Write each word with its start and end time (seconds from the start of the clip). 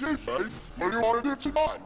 shit, 0.00 0.24
babe. 0.26 0.46
What 0.78 0.90
do 0.92 0.96
you 0.96 1.02
want 1.02 1.24
to 1.24 1.30
do 1.30 1.36
tonight? 1.36 1.80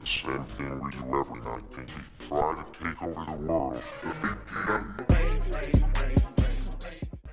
The 0.00 0.06
same 0.06 0.44
thing 0.44 0.80
we 0.84 0.90
do 0.90 1.18
every 1.18 1.40
night, 1.40 1.62
Pinky. 1.74 1.92
Try 2.28 2.62
to 2.62 2.84
take 2.84 3.02
over 3.02 3.24
the 3.24 3.36
world. 3.38 3.82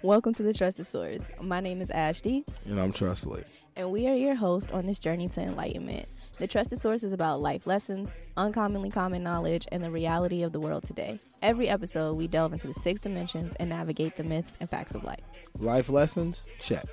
Welcome 0.02 0.34
to 0.36 0.44
the 0.44 0.54
Trusted 0.54 0.88
Source. 0.88 1.30
My 1.42 1.60
name 1.60 1.82
is 1.82 1.92
Ashty, 1.92 2.46
And 2.66 2.80
I'm 2.80 2.94
Trustly. 2.94 3.44
and 3.76 3.92
we 3.92 4.08
are 4.08 4.16
your 4.16 4.36
hosts 4.36 4.72
on 4.72 4.86
this 4.86 5.00
journey 5.00 5.28
to 5.30 5.42
enlightenment. 5.42 6.08
The 6.38 6.48
Trusted 6.48 6.80
Source 6.80 7.04
is 7.04 7.12
about 7.12 7.42
life 7.42 7.68
lessons, 7.68 8.10
uncommonly 8.38 8.90
common 8.90 9.24
knowledge, 9.24 9.68
and 9.72 9.84
the 9.84 9.92
reality 9.92 10.44
of 10.44 10.54
the 10.54 10.62
world 10.62 10.84
today. 10.84 11.20
Every 11.42 11.68
episode, 11.68 12.16
we 12.16 12.28
delve 12.28 12.54
into 12.54 12.68
the 12.68 12.74
six 12.74 13.02
dimensions 13.02 13.54
and 13.60 13.70
navigate 13.70 14.16
the 14.16 14.24
myths 14.24 14.54
and 14.62 14.70
facts 14.70 14.96
of 14.96 15.04
life. 15.04 15.20
Life 15.60 15.90
lessons? 15.90 16.46
Check. 16.60 16.86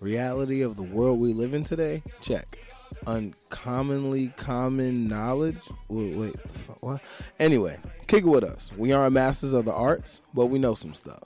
Reality 0.00 0.62
of 0.62 0.76
the 0.76 0.82
world 0.82 1.20
we 1.20 1.34
live 1.34 1.52
in 1.52 1.62
today? 1.62 2.02
Check. 2.22 2.58
Uncommonly 3.06 4.28
common 4.36 5.06
knowledge? 5.06 5.58
Wait, 5.88 6.16
wait 6.16 6.36
what? 6.80 7.00
Anyway, 7.38 7.78
kick 8.06 8.24
it 8.24 8.28
with 8.28 8.44
us. 8.44 8.72
We 8.76 8.92
aren't 8.92 9.12
masters 9.12 9.52
of 9.52 9.64
the 9.64 9.72
arts, 9.72 10.22
but 10.34 10.46
we 10.46 10.58
know 10.58 10.74
some 10.74 10.94
stuff. 10.94 11.22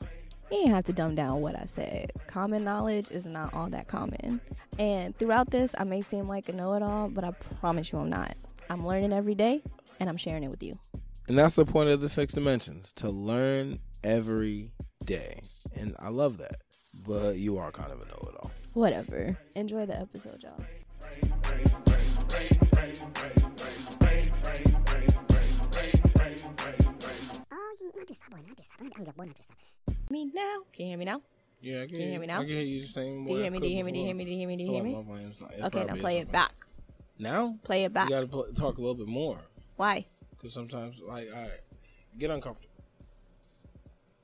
You 0.51 0.59
ain't 0.59 0.71
have 0.71 0.85
to 0.87 0.93
dumb 0.93 1.15
down 1.15 1.41
what 1.41 1.57
I 1.57 1.65
said. 1.65 2.13
Common 2.27 2.65
knowledge 2.65 3.11
is 3.11 3.25
not 3.25 3.55
all 3.55 3.69
that 3.71 3.89
common. 3.89 4.41
And 4.79 5.17
throughout 5.19 5.51
this, 5.51 5.75
I 5.79 5.85
may 5.85 6.03
seem 6.03 6.29
like 6.29 6.49
a 6.49 6.53
know 6.53 6.75
it 6.75 6.83
all, 6.83 7.09
but 7.09 7.25
I 7.25 7.31
promise 7.61 7.93
you 7.93 7.99
I'm 7.99 8.11
not. 8.11 8.37
I'm 8.69 8.87
learning 8.87 9.13
every 9.13 9.35
day, 9.35 9.63
and 10.01 10.09
I'm 10.09 10.17
sharing 10.17 10.43
it 10.43 10.51
with 10.51 10.63
you. 10.63 10.79
And 11.29 11.39
that's 11.39 11.55
the 11.55 11.65
point 11.65 11.89
of 11.91 12.01
the 12.01 12.09
six 12.09 12.35
dimensions 12.35 12.93
to 12.95 13.09
learn 13.09 13.79
every 14.03 14.73
day. 15.05 15.43
And 15.77 15.95
I 16.01 16.09
love 16.09 16.39
that. 16.39 16.57
But 17.07 17.39
you 17.39 17.57
are 17.59 17.71
kind 17.71 17.93
of 17.93 18.01
a 18.01 18.07
know 18.07 18.29
it 18.29 18.37
all. 18.43 18.51
Whatever. 18.75 19.39
Enjoy 19.55 19.87
the 19.87 19.99
episode, 19.99 20.43
y'all. 20.43 20.65
Me 30.11 30.25
now. 30.25 30.63
Can 30.73 30.87
you 30.87 30.91
hear 30.91 30.99
me 30.99 31.05
now? 31.05 31.23
Yeah, 31.61 31.83
I 31.83 31.87
can, 31.87 32.01
you 32.01 32.07
hear 32.09 32.21
me 32.21 32.27
now? 32.27 32.41
I 32.41 32.45
can 32.45 32.49
hear 32.49 32.63
you 32.63 32.83
saying 32.83 33.27
Do 33.27 33.33
you 33.33 33.43
hear 33.43 33.51
me? 33.51 33.61
Do 33.61 33.69
you 33.69 33.75
hear 33.77 33.85
me? 33.85 33.93
Do 33.93 33.99
you 33.99 34.07
hear 34.07 34.15
me? 34.15 34.25
Do 34.25 34.31
you 34.31 34.37
hear 34.39 34.49
me? 34.49 34.57
Do 34.57 34.65
you 34.65 34.73
hear 34.73 34.83
me? 34.83 34.97
Okay, 35.63 35.85
now 35.85 35.95
play 35.95 36.19
it 36.19 36.33
back. 36.33 36.53
Now? 37.19 37.57
Play 37.65 37.85
it 37.85 37.93
back. 37.93 38.09
You 38.09 38.15
gotta 38.17 38.27
pl- 38.27 38.53
talk 38.55 38.79
a 38.79 38.81
little 38.81 38.95
bit 38.95 39.09
more. 39.09 39.39
Why? 39.77 40.07
Because 40.31 40.53
sometimes, 40.53 41.01
like, 41.01 41.29
right, 41.33 41.51
get 42.19 42.31
uncomfortable. 42.31 42.75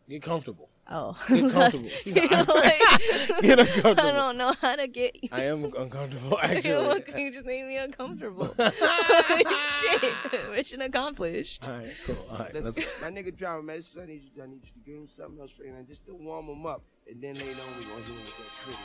Get 0.08 0.22
comfortable. 0.22 0.70
Oh, 0.88 1.16
Get 1.28 1.50
comfortable. 1.50 1.88
She's 2.02 2.16
like, 2.16 2.30
like, 2.30 2.80
Get 3.42 3.58
I 3.84 3.92
don't 3.94 4.38
know 4.38 4.54
how 4.60 4.76
to 4.76 4.86
get. 4.86 5.20
you. 5.22 5.28
I 5.32 5.42
am 5.42 5.64
uncomfortable, 5.64 6.30
You 6.30 6.38
actually. 6.40 7.22
you 7.24 7.32
just 7.32 7.44
made 7.44 7.66
me 7.66 7.76
uncomfortable. 7.76 8.54
Shit, 8.56 10.14
mission 10.52 10.80
accomplished. 10.82 11.68
All 11.68 11.76
right, 11.78 11.90
cool. 12.06 12.16
All 12.30 12.38
right, 12.38 12.54
Let's, 12.54 12.76
let's, 12.78 12.78
my 13.02 13.10
nigga 13.10 13.36
driving, 13.36 13.66
man. 13.66 13.82
I 14.00 14.06
need 14.06 14.22
you, 14.34 14.42
I 14.42 14.46
need 14.46 14.60
you 14.64 14.70
to 14.72 14.78
give 14.86 14.94
him 14.96 15.08
something 15.08 15.40
else 15.40 15.50
for 15.50 15.64
him, 15.64 15.74
man, 15.74 15.86
just 15.86 16.06
to 16.06 16.14
warm 16.14 16.46
him 16.46 16.64
up. 16.66 16.82
And 17.08 17.22
then 17.22 17.34
later 17.34 17.60
on, 17.62 17.78
we 17.78 17.84
gonna 17.84 18.02
hit 18.02 18.08
him 18.08 18.16
with 18.16 18.36
that 18.36 18.50
trick. 18.64 18.76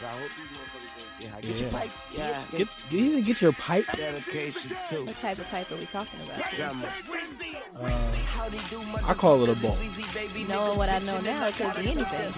So 0.00 0.06
I 0.06 0.08
hope 0.08 0.30
these 0.38 0.48
motherfuckers 0.56 0.94
don't 0.96 1.20
get 1.20 1.30
high. 1.30 1.40
Get 1.42 1.60
your 1.60 1.70
pipe. 1.70 1.90
Yeah. 2.16 2.44
get, 2.50 2.58
get, 2.58 2.92
you 2.92 3.00
need 3.02 3.14
to 3.16 3.22
get 3.22 3.42
your 3.42 3.52
pipe. 3.52 3.86
dedication 3.94 4.76
too. 4.88 5.04
What 5.04 5.18
type 5.20 5.38
of 5.38 5.50
pipe 5.50 5.70
are 5.70 5.76
we 5.76 5.84
talking 5.84 6.20
about? 6.24 6.50
Drama. 6.52 6.88
Uh, 7.78 9.06
I 9.06 9.14
call 9.14 9.42
it 9.42 9.50
a 9.50 9.60
bowl. 9.60 9.76
Knowing 10.48 10.78
what 10.78 10.88
I 10.88 10.98
know 11.00 11.20
now, 11.20 11.46
it 11.46 11.54
could 11.54 11.74
be 11.76 11.90
anything. 11.90 12.32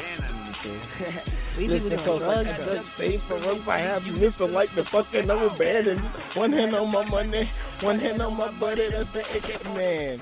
We 1.56 1.68
was 1.68 1.88
Listen, 1.88 1.98
on 2.00 2.04
cause 2.04 2.22
drugs, 2.22 2.48
like 2.48 2.58
but 2.58 2.66
the 2.66 2.80
thing 2.80 3.18
for 3.20 3.36
rope 3.36 3.68
I 3.68 3.78
have 3.78 4.04
you 4.06 4.12
missing 4.14 4.52
like 4.52 4.74
the 4.74 4.84
fucking 4.84 5.28
number 5.28 5.48
band 5.56 5.86
and 5.86 6.00
just 6.00 6.36
one 6.36 6.52
hand 6.52 6.74
on 6.74 6.90
my 6.90 7.04
money, 7.08 7.48
one 7.80 8.00
hand 8.00 8.20
on 8.20 8.36
my 8.36 8.50
buddy. 8.58 8.88
That's 8.88 9.10
the 9.10 9.20
AK. 9.20 9.64
Man, 9.76 10.20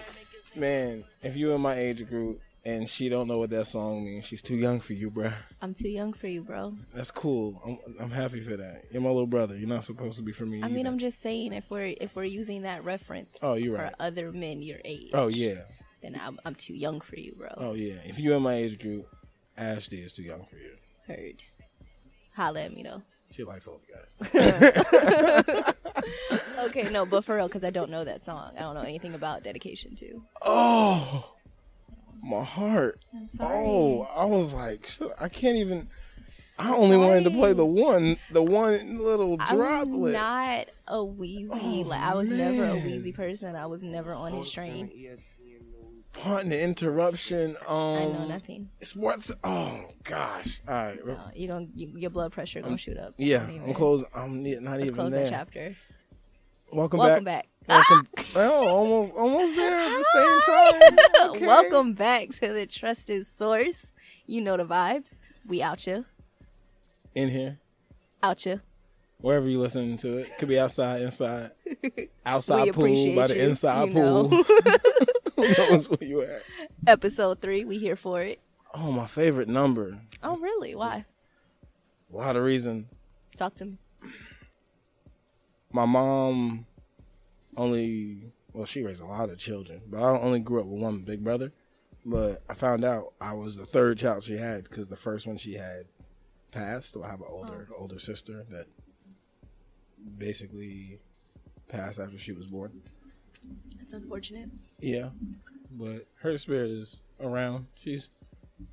man, 0.55 1.05
if 1.23 1.35
you 1.35 1.53
in 1.53 1.63
my 1.63 1.79
age 1.79 2.07
group 2.07 2.39
and 2.65 2.89
she 2.89 3.09
don't 3.09 3.27
know 3.29 3.39
what 3.39 3.51
that 3.51 3.67
song 3.67 4.05
means, 4.05 4.25
she's 4.25 4.43
too 4.43 4.55
young 4.57 4.81
for 4.81 4.93
you, 4.93 5.11
bro. 5.11 5.31
I'm 5.61 5.75
too 5.75 5.89
young 5.89 6.13
for 6.13 6.29
you, 6.29 6.43
bro. 6.43 6.75
That's 6.95 7.11
cool. 7.11 7.61
I'm, 7.67 7.79
I'm 8.05 8.11
happy 8.11 8.41
for 8.41 8.57
that. 8.57 8.85
You're 8.91 9.03
my 9.03 9.09
little 9.11 9.27
brother. 9.27 9.57
You're 9.57 9.69
not 9.69 9.85
supposed 9.85 10.17
to 10.17 10.23
be 10.23 10.33
for 10.33 10.47
me. 10.47 10.63
I 10.63 10.69
mean. 10.69 10.87
I'm 10.87 10.99
just 10.99 11.21
saying 11.21 11.53
if 11.53 11.65
we're 11.71 11.95
if 12.01 12.15
we're 12.17 12.25
using 12.25 12.63
that 12.63 12.85
reference 12.85 13.37
Oh, 13.43 13.55
you're 13.55 13.77
for 13.77 13.83
right. 13.85 13.95
other 13.99 14.31
men 14.33 14.63
your 14.63 14.79
age, 14.85 15.11
Oh 15.15 15.29
yeah. 15.29 15.63
then 16.03 16.21
I'm, 16.23 16.39
I'm 16.45 16.55
too 16.55 16.75
young 16.75 17.01
for 17.01 17.17
you, 17.19 17.35
bro. 17.37 17.49
Oh 17.57 17.75
yeah. 17.75 17.97
If 18.05 18.19
you're 18.19 18.37
in 18.37 18.43
my 18.43 18.55
age 18.55 18.79
group, 18.79 19.07
Ashley 19.57 19.99
is 19.99 20.13
too 20.13 20.23
young 20.23 20.45
for 20.45 20.57
you. 20.57 20.73
Heard. 21.07 21.43
Holla 22.35 22.63
at 22.63 22.75
me 22.75 22.83
though. 22.83 23.03
She 23.31 23.45
likes 23.45 23.67
older 23.67 23.85
guys. 23.93 25.75
Okay, 26.61 26.89
no, 26.93 27.05
but 27.05 27.25
for 27.25 27.35
real, 27.37 27.49
because 27.49 27.65
I 27.65 27.71
don't 27.71 27.91
know 27.91 28.05
that 28.05 28.25
song. 28.25 28.53
I 28.57 28.61
don't 28.61 28.75
know 28.75 28.83
anything 28.83 29.15
about 29.15 29.43
dedication 29.43 29.97
to. 29.97 30.23
Oh, 30.43 31.35
my 32.23 32.45
heart. 32.45 33.01
I'm 33.15 33.29
sorry. 33.29 33.57
Oh, 33.67 34.03
I 34.15 34.25
was 34.25 34.53
like, 34.53 34.89
I 35.19 35.29
can't 35.29 35.57
even. 35.57 35.89
I 36.59 36.75
only 36.75 36.97
wanted 36.97 37.25
to 37.25 37.31
play 37.31 37.55
the 37.55 37.67
one, 37.67 38.19
the 38.31 38.43
one 38.43 38.99
little 38.99 39.37
I'm 39.41 39.57
droplet. 39.57 40.13
not 40.13 40.67
a 40.87 40.97
Weezy. 40.99 41.49
Oh, 41.51 41.89
like 41.89 42.01
I 42.01 42.15
was 42.15 42.31
never 42.31 42.65
a 42.65 42.77
Weezy 42.77 43.15
person. 43.15 43.57
I 43.57 43.67
was 43.67 43.83
never 43.83 44.15
on 44.15 44.33
his 44.33 44.51
train. 44.51 44.89
ESPN 44.89 45.19
Pardon 46.13 46.51
the 46.51 46.63
interruption. 46.63 47.57
Um, 47.67 47.77
I 47.97 48.05
know 48.05 48.27
nothing. 48.29 48.69
Sports. 48.83 49.33
Oh 49.43 49.89
gosh. 50.05 50.61
All 50.69 50.75
right. 50.75 51.07
No, 51.07 51.19
you 51.35 51.49
gonna 51.49 51.67
you, 51.75 51.91
your 51.97 52.11
blood 52.11 52.33
pressure 52.33 52.61
gonna 52.61 52.77
shoot 52.77 52.99
up. 52.99 53.15
Yeah, 53.17 53.45
I'm 53.47 53.73
close. 53.75 54.05
I'm 54.15 54.43
not 54.43 54.73
Let's 54.73 54.83
even 54.83 54.95
close 54.95 55.11
there. 55.13 55.25
that 55.25 55.31
chapter. 55.31 55.75
Welcome, 56.71 57.01
Welcome 57.01 57.25
back. 57.25 57.45
back. 57.45 57.49
Welcome. 57.69 58.09
Ah! 58.19 58.25
oh, 58.37 58.69
almost, 58.69 59.15
almost 59.15 59.55
there 59.55 59.77
at 59.77 59.89
the 59.89 60.05
same 60.13 60.41
oh, 60.49 60.79
time. 60.81 61.31
Okay. 61.31 61.47
Welcome 61.47 61.93
back 61.95 62.31
to 62.31 62.53
the 62.53 62.67
trusted 62.67 63.27
source. 63.27 63.95
You 64.27 64.41
know 64.41 64.57
the 64.57 64.65
vibes. 64.65 65.21
We 65.47 65.63
out 65.63 65.87
you, 65.87 66.05
in 67.15 67.29
here. 67.29 67.59
out 68.23 68.47
you. 68.47 68.61
wherever 69.21 69.49
you 69.49 69.59
listening 69.59 69.97
to 69.99 70.19
it. 70.19 70.39
Could 70.39 70.49
be 70.49 70.59
outside, 70.59 71.03
inside, 71.03 71.51
outside 72.27 72.65
We 72.65 72.71
pool, 72.73 73.17
by 73.17 73.27
the 73.29 73.37
you, 73.37 73.43
inside 73.43 73.89
you 73.89 73.95
pool. 73.95 74.29
Who 75.37 75.49
knows 75.59 75.89
where 75.89 76.09
you 76.09 76.23
at? 76.23 76.43
Episode 76.87 77.41
three. 77.41 77.65
We 77.65 77.79
here 77.79 77.97
for 77.97 78.23
it. 78.23 78.41
Oh, 78.75 78.93
my 78.93 79.07
favorite 79.07 79.49
number. 79.49 79.99
Oh 80.23 80.37
really? 80.39 80.75
Why? 80.75 81.05
A 82.13 82.17
lot 82.17 82.37
of 82.37 82.45
reasons. 82.45 82.93
Talk 83.37 83.55
to 83.57 83.65
me. 83.65 83.79
My 85.73 85.87
mom 85.87 86.67
only, 87.57 88.33
well, 88.53 88.65
she 88.65 88.83
raised 88.83 89.03
a 89.03 89.07
lot 89.07 89.31
of 89.31 89.39
children, 89.39 89.83
but 89.89 89.99
I 89.99 90.19
only 90.19 90.41
grew 90.41 90.61
up 90.61 90.67
with 90.67 90.81
one 90.81 91.01
big 91.01 91.23
brother. 91.23 91.53
But 92.05 92.43
I 92.51 92.55
found 92.55 92.85
out 92.85 93.13
I 93.21 93.33
was 93.33 93.57
the 93.57 93.65
third 93.65 93.99
child 93.99 94.25
she 94.25 94.37
had 94.37 94.65
because 94.65 94.89
the 94.89 94.97
first 94.97 95.27
one 95.27 95.37
she 95.37 95.55
had 95.55 95.85
passed. 96.51 96.93
So 96.93 97.05
I 97.05 97.11
have 97.11 97.21
an 97.21 97.27
older 97.29 97.69
oh. 97.71 97.83
older 97.83 97.99
sister 97.99 98.45
that 98.51 98.67
basically 100.19 100.99
passed 101.69 102.01
after 102.01 102.19
she 102.19 102.33
was 102.33 102.47
born. 102.47 102.83
That's 103.79 103.93
unfortunate. 103.93 104.51
Yeah, 104.81 105.11
but 105.71 106.07
her 106.23 106.37
spirit 106.39 106.71
is 106.71 106.97
around. 107.21 107.67
She's 107.77 108.09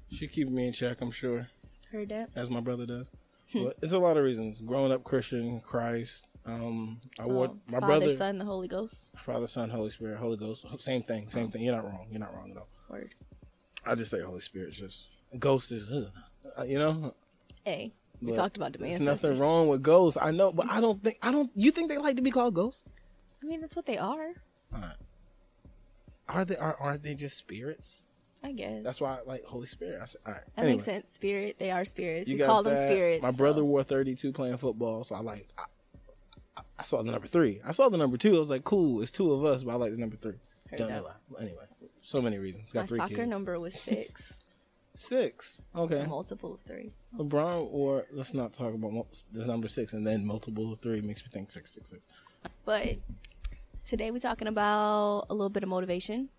she 0.10 0.28
keeps 0.28 0.50
me 0.50 0.68
in 0.68 0.74
check. 0.74 1.02
I'm 1.02 1.12
sure, 1.12 1.50
Heard 1.92 2.10
that. 2.10 2.30
as 2.36 2.50
my 2.50 2.62
brother 2.62 2.86
does. 2.86 3.12
but 3.54 3.78
it's 3.82 3.94
a 3.94 4.00
lot 4.00 4.18
of 4.18 4.24
reasons. 4.24 4.62
Growing 4.62 4.92
up 4.92 5.04
Christian, 5.04 5.60
Christ. 5.62 6.28
Um, 6.46 7.00
I 7.20 7.26
wore 7.26 7.48
Um, 7.48 7.62
my 7.68 7.80
Father, 7.80 8.00
brother, 8.00 8.12
Son, 8.12 8.38
the 8.38 8.46
Holy 8.46 8.68
Ghost. 8.68 9.12
Father, 9.18 9.48
Son, 9.48 9.70
Holy 9.70 9.90
Spirit, 9.90 10.18
Holy 10.18 10.38
Ghost. 10.38 10.66
Same 10.80 11.04
thing. 11.04 11.30
Same 11.30 11.50
thing. 11.52 11.64
You're 11.64 11.76
not 11.76 11.84
wrong. 11.86 12.08
You're 12.10 12.20
not 12.20 12.34
wrong 12.34 12.50
at 12.52 12.58
all. 12.58 12.68
Word. 12.90 13.14
I 13.86 13.96
just 13.96 14.12
say 14.12 14.22
Holy 14.22 14.40
Spirit. 14.40 14.72
Just 14.74 15.10
ghost 15.38 15.72
is, 15.72 15.90
uh, 15.92 16.64
you 16.64 16.80
know. 16.80 17.14
Hey, 17.66 17.92
we 18.22 18.32
But 18.32 18.36
talked 18.38 18.58
about 18.58 18.74
the 18.74 18.80
There's 18.80 19.00
nothing 19.00 19.38
wrong 19.38 19.68
with 19.68 19.84
ghosts. 19.84 20.18
I 20.20 20.32
know, 20.32 20.52
but 20.52 20.70
I 20.70 20.82
don't 20.82 21.04
think 21.04 21.18
I 21.22 21.32
don't. 21.32 21.52
You 21.56 21.72
think 21.72 21.90
they 21.90 21.98
like 21.98 22.16
to 22.16 22.22
be 22.22 22.32
called 22.32 22.54
ghosts? 22.54 22.86
I 23.44 23.46
mean, 23.46 23.62
that's 23.62 23.76
what 23.76 23.86
they 23.86 23.98
are. 23.98 24.34
Are 26.28 26.46
they? 26.46 26.58
Are, 26.58 26.78
aren't 26.80 27.04
they 27.04 27.16
just 27.16 27.38
spirits? 27.38 28.04
I 28.44 28.52
guess. 28.54 28.84
That's 28.84 29.02
why 29.02 29.18
I 29.18 29.20
like 29.26 29.44
Holy 29.46 29.68
Spirit. 29.68 30.00
I 30.02 30.06
said, 30.06 30.22
all 30.26 30.34
right. 30.34 30.42
That 30.56 30.62
anyway. 30.62 30.74
makes 30.76 30.86
sense. 30.86 31.12
Spirit. 31.12 31.58
They 31.60 31.72
are 31.72 31.84
spirits. 31.84 32.28
You 32.30 32.38
we 32.38 32.44
call 32.44 32.64
them 32.64 32.76
spirits. 32.76 33.22
My 33.22 33.32
so- 33.32 33.38
brother 33.38 33.66
wore 33.66 33.84
32 33.84 34.32
playing 34.32 34.58
football, 34.58 35.04
so 35.04 35.16
I 35.16 35.20
like. 35.20 35.48
I, 35.58 35.64
I- 36.80 36.84
saw 36.84 37.02
the 37.04 37.12
number 37.12 37.28
three. 37.28 37.62
I 37.66 37.72
saw 37.72 37.90
the 37.90 37.98
number 37.98 38.18
two. 38.18 38.36
I 38.36 38.40
was 38.40 38.50
like, 38.50 38.64
cool. 38.64 39.02
It's 39.02 39.12
two 39.12 39.32
of 39.34 39.44
us, 39.46 39.64
but 39.64 39.72
I 39.72 39.76
like 39.76 39.92
the 39.92 39.98
number 39.98 40.16
three. 40.16 40.36
Heard 40.70 40.78
Don't 40.80 40.90
that. 40.90 41.04
why. 41.04 41.42
Anyway, 41.42 41.64
so 42.02 42.22
many 42.22 42.38
reasons. 42.38 42.72
Got 42.72 42.82
My 42.82 42.86
three 42.88 42.98
soccer 42.98 43.16
kids. 43.16 43.28
number 43.28 43.60
was 43.60 43.74
six. 43.74 44.40
Six. 44.96 45.62
Okay. 45.76 46.06
multiple 46.08 46.54
of 46.54 46.62
three. 46.62 46.92
LeBron 47.18 47.68
or 47.72 48.06
let's 48.12 48.34
not 48.34 48.54
talk 48.54 48.74
about 48.74 48.92
mul- 48.92 49.08
this 49.32 49.48
number 49.48 49.68
six 49.68 49.94
and 49.94 50.06
then 50.06 50.26
multiple 50.26 50.74
of 50.74 50.80
three 50.82 51.00
makes 51.02 51.24
me 51.24 51.30
think 51.32 51.52
six 51.52 51.74
six 51.74 51.92
six. 51.92 52.02
But 52.66 52.98
today 53.86 54.12
we're 54.12 54.20
talking 54.20 54.48
about 54.48 55.26
a 55.30 55.34
little 55.34 55.50
bit 55.50 55.64
of 55.64 55.70
motivation, 55.70 56.30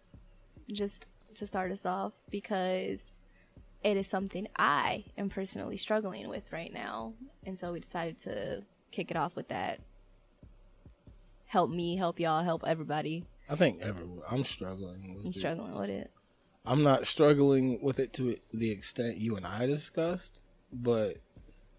just 0.70 1.06
to 1.36 1.46
start 1.46 1.70
us 1.72 1.86
off, 1.86 2.12
because 2.30 3.22
it 3.82 3.96
is 3.96 4.06
something 4.06 4.46
I 4.56 5.04
am 5.16 5.28
personally 5.30 5.76
struggling 5.76 6.28
with 6.28 6.52
right 6.52 6.72
now, 6.72 7.14
and 7.46 7.58
so 7.58 7.72
we 7.72 7.80
decided 7.80 8.18
to 8.20 8.62
kick 8.90 9.10
it 9.10 9.16
off 9.16 9.36
with 9.36 9.48
that 9.48 9.80
help 11.50 11.68
me, 11.68 11.96
help 11.96 12.20
y'all, 12.20 12.44
help 12.44 12.62
everybody. 12.64 13.24
I 13.48 13.56
think 13.56 13.80
everyone. 13.80 14.22
I'm 14.30 14.44
struggling 14.44 15.16
with 15.16 15.24
I'm 15.24 15.30
it. 15.30 15.34
struggling 15.34 15.74
with 15.74 15.90
it. 15.90 16.12
I'm 16.64 16.84
not 16.84 17.08
struggling 17.08 17.82
with 17.82 17.98
it 17.98 18.12
to 18.14 18.36
the 18.54 18.70
extent 18.70 19.16
you 19.16 19.36
and 19.36 19.44
I 19.44 19.66
discussed, 19.66 20.42
but 20.72 21.16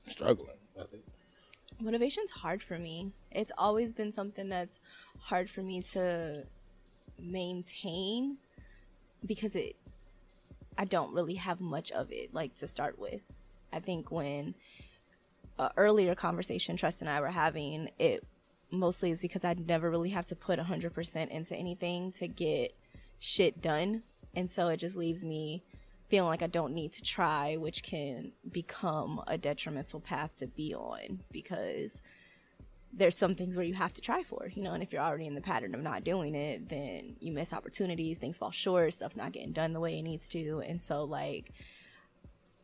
I'm 0.06 0.12
struggling 0.12 0.58
with 0.76 0.94
it. 0.94 1.06
Motivation's 1.80 2.32
hard 2.32 2.62
for 2.62 2.78
me. 2.78 3.14
It's 3.32 3.54
always 3.58 3.94
been 3.94 4.12
something 4.12 4.50
that's 4.50 4.82
hard 5.20 5.50
for 5.50 5.62
me 5.62 5.82
to 5.94 6.44
maintain 7.18 8.40
because 9.26 9.56
it 9.56 9.78
I 10.78 10.84
don't 10.84 11.14
really 11.14 11.36
have 11.36 11.62
much 11.62 11.92
of 11.92 12.12
it 12.12 12.34
like 12.34 12.58
to 12.58 12.68
start 12.68 13.00
with. 13.00 13.22
I 13.72 13.80
think 13.80 14.12
when 14.12 14.56
a 15.58 15.72
earlier 15.78 16.14
conversation 16.14 16.76
Trust 16.76 17.00
and 17.00 17.10
I 17.10 17.22
were 17.22 17.30
having, 17.30 17.90
it 17.98 18.26
mostly 18.72 19.12
is 19.12 19.22
because 19.22 19.46
I 19.46 19.54
never 19.54 19.90
really 19.90 20.10
have 20.10 20.26
to 20.28 20.36
put 20.36 20.60
100% 20.60 21.28
into 21.30 21.56
anything 21.56 22.12
to 22.14 22.28
get 22.28 22.76
shit 23.20 23.62
done. 23.62 24.04
And 24.36 24.50
so 24.50 24.68
it 24.68 24.78
just 24.78 24.96
leaves 24.96 25.26
me 25.26 25.64
feeling 26.10 26.30
like 26.30 26.44
I 26.44 26.48
don't 26.48 26.74
need 26.74 26.92
to 26.94 27.04
try, 27.04 27.56
which 27.56 27.84
can 27.84 28.34
become 28.50 29.22
a 29.28 29.38
detrimental 29.38 30.00
path 30.00 30.36
to 30.38 30.48
be 30.48 30.74
on 30.76 31.22
because 31.32 32.02
there's 32.94 33.18
some 33.18 33.34
things 33.34 33.56
where 33.56 33.66
you 33.66 33.74
have 33.74 33.94
to 33.94 34.02
try 34.02 34.22
for, 34.22 34.50
you 34.54 34.62
know, 34.62 34.74
and 34.74 34.84
if 34.84 34.92
you're 34.92 35.02
already 35.02 35.26
in 35.26 35.36
the 35.36 35.42
pattern 35.42 35.74
of 35.74 35.82
not 35.82 36.04
doing 36.04 36.36
it, 36.36 36.68
then 36.68 37.16
you 37.20 37.32
miss 37.32 37.54
opportunities, 37.54 38.18
things 38.18 38.38
fall 38.38 38.52
short, 38.52 38.94
stuff's 38.94 39.16
not 39.16 39.32
getting 39.32 39.54
done 39.54 39.72
the 39.72 39.80
way 39.80 39.98
it 39.98 40.02
needs 40.02 40.28
to. 40.28 40.62
And 40.68 40.82
so, 40.82 41.06
like, 41.06 41.54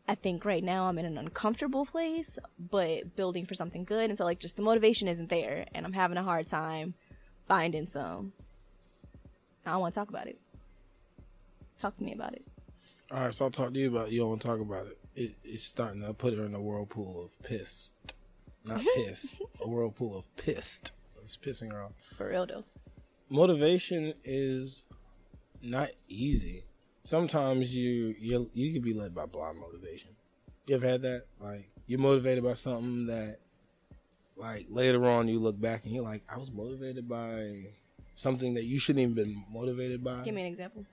I 0.07 0.15
think 0.15 0.45
right 0.45 0.63
now 0.63 0.85
I'm 0.85 0.97
in 0.97 1.05
an 1.05 1.17
uncomfortable 1.17 1.85
place, 1.85 2.39
but 2.57 3.15
building 3.15 3.45
for 3.45 3.55
something 3.55 3.83
good. 3.83 4.09
And 4.09 4.17
so, 4.17 4.23
like, 4.23 4.39
just 4.39 4.55
the 4.55 4.61
motivation 4.61 5.07
isn't 5.07 5.29
there, 5.29 5.65
and 5.73 5.85
I'm 5.85 5.93
having 5.93 6.17
a 6.17 6.23
hard 6.23 6.47
time 6.47 6.93
finding 7.47 7.87
some. 7.87 8.31
I 9.65 9.71
don't 9.71 9.81
want 9.81 9.93
to 9.93 9.99
talk 9.99 10.09
about 10.09 10.27
it. 10.27 10.39
Talk 11.77 11.97
to 11.97 12.03
me 12.05 12.13
about 12.13 12.33
it. 12.33 12.45
All 13.11 13.19
right, 13.19 13.33
so 13.33 13.45
I'll 13.45 13.51
talk 13.51 13.73
to 13.73 13.79
you 13.79 13.89
about. 13.89 14.07
it. 14.07 14.13
You 14.13 14.21
don't 14.21 14.29
want 14.29 14.41
to 14.41 14.47
talk 14.47 14.59
about 14.61 14.87
it. 14.87 14.97
it. 15.15 15.31
It's 15.43 15.63
starting 15.63 16.01
to 16.01 16.13
put 16.13 16.33
her 16.37 16.45
in 16.45 16.53
a 16.53 16.61
whirlpool 16.61 17.23
of 17.23 17.37
pissed, 17.43 17.93
not 18.63 18.81
piss, 18.95 19.35
a 19.61 19.67
whirlpool 19.67 20.17
of 20.17 20.33
pissed. 20.37 20.93
It's 21.21 21.35
pissing 21.35 21.73
her 21.73 21.83
off. 21.83 21.91
For 22.15 22.29
real, 22.29 22.45
though. 22.45 22.63
Motivation 23.29 24.13
is 24.23 24.85
not 25.61 25.89
easy. 26.07 26.63
Sometimes 27.07 27.73
you 27.73 28.15
you 28.19 28.51
you 28.53 28.73
can 28.73 28.81
be 28.81 28.91
led 28.91 29.15
by 29.15 29.25
blind 29.25 29.57
motivation. 29.57 30.09
You 30.65 30.75
ever 30.75 30.85
had 30.85 31.03
that? 31.03 31.23
Like 31.39 31.69
you're 31.85 32.01
motivated 32.01 32.43
by 32.43 32.55
something 32.55 33.05
that, 33.07 33.37
like 34.35 34.65
later 34.67 35.07
on 35.07 35.29
you 35.29 35.39
look 35.39 35.57
back 35.57 35.85
and 35.85 35.93
you're 35.93 36.03
like, 36.03 36.23
I 36.29 36.37
was 36.37 36.51
motivated 36.51 37.07
by 37.07 37.67
something 38.15 38.55
that 38.55 38.65
you 38.65 38.77
shouldn't 38.77 39.03
even 39.03 39.15
been 39.15 39.45
motivated 39.49 40.03
by. 40.03 40.21
Give 40.23 40.35
me 40.35 40.41
an 40.41 40.47
example. 40.47 40.85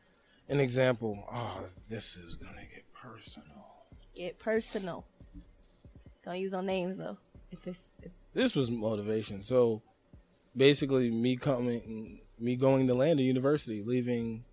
an 0.49 0.61
example. 0.61 1.27
Oh, 1.33 1.65
this 1.91 2.17
is 2.17 2.37
gonna 2.37 2.63
get 2.73 2.85
personal. 2.93 3.67
Get 4.15 4.39
personal. 4.39 5.05
Don't 6.25 6.39
use 6.39 6.53
no 6.53 6.61
names, 6.61 6.97
though. 6.97 7.19
If 7.51 7.67
it's. 7.67 7.99
If, 8.01 8.13
This 8.35 8.55
was 8.55 8.71
motivation. 8.71 9.43
So 9.43 9.83
basically, 10.57 11.11
me 11.11 11.35
coming, 11.35 12.21
me 12.39 12.55
going 12.55 12.87
to 12.87 12.95
Lander 12.95 13.25
University, 13.25 13.83
leaving 13.83 14.45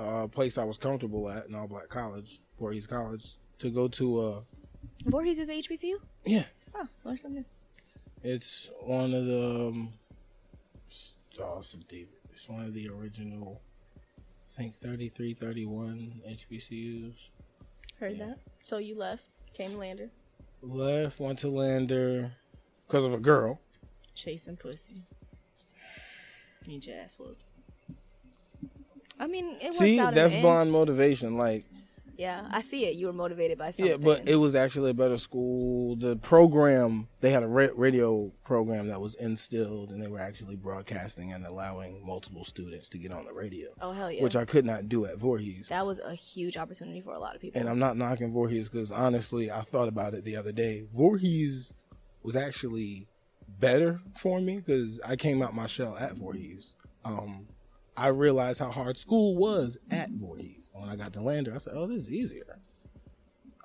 a 0.00 0.28
place 0.28 0.56
I 0.58 0.64
was 0.64 0.78
comfortable 0.78 1.28
at, 1.30 1.48
an 1.48 1.54
all 1.54 1.68
black 1.68 1.88
college, 1.88 2.40
Voorhees 2.58 2.86
College, 2.86 3.36
to 3.58 3.70
go 3.70 3.88
to 3.88 4.20
a 4.22 4.42
Voorhees 5.06 5.38
is 5.38 5.48
a 5.50 5.52
HBCU? 5.54 5.94
yeah. 6.24 6.44
Oh, 6.74 6.86
learn 7.04 7.16
something. 7.16 7.44
It's 8.22 8.70
one 8.82 9.12
of 9.14 9.24
the 9.26 9.68
um, 9.68 9.92
oh, 11.40 11.62
deep, 11.88 12.10
it's 12.32 12.48
one 12.48 12.64
of 12.64 12.74
the 12.74 12.88
original, 12.88 13.60
I 14.08 14.62
think 14.62 14.74
33, 14.74 15.34
31 15.34 16.20
HBCUs. 16.28 17.14
Heard 17.98 18.16
Yeah. 18.18 18.26
that. 18.26 18.38
So 18.64 18.78
you 18.78 18.96
left, 18.96 19.24
came 19.54 19.72
to 19.72 19.78
Lander, 19.78 20.10
Left, 20.62 21.18
went 21.20 21.38
to 21.40 21.48
Lander 21.48 22.32
because 22.86 23.04
of 23.04 23.14
a 23.14 23.18
girl. 23.18 23.60
chasing 24.14 24.56
pussy. 24.56 24.94
Need 26.66 26.84
your 26.86 26.96
ass 26.98 27.18
whooped. 27.18 27.42
I 29.20 29.26
mean, 29.26 29.56
it 29.60 29.74
See, 29.74 30.00
out 30.00 30.14
that's 30.14 30.34
blind 30.34 30.72
motivation. 30.72 31.36
Like, 31.36 31.66
Yeah, 32.16 32.46
I 32.50 32.62
see 32.62 32.86
it. 32.86 32.96
You 32.96 33.06
were 33.06 33.12
motivated 33.12 33.58
by 33.58 33.70
something. 33.70 33.86
yeah, 33.86 33.96
but 33.96 34.28
it 34.28 34.36
was 34.36 34.54
actually 34.54 34.90
a 34.90 34.94
better 34.94 35.16
school. 35.18 35.96
The 35.96 36.16
program, 36.16 37.08
they 37.20 37.30
had 37.30 37.42
a 37.42 37.46
ra- 37.46 37.68
radio 37.74 38.32
program 38.44 38.88
that 38.88 39.00
was 39.00 39.14
instilled, 39.14 39.90
and 39.90 40.02
they 40.02 40.08
were 40.08 40.18
actually 40.20 40.56
broadcasting 40.56 41.32
and 41.32 41.46
allowing 41.46 42.04
multiple 42.04 42.44
students 42.44 42.88
to 42.90 42.98
get 42.98 43.12
on 43.12 43.24
the 43.24 43.32
radio, 43.32 43.68
oh 43.80 43.92
hell 43.92 44.10
yeah, 44.10 44.22
which 44.22 44.36
I 44.36 44.44
could 44.44 44.64
not 44.64 44.88
do 44.88 45.04
at 45.06 45.18
Voorhees. 45.18 45.68
that 45.68 45.86
was 45.86 45.98
a 45.98 46.14
huge 46.14 46.56
opportunity 46.56 47.00
for 47.00 47.14
a 47.14 47.18
lot 47.18 47.34
of 47.34 47.40
people. 47.40 47.60
And 47.60 47.68
I'm 47.68 47.78
not 47.78 47.96
knocking 47.96 48.32
Voorhees 48.32 48.68
because 48.68 48.90
honestly, 48.90 49.50
I 49.50 49.60
thought 49.60 49.88
about 49.88 50.14
it 50.14 50.24
the 50.24 50.36
other 50.36 50.52
day. 50.52 50.84
Voorhees 50.92 51.72
was 52.22 52.36
actually 52.36 53.06
better 53.58 54.00
for 54.16 54.40
me 54.40 54.56
because 54.56 55.00
I 55.06 55.16
came 55.16 55.42
out 55.42 55.54
my 55.54 55.66
shell 55.66 55.96
at 55.98 56.14
Voorhees. 56.14 56.74
Um, 57.04 57.46
I 58.00 58.08
realized 58.08 58.58
how 58.60 58.70
hard 58.70 58.96
school 58.96 59.36
was 59.36 59.76
at 59.90 60.08
Voorhees. 60.12 60.70
When 60.72 60.88
I 60.88 60.96
got 60.96 61.12
to 61.12 61.20
Lander, 61.20 61.54
I 61.54 61.58
said, 61.58 61.74
"Oh, 61.76 61.86
this 61.86 62.04
is 62.04 62.10
easier." 62.10 62.58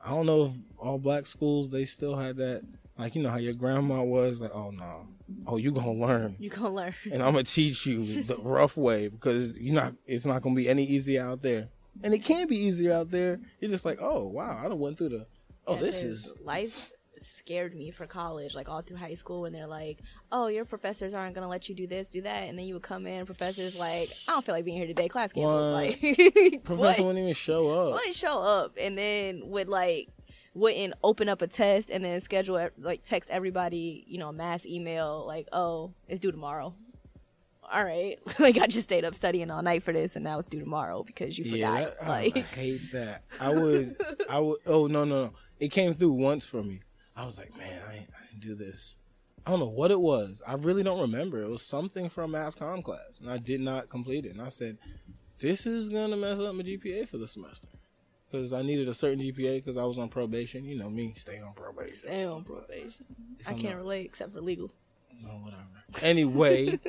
I 0.03 0.09
don't 0.09 0.25
know 0.25 0.43
if 0.45 0.51
all 0.77 0.99
black 0.99 1.25
schools 1.25 1.69
they 1.69 1.85
still 1.85 2.17
had 2.17 2.35
that, 2.37 2.63
like 2.97 3.15
you 3.15 3.23
know 3.23 3.29
how 3.29 3.37
your 3.37 3.53
grandma 3.53 4.03
was 4.03 4.41
like, 4.41 4.53
"Oh 4.53 4.71
no, 4.71 5.07
oh 5.47 5.55
you 5.55 5.71
gonna 5.71 5.93
learn." 5.93 6.35
you 6.37 6.49
gonna 6.49 6.69
learn. 6.69 6.93
and 7.13 7.23
I'm 7.23 7.31
gonna 7.31 7.43
teach 7.43 7.85
you 7.85 8.23
the 8.23 8.35
rough 8.43 8.75
way 8.75 9.07
because 9.07 9.57
you 9.57 9.71
not 9.71 9.93
it's 10.05 10.25
not 10.25 10.41
gonna 10.41 10.53
be 10.53 10.67
any 10.67 10.83
easier 10.83 11.23
out 11.23 11.41
there. 11.41 11.69
And 12.03 12.13
it 12.13 12.25
can 12.25 12.47
be 12.49 12.57
easier 12.57 12.91
out 12.91 13.11
there. 13.11 13.39
You're 13.61 13.71
just 13.71 13.85
like, 13.85 13.99
oh 14.01 14.27
wow, 14.27 14.59
I 14.61 14.67
done 14.67 14.79
went 14.79 14.97
through 14.97 15.09
the 15.09 15.27
oh 15.65 15.75
Yeah, 15.75 15.79
this 15.79 16.03
is 16.03 16.33
life 16.43 16.91
scared 17.25 17.75
me 17.75 17.91
for 17.91 18.05
college, 18.05 18.53
like 18.55 18.69
all 18.69 18.81
through 18.81 18.97
high 18.97 19.13
school, 19.15 19.41
when 19.41 19.51
they're 19.53 19.67
like, 19.67 19.99
"Oh, 20.31 20.47
your 20.47 20.65
professors 20.65 21.13
aren't 21.13 21.35
gonna 21.35 21.47
let 21.49 21.67
you 21.69 21.75
do 21.75 21.87
this, 21.87 22.09
do 22.09 22.21
that," 22.21 22.43
and 22.47 22.57
then 22.57 22.65
you 22.65 22.73
would 22.75 22.83
come 22.83 23.05
in, 23.07 23.25
professors 23.25 23.77
like, 23.77 24.09
"I 24.27 24.31
don't 24.33 24.45
feel 24.45 24.53
like 24.55 24.65
being 24.65 24.77
here 24.77 24.87
today, 24.87 25.07
class 25.09 25.33
canceled." 25.33 25.73
Like, 25.73 25.99
professor 26.63 27.03
wouldn't 27.03 27.19
even 27.19 27.33
show 27.33 27.69
up. 27.69 27.93
wouldn't 27.95 28.15
show 28.15 28.41
up, 28.41 28.75
and 28.79 28.95
then 28.97 29.41
would 29.45 29.67
like 29.67 30.09
wouldn't 30.53 30.93
open 31.03 31.27
up 31.27 31.41
a 31.41 31.47
test 31.47 31.89
and 31.89 32.01
then 32.05 32.21
schedule 32.21 32.69
like 32.77 33.03
text 33.03 33.29
everybody, 33.29 34.05
you 34.07 34.17
know, 34.17 34.31
mass 34.31 34.65
email 34.65 35.25
like, 35.27 35.47
"Oh, 35.51 35.93
it's 36.07 36.19
due 36.19 36.31
tomorrow." 36.31 36.73
All 37.73 37.83
right, 37.83 38.19
like 38.39 38.57
I 38.59 38.67
just 38.67 38.87
stayed 38.87 39.03
up 39.05 39.15
studying 39.15 39.49
all 39.49 39.63
night 39.63 39.81
for 39.81 39.91
this, 39.91 40.15
and 40.15 40.23
now 40.23 40.37
it's 40.37 40.47
due 40.49 40.59
tomorrow 40.59 41.03
because 41.03 41.37
you 41.37 41.45
Yeah, 41.45 41.51
forgot. 41.85 41.97
that- 41.97 42.03
I 42.05 42.09
like, 42.09 42.37
hate 42.37 42.91
that. 42.93 43.23
I 43.41 43.49
would, 43.49 43.97
I 44.29 44.39
would. 44.39 44.59
Oh 44.67 44.85
no, 44.85 45.03
no, 45.03 45.23
no! 45.25 45.33
It 45.59 45.69
came 45.69 45.93
through 45.95 46.11
once 46.13 46.45
for 46.45 46.61
me. 46.61 46.81
I 47.15 47.25
was 47.25 47.37
like, 47.37 47.57
man, 47.57 47.81
I, 47.87 47.93
I 47.93 48.31
didn't 48.31 48.41
do 48.41 48.55
this. 48.55 48.97
I 49.45 49.51
don't 49.51 49.59
know 49.59 49.67
what 49.69 49.91
it 49.91 49.99
was. 49.99 50.41
I 50.45 50.55
really 50.55 50.83
don't 50.83 50.99
remember. 50.99 51.41
It 51.41 51.49
was 51.49 51.61
something 51.61 52.09
from 52.09 52.31
mass 52.31 52.55
comm 52.55 52.83
class, 52.83 53.19
and 53.21 53.29
I 53.29 53.37
did 53.37 53.61
not 53.61 53.89
complete 53.89 54.25
it. 54.25 54.31
And 54.33 54.41
I 54.41 54.49
said, 54.49 54.77
this 55.39 55.65
is 55.65 55.89
gonna 55.89 56.17
mess 56.17 56.39
up 56.39 56.55
my 56.55 56.63
GPA 56.63 57.07
for 57.07 57.17
the 57.17 57.27
semester 57.27 57.67
because 58.29 58.53
I 58.53 58.63
needed 58.63 58.89
a 58.89 58.93
certain 58.93 59.19
GPA 59.19 59.57
because 59.63 59.77
I 59.77 59.83
was 59.83 59.99
on 59.99 60.09
probation. 60.09 60.65
You 60.65 60.77
know 60.77 60.89
me, 60.89 61.13
stay 61.15 61.39
on 61.39 61.53
probation. 61.53 61.97
stay 61.99 62.25
on 62.25 62.43
probation. 62.43 63.05
I 63.47 63.51
can't 63.51 63.63
not- 63.63 63.77
relate 63.77 64.05
except 64.05 64.33
for 64.33 64.41
legal. 64.41 64.71
No, 65.21 65.29
whatever. 65.29 65.63
Anyway, 66.01 66.79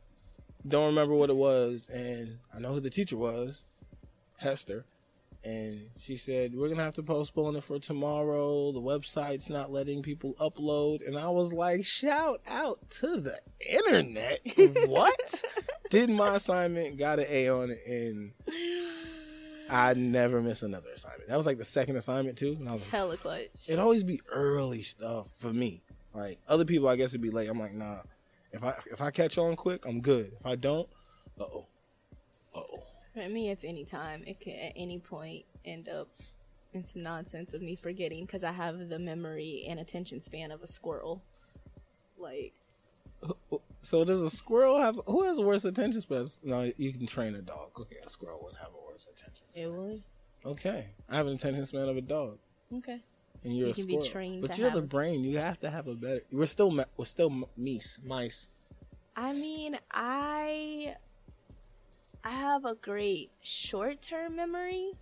don't 0.68 0.86
remember 0.86 1.14
what 1.14 1.30
it 1.30 1.36
was, 1.36 1.88
and 1.88 2.38
I 2.54 2.58
know 2.58 2.72
who 2.74 2.80
the 2.80 2.90
teacher 2.90 3.16
was, 3.16 3.64
Hester, 4.38 4.84
and 5.44 5.90
she 5.98 6.16
said 6.16 6.54
we're 6.54 6.68
gonna 6.68 6.82
have 6.82 6.94
to 6.94 7.02
postpone 7.02 7.56
it 7.56 7.64
for 7.64 7.78
tomorrow. 7.78 8.72
The 8.72 8.80
website's 8.80 9.50
not 9.50 9.72
letting 9.72 10.02
people 10.02 10.34
upload, 10.40 11.06
and 11.06 11.18
I 11.18 11.28
was 11.28 11.52
like, 11.52 11.84
shout 11.84 12.40
out 12.46 12.78
to 13.00 13.20
the 13.20 13.38
internet. 13.68 14.40
what? 14.88 15.44
Did 15.90 16.10
my 16.10 16.36
assignment, 16.36 16.96
got 16.96 17.18
an 17.18 17.26
A 17.28 17.48
on 17.48 17.70
it, 17.70 17.80
and 17.86 18.32
I 19.68 19.94
never 19.94 20.40
miss 20.40 20.62
another 20.62 20.90
assignment. 20.90 21.28
That 21.28 21.36
was 21.36 21.46
like 21.46 21.58
the 21.58 21.64
second 21.64 21.96
assignment 21.96 22.38
too, 22.38 22.56
and 22.58 22.68
I 22.68 22.72
was 22.72 22.82
like, 22.82 22.90
Hella 22.90 23.16
clutch. 23.16 23.68
it 23.68 23.78
always 23.78 24.04
be 24.04 24.20
early 24.30 24.82
stuff 24.82 25.30
for 25.38 25.52
me. 25.52 25.82
Like 26.14 26.38
other 26.46 26.64
people, 26.64 26.88
I 26.88 26.96
guess 26.96 27.10
it'd 27.10 27.20
be 27.20 27.30
late. 27.30 27.48
I'm 27.48 27.58
like, 27.58 27.74
nah. 27.74 28.00
If 28.52 28.62
I 28.62 28.74
if 28.90 29.00
I 29.00 29.10
catch 29.10 29.38
on 29.38 29.56
quick, 29.56 29.86
I'm 29.86 30.00
good. 30.00 30.32
If 30.38 30.44
I 30.44 30.56
don't, 30.56 30.88
uh 31.40 31.44
oh. 31.44 31.66
uh 32.54 32.60
oh, 32.60 32.82
uh 33.16 33.20
oh. 33.20 33.22
For 33.24 33.28
me, 33.28 33.50
it's 33.50 33.64
any 33.64 33.84
time. 33.84 34.22
It 34.26 34.40
can 34.40 34.54
at 34.54 34.72
any 34.76 34.98
point 34.98 35.44
end 35.64 35.88
up 35.88 36.08
in 36.72 36.84
some 36.84 37.02
nonsense 37.02 37.52
of 37.54 37.62
me 37.62 37.76
forgetting 37.76 38.24
because 38.24 38.42
I 38.44 38.52
have 38.52 38.88
the 38.88 38.98
memory 38.98 39.64
and 39.68 39.78
attention 39.78 40.20
span 40.20 40.50
of 40.50 40.62
a 40.62 40.66
squirrel. 40.66 41.22
Like, 42.18 42.52
So 43.82 44.04
does 44.04 44.22
a 44.22 44.30
squirrel 44.30 44.78
have? 44.78 44.98
Who 45.06 45.24
has 45.24 45.40
worse 45.40 45.64
attention 45.64 46.00
span? 46.00 46.26
No, 46.44 46.70
you 46.76 46.92
can 46.92 47.06
train 47.06 47.34
a 47.34 47.42
dog. 47.42 47.70
Okay, 47.80 47.96
a 48.04 48.08
squirrel 48.08 48.40
would 48.44 48.54
have 48.56 48.68
a 48.70 48.86
worse 48.90 49.06
attention 49.12 49.44
span. 49.50 49.64
it 49.64 49.72
would. 49.72 50.02
Okay, 50.44 50.86
I 51.08 51.16
have 51.16 51.26
an 51.26 51.34
attention 51.34 51.64
span 51.66 51.88
of 51.88 51.96
a 51.96 52.00
dog, 52.00 52.38
Okay. 52.74 53.00
and 53.44 53.56
you're 53.56 53.66
You 53.68 53.72
a 53.72 53.74
can 53.74 53.86
be 53.86 53.92
squirrel. 53.94 54.08
trained 54.10 54.42
but 54.42 54.58
you're 54.58 54.68
have 54.70 54.76
the 54.76 54.82
a- 54.82 54.86
brain. 54.86 55.22
You 55.24 55.38
have 55.38 55.60
to 55.60 55.70
have 55.70 55.86
a 55.86 55.94
better. 55.94 56.22
We're 56.32 56.46
still 56.46 56.70
we're 56.96 57.04
still 57.04 57.30
mice. 57.56 58.00
Mice. 58.04 58.50
I 59.14 59.32
mean, 59.34 59.78
I 59.92 60.96
I 62.24 62.30
have 62.30 62.64
a 62.64 62.74
great 62.74 63.30
short-term 63.42 64.36
memory 64.36 64.92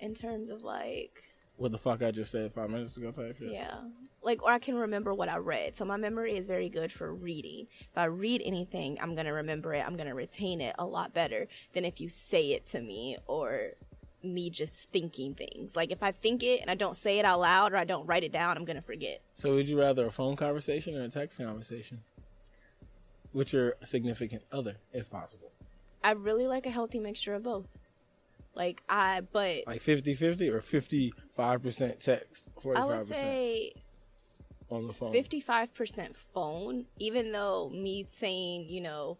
in 0.00 0.14
terms 0.14 0.50
of 0.50 0.62
like 0.62 1.22
What 1.56 1.72
the 1.72 1.78
fuck 1.78 2.02
I 2.02 2.10
just 2.10 2.30
said 2.32 2.52
five 2.52 2.70
minutes 2.70 2.96
ago 2.96 3.10
type 3.10 3.36
shit. 3.38 3.52
yeah. 3.52 3.76
Like 4.22 4.42
or 4.42 4.50
I 4.50 4.58
can 4.58 4.74
remember 4.74 5.12
what 5.14 5.28
I 5.28 5.36
read. 5.36 5.76
So 5.76 5.84
my 5.84 5.96
memory 5.96 6.36
is 6.36 6.46
very 6.46 6.68
good 6.68 6.90
for 6.90 7.12
reading. 7.14 7.66
If 7.80 7.96
I 7.96 8.06
read 8.06 8.42
anything, 8.44 8.98
I'm 9.00 9.14
going 9.14 9.26
to 9.26 9.32
remember 9.32 9.74
it. 9.74 9.84
I'm 9.86 9.96
going 9.96 10.08
to 10.08 10.14
retain 10.14 10.60
it 10.60 10.74
a 10.78 10.86
lot 10.86 11.12
better 11.14 11.46
than 11.74 11.84
if 11.84 12.00
you 12.00 12.08
say 12.08 12.52
it 12.52 12.66
to 12.70 12.80
me 12.80 13.18
or 13.26 13.72
me 14.22 14.48
just 14.48 14.88
thinking 14.90 15.34
things. 15.34 15.76
Like 15.76 15.92
if 15.92 16.02
I 16.02 16.10
think 16.10 16.42
it 16.42 16.60
and 16.62 16.70
I 16.70 16.74
don't 16.74 16.96
say 16.96 17.18
it 17.18 17.24
out 17.26 17.40
loud 17.40 17.72
or 17.74 17.76
I 17.76 17.84
don't 17.84 18.06
write 18.06 18.24
it 18.24 18.32
down, 18.32 18.56
I'm 18.56 18.64
going 18.64 18.76
to 18.76 18.82
forget. 18.82 19.20
So 19.34 19.54
would 19.54 19.68
you 19.68 19.78
rather 19.78 20.06
a 20.06 20.10
phone 20.10 20.34
conversation 20.36 20.96
or 20.96 21.02
a 21.04 21.08
text 21.10 21.38
conversation? 21.38 22.00
With 23.34 23.52
your 23.52 23.74
significant 23.82 24.42
other, 24.52 24.76
if 24.92 25.10
possible. 25.10 25.50
I 26.04 26.12
really 26.12 26.46
like 26.46 26.66
a 26.66 26.70
healthy 26.70 27.00
mixture 27.00 27.34
of 27.34 27.42
both. 27.42 27.78
Like 28.54 28.84
I 28.88 29.22
but 29.32 29.66
Like 29.66 29.82
50-50 29.82 30.52
or 30.52 30.60
55% 30.60 31.98
text, 31.98 32.48
45% 32.62 32.76
I 32.76 32.84
would 32.84 33.06
say 33.08 33.72
on 34.70 34.86
the 34.86 34.92
phone. 34.92 35.12
55% 35.12 36.16
phone, 36.16 36.86
even 36.98 37.32
though 37.32 37.70
me 37.70 38.06
saying, 38.08 38.66
you 38.68 38.80
know, 38.80 39.18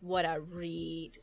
what 0.00 0.24
I 0.24 0.36
read 0.36 1.18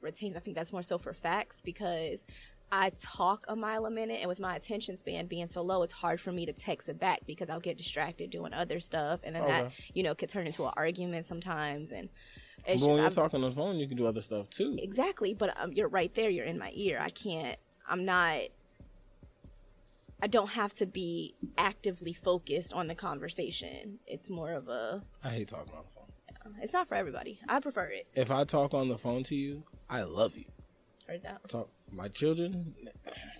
retains, 0.00 0.36
I 0.36 0.40
think 0.40 0.56
that's 0.56 0.72
more 0.72 0.82
so 0.82 0.98
for 0.98 1.12
facts 1.12 1.60
because 1.60 2.24
I 2.70 2.92
talk 3.00 3.44
a 3.48 3.56
mile 3.56 3.86
a 3.86 3.90
minute, 3.90 4.18
and 4.20 4.28
with 4.28 4.38
my 4.38 4.54
attention 4.54 4.96
span 4.96 5.26
being 5.26 5.48
so 5.48 5.62
low, 5.62 5.82
it's 5.82 5.94
hard 5.94 6.20
for 6.20 6.32
me 6.32 6.44
to 6.46 6.52
text 6.52 6.88
it 6.88 7.00
back 7.00 7.20
because 7.26 7.48
I'll 7.48 7.60
get 7.60 7.78
distracted 7.78 8.30
doing 8.30 8.52
other 8.52 8.78
stuff, 8.78 9.20
and 9.24 9.34
then 9.34 9.46
that, 9.46 9.72
you 9.94 10.02
know, 10.02 10.14
could 10.14 10.28
turn 10.28 10.46
into 10.46 10.64
an 10.66 10.72
argument 10.76 11.26
sometimes. 11.26 11.90
And 11.90 12.10
But 12.68 12.72
when 12.72 12.78
just, 12.78 12.90
you're 12.90 13.00
I'm- 13.00 13.12
talking 13.12 13.42
on 13.42 13.50
the 13.50 13.56
phone, 13.56 13.76
you 13.78 13.88
can 13.88 13.96
do 13.96 14.06
other 14.06 14.20
stuff 14.20 14.50
too. 14.50 14.76
Exactly, 14.80 15.32
but 15.34 15.58
um, 15.58 15.72
you're 15.72 15.88
right 15.88 16.14
there. 16.14 16.28
You're 16.30 16.44
in 16.44 16.58
my 16.58 16.70
ear. 16.74 16.98
I 17.00 17.08
can't. 17.08 17.58
I'm 17.88 18.04
not. 18.04 18.40
I 20.20 20.26
don't 20.26 20.50
have 20.50 20.74
to 20.74 20.86
be 20.86 21.34
actively 21.56 22.12
focused 22.12 22.72
on 22.72 22.88
the 22.88 22.94
conversation. 22.94 24.00
It's 24.06 24.28
more 24.28 24.52
of 24.52 24.68
a. 24.68 25.02
I 25.24 25.30
hate 25.30 25.48
talking 25.48 25.72
on 25.74 25.84
the 25.84 25.90
phone. 25.94 26.54
It's 26.62 26.72
not 26.72 26.88
for 26.88 26.94
everybody. 26.94 27.38
I 27.48 27.60
prefer 27.60 27.84
it. 27.84 28.06
If 28.14 28.30
I 28.30 28.44
talk 28.44 28.74
on 28.74 28.88
the 28.88 28.98
phone 28.98 29.22
to 29.24 29.34
you, 29.34 29.64
I 29.88 30.02
love 30.02 30.36
you. 30.36 30.46
Heard 31.06 31.22
that. 31.22 31.48
talk 31.48 31.70
my 31.90 32.08
children 32.08 32.74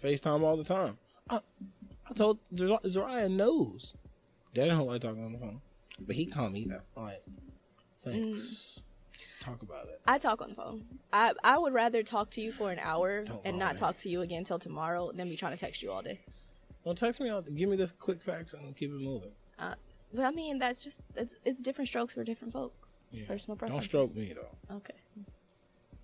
FaceTime 0.03 0.43
all 0.43 0.57
the 0.57 0.65
time. 0.65 0.97
I, 1.29 1.41
I 2.09 2.15
told 2.15 2.39
Zer- 2.57 2.79
Zariah 2.87 3.31
knows. 3.31 3.95
Dad 4.55 4.69
don't 4.69 4.87
like 4.87 5.03
talking 5.03 5.25
on 5.25 5.33
the 5.33 5.39
phone, 5.39 5.61
but 6.01 6.17
he 6.17 6.25
called 6.27 6.53
me 6.53 6.67
that. 6.71 6.85
All 6.97 7.05
right, 7.05 7.19
thanks. 8.01 8.81
Talk 9.40 9.62
about 9.62 9.85
it. 9.87 10.00
I 10.07 10.18
talk 10.18 10.42
on 10.42 10.50
the 10.50 10.54
phone. 10.54 10.85
I 11.12 11.33
I 11.45 11.59
would 11.59 11.73
rather 11.73 12.02
talk 12.02 12.30
to 12.30 12.40
you 12.40 12.50
for 12.52 12.71
an 12.73 12.78
hour 12.80 13.25
Don't 13.25 13.40
and 13.45 13.59
lie. 13.59 13.66
not 13.66 13.78
talk 13.78 13.99
to 13.99 14.09
you 14.09 14.21
again 14.23 14.38
until 14.38 14.59
tomorrow 14.59 15.12
than 15.12 15.28
be 15.28 15.37
trying 15.37 15.52
to 15.52 15.59
text 15.59 15.83
you 15.83 15.90
all 15.92 16.02
day. 16.02 16.21
Don't 16.85 16.99
text 16.99 17.21
me 17.21 17.28
out. 17.30 17.47
Give 17.54 17.68
me 17.68 17.76
the 17.76 17.92
quick 17.99 18.21
facts 18.23 18.54
and 18.54 18.76
keep 18.76 18.90
it 18.90 19.00
moving. 19.00 19.30
Uh, 19.59 19.75
but 20.12 20.25
I 20.25 20.30
mean, 20.30 20.59
that's 20.59 20.83
just 20.83 21.00
it's 21.14 21.37
it's 21.45 21.61
different 21.62 21.88
strokes 21.88 22.14
for 22.14 22.25
different 22.25 22.52
folks. 22.52 23.07
Yeah. 23.12 23.26
Personal 23.26 23.57
preference. 23.57 23.88
Don't 23.88 24.07
stroke 24.09 24.16
me 24.16 24.33
though. 24.35 24.76
Okay, 24.76 24.95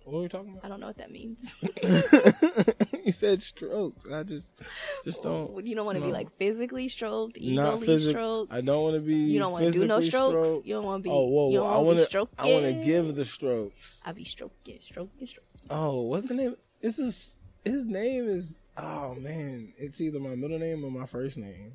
What 0.03 0.15
were 0.15 0.21
we 0.21 0.27
talking 0.27 0.51
about? 0.51 0.63
I 0.65 0.67
don't 0.69 0.79
know 0.79 0.87
what 0.87 0.97
that 0.97 1.11
means. 1.11 1.55
you 3.07 3.11
said 3.11 3.41
strokes. 3.43 4.05
I 4.11 4.23
just 4.23 4.59
just 5.03 5.21
don't. 5.21 5.65
you 5.65 5.75
don't 5.75 5.85
want 5.85 5.99
to 5.99 6.03
be 6.03 6.11
like 6.11 6.35
physically 6.37 6.87
stroked, 6.87 7.39
Not 7.39 7.79
physically. 7.79 8.13
stroked. 8.13 8.51
I 8.51 8.61
don't 8.61 8.81
want 8.81 8.95
to 8.95 9.01
be. 9.01 9.13
You 9.15 9.39
don't 9.39 9.51
want 9.51 9.65
to 9.65 9.71
do 9.71 9.85
no 9.85 10.01
strokes. 10.01 10.31
stroked. 10.31 10.65
You 10.65 10.73
don't 10.73 10.85
want 10.85 11.03
to 11.03 11.03
be. 11.03 11.11
Oh, 11.11 11.25
whoa, 11.27 11.47
whoa! 11.49 11.65
I 11.65 11.77
want 11.77 11.89
to 11.89 11.93
be 11.93 11.97
to. 11.99 12.05
stroking. 12.05 12.35
I 12.39 12.51
want 12.51 12.65
to 12.65 12.73
give 12.83 13.15
the 13.15 13.23
strokes. 13.23 14.01
I 14.03 14.11
be 14.11 14.25
stroking, 14.25 14.79
stroking, 14.81 15.27
stroking. 15.27 15.49
Oh, 15.69 16.01
what's 16.01 16.27
the 16.27 16.33
name? 16.33 16.55
This 16.81 16.97
is 16.97 17.37
his 17.63 17.85
name 17.85 18.27
is. 18.27 18.63
Oh 18.77 19.13
man, 19.15 19.71
it's 19.77 20.01
either 20.01 20.19
my 20.19 20.35
middle 20.35 20.59
name 20.59 20.83
or 20.83 20.89
my 20.91 21.05
first 21.05 21.37
name. 21.37 21.73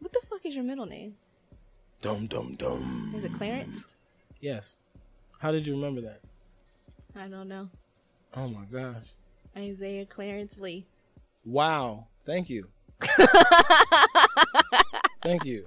What 0.00 0.12
the 0.12 0.20
fuck 0.28 0.44
is 0.44 0.54
your 0.54 0.64
middle 0.64 0.86
name? 0.86 1.14
Dum 2.02 2.26
dum 2.26 2.56
dum. 2.56 3.14
Is 3.16 3.24
it 3.24 3.32
Clarence? 3.34 3.84
Yes. 4.40 4.76
How 5.38 5.52
did 5.52 5.66
you 5.66 5.74
remember 5.74 6.00
that? 6.02 6.20
I 7.14 7.28
don't 7.28 7.48
know. 7.48 7.70
Oh 8.36 8.48
my 8.48 8.64
gosh! 8.70 9.14
Isaiah 9.56 10.06
Clarence 10.06 10.58
Lee. 10.58 10.86
Wow. 11.44 12.06
Thank 12.24 12.50
you. 12.50 12.68
Thank 15.22 15.44
you, 15.44 15.64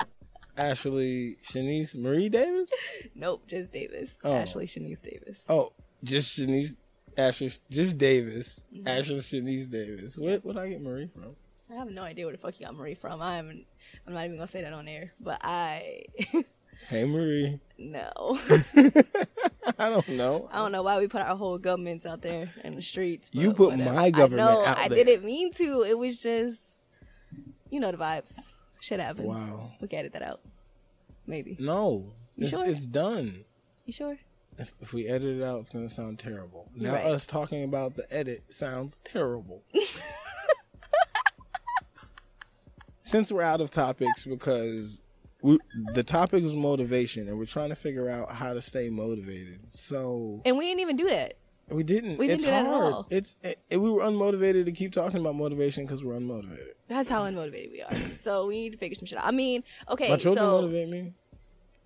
Ashley 0.57 1.37
Shanice 1.43 1.95
Marie 1.95 2.29
Davis. 2.29 2.71
Nope, 3.13 3.43
just 3.47 3.71
Davis. 3.71 4.17
Oh. 4.23 4.33
Ashley 4.33 4.65
Shanice 4.65 5.01
Davis. 5.01 5.45
Oh, 5.47 5.73
just 6.03 6.37
Shanice. 6.39 6.75
Ashley, 7.17 7.49
just 7.69 7.97
Davis. 7.97 8.63
Mm-hmm. 8.73 8.87
Ashley 8.87 9.15
Shanice 9.15 9.69
Davis. 9.69 10.17
What? 10.17 10.45
What 10.45 10.57
I 10.57 10.69
get 10.69 10.81
Marie 10.81 11.09
from? 11.13 11.35
I 11.69 11.75
have 11.75 11.91
no 11.91 12.03
idea 12.03 12.25
where 12.25 12.31
the 12.31 12.37
fuck 12.39 12.59
you 12.59 12.65
got 12.65 12.75
Marie 12.75 12.95
from. 12.95 13.21
I'm 13.21 13.65
I'm 14.07 14.13
not 14.13 14.25
even 14.25 14.37
gonna 14.37 14.47
say 14.47 14.61
that 14.61 14.73
on 14.73 14.87
air. 14.87 15.13
But 15.19 15.39
I 15.43 16.03
Hey 16.87 17.05
Marie. 17.05 17.59
no. 17.77 18.39
I 19.79 19.89
don't 19.89 20.07
know. 20.09 20.49
I 20.51 20.57
don't 20.57 20.71
know 20.71 20.81
why 20.81 20.97
we 20.99 21.07
put 21.07 21.21
our 21.21 21.35
whole 21.35 21.57
governments 21.57 22.05
out 22.05 22.21
there 22.21 22.49
in 22.63 22.75
the 22.75 22.81
streets. 22.81 23.29
You 23.33 23.53
put 23.53 23.71
whatever. 23.71 23.93
my 23.93 24.09
government 24.11 24.49
I 24.49 24.53
know, 24.53 24.65
out 24.65 24.77
I 24.77 24.87
there. 24.87 25.03
didn't 25.03 25.25
mean 25.25 25.51
to. 25.53 25.83
It 25.87 25.97
was 25.97 26.19
just 26.21 26.61
you 27.69 27.79
know 27.79 27.91
the 27.91 27.97
vibes. 27.97 28.33
Shit 28.81 28.99
happens. 28.99 29.27
Wow. 29.27 29.71
We 29.81 29.87
can 29.87 29.99
edit 29.99 30.13
that 30.13 30.21
out. 30.23 30.39
Maybe. 31.27 31.57
No, 31.59 32.13
You 32.37 32.43
it's, 32.43 32.51
sure? 32.51 32.65
it's 32.65 32.85
done. 32.85 33.43
You 33.85 33.93
sure? 33.93 34.17
If, 34.57 34.73
if 34.81 34.93
we 34.93 35.07
edit 35.07 35.37
it 35.37 35.43
out, 35.43 35.59
it's 35.59 35.69
gonna 35.69 35.89
sound 35.89 36.17
terrible. 36.19 36.69
Now 36.75 36.93
Right. 36.93 37.05
us 37.05 37.27
talking 37.27 37.63
about 37.63 37.95
the 37.95 38.11
edit 38.13 38.43
sounds 38.49 39.01
terrible. 39.03 39.63
Since 43.03 43.31
we're 43.31 43.41
out 43.41 43.59
of 43.61 43.71
topics 43.71 44.25
because 44.25 45.01
we, 45.41 45.57
the 45.93 46.03
topic 46.03 46.43
was 46.43 46.53
motivation, 46.55 47.27
and 47.27 47.37
we're 47.37 47.45
trying 47.45 47.69
to 47.69 47.75
figure 47.75 48.09
out 48.09 48.31
how 48.31 48.53
to 48.53 48.61
stay 48.61 48.89
motivated. 48.89 49.59
So 49.69 50.41
And 50.45 50.57
we 50.57 50.65
didn't 50.67 50.81
even 50.81 50.95
do 50.97 51.09
that. 51.09 51.35
we 51.69 51.83
didn't. 51.83 52.17
We 52.17 52.27
didn't 52.27 52.35
it's 52.35 52.43
do 52.45 52.49
that 52.51 52.65
at 52.65 52.71
all. 52.73 53.07
It's 53.09 53.37
it, 53.43 53.59
it- 53.69 53.77
we 53.77 53.89
were 53.89 54.01
unmotivated 54.01 54.65
to 54.65 54.71
keep 54.71 54.91
talking 54.91 55.19
about 55.21 55.35
motivation 55.35 55.85
because 55.85 56.03
we're 56.03 56.15
unmotivated. 56.19 56.73
That's 56.87 57.07
how 57.07 57.23
unmotivated 57.23 57.71
we 57.71 57.81
are. 57.83 58.15
So 58.21 58.47
we 58.47 58.61
need 58.63 58.71
to 58.71 58.77
figure 58.77 58.95
some 58.95 59.05
shit 59.05 59.17
out. 59.17 59.25
I 59.25 59.31
mean, 59.31 59.63
okay, 59.89 60.09
My 60.09 60.17
children 60.17 60.43
so 60.45 60.61
motivate 60.61 60.89
me. 60.89 61.13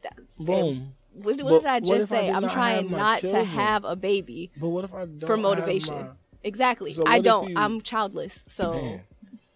that's, 0.01 0.37
Boom. 0.37 0.93
What, 1.13 1.39
what 1.43 1.61
did 1.61 1.69
I 1.69 1.79
just 1.79 2.11
I 2.11 2.15
say? 2.21 2.29
I'm 2.31 2.41
not 2.43 2.51
trying 2.53 2.89
not 2.89 3.19
to 3.19 3.43
have 3.43 3.83
a 3.85 3.95
baby 3.95 4.49
But 4.57 4.69
what 4.69 4.83
if 4.83 4.93
I 4.95 5.05
don't 5.05 5.27
for 5.27 5.37
motivation. 5.37 5.93
my- 5.93 6.09
Exactly. 6.45 6.91
So 6.91 7.03
I 7.05 7.19
don't. 7.19 7.49
you- 7.49 7.55
I'm 7.57 7.79
childless. 7.81 8.43
So 8.47 8.73
Man, 8.73 9.03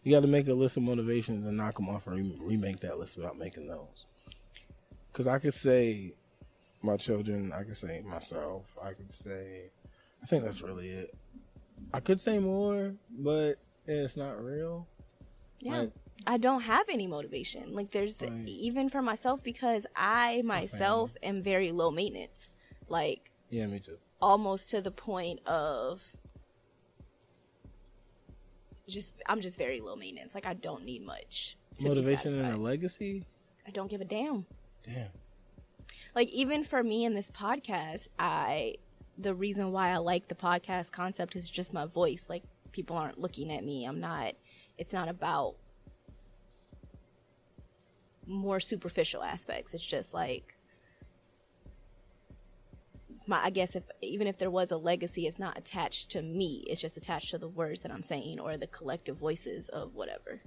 you 0.08 0.14
got 0.16 0.22
to 0.22 0.28
make 0.28 0.48
a 0.48 0.54
list 0.54 0.78
of 0.78 0.84
motivations 0.84 1.46
and 1.46 1.58
knock 1.58 1.76
them 1.76 1.90
off 1.90 2.08
and 2.08 2.16
re- 2.16 2.38
remake 2.56 2.80
that 2.80 2.98
list 2.98 3.18
without 3.18 3.38
making 3.38 3.68
those. 3.68 4.06
Because 5.12 5.28
I 5.28 5.38
could 5.38 5.54
say 5.54 6.14
my 6.82 6.96
children, 6.96 7.52
I 7.52 7.64
could 7.64 7.76
say 7.76 8.02
myself, 8.08 8.78
I 8.82 8.94
could 8.94 9.12
say, 9.12 9.64
I 10.24 10.26
think 10.26 10.46
that's 10.46 10.62
really 10.62 10.88
it. 10.88 11.14
I 11.94 12.00
could 12.00 12.22
say 12.22 12.40
more, 12.40 12.94
but 13.10 13.56
it's 13.86 14.16
not 14.16 14.42
real. 14.42 14.88
yeah. 15.60 15.80
Like, 15.80 15.92
I 16.26 16.38
don't 16.38 16.62
have 16.62 16.86
any 16.90 17.06
motivation. 17.06 17.74
Like 17.76 17.92
there's 17.92 18.22
Right. 18.22 18.32
even 18.48 18.90
for 18.90 19.02
myself 19.02 19.44
because 19.44 19.86
I 19.94 20.42
myself 20.44 21.16
am 21.22 21.42
very 21.42 21.72
low 21.74 21.92
maintenance. 21.92 22.52
Like 22.88 23.30
yeah, 23.50 23.68
me 23.68 23.80
too. 23.80 23.98
almost 24.22 24.70
to 24.72 24.82
the 24.82 24.90
point 24.92 25.46
of 25.46 26.02
just 28.88 29.14
I'm 29.28 29.42
just 29.42 29.58
very 29.58 29.82
low 29.82 29.96
maintenance. 29.96 30.34
Like 30.36 30.46
I 30.46 30.54
don't 30.54 30.84
need 30.86 31.06
much. 31.06 31.58
Motivation 31.82 32.40
and 32.40 32.54
a 32.54 32.58
legacy? 32.58 33.26
I 33.68 33.72
don't 33.72 33.90
give 33.90 34.02
a 34.02 34.06
damn. 34.06 34.46
Damn. 34.84 35.10
like 36.16 36.30
even 36.30 36.64
for 36.64 36.82
me 36.82 37.04
in 37.04 37.14
this 37.14 37.30
podcast 37.30 38.08
i 38.18 38.76
the 39.18 39.34
reason 39.36 39.74
why 39.74 39.90
i 39.90 39.98
like 39.98 40.30
the 40.30 40.36
podcast 40.36 40.92
concept 40.94 41.36
is 41.36 41.50
just 41.50 41.74
my 41.74 41.86
voice 41.86 42.28
like 42.30 42.44
people 42.72 42.96
aren't 42.96 43.20
looking 43.20 43.52
at 43.52 43.66
me 43.66 43.84
i'm 43.86 44.00
not 44.00 44.34
it's 44.78 44.94
not 44.94 45.10
about 45.10 45.56
more 48.26 48.60
superficial 48.60 49.24
aspects 49.24 49.74
it's 49.74 49.86
just 49.86 50.14
like 50.14 50.57
my 53.28 53.44
i 53.44 53.50
guess 53.50 53.76
if 53.76 53.84
even 54.02 54.26
if 54.28 54.38
there 54.38 54.50
was 54.50 54.72
a 54.72 54.78
legacy 54.78 55.28
it's 55.28 55.38
not 55.40 55.58
attached 55.58 56.10
to 56.10 56.22
me 56.22 56.64
it's 56.68 56.82
just 56.82 56.98
attached 56.98 57.30
to 57.32 57.38
the 57.38 57.48
words 57.48 57.82
that 57.82 57.92
i'm 57.92 58.04
saying 58.04 58.40
or 58.40 58.58
the 58.58 58.68
collective 58.68 59.18
voices 59.18 59.70
of 59.70 59.94
whatever 59.94 60.42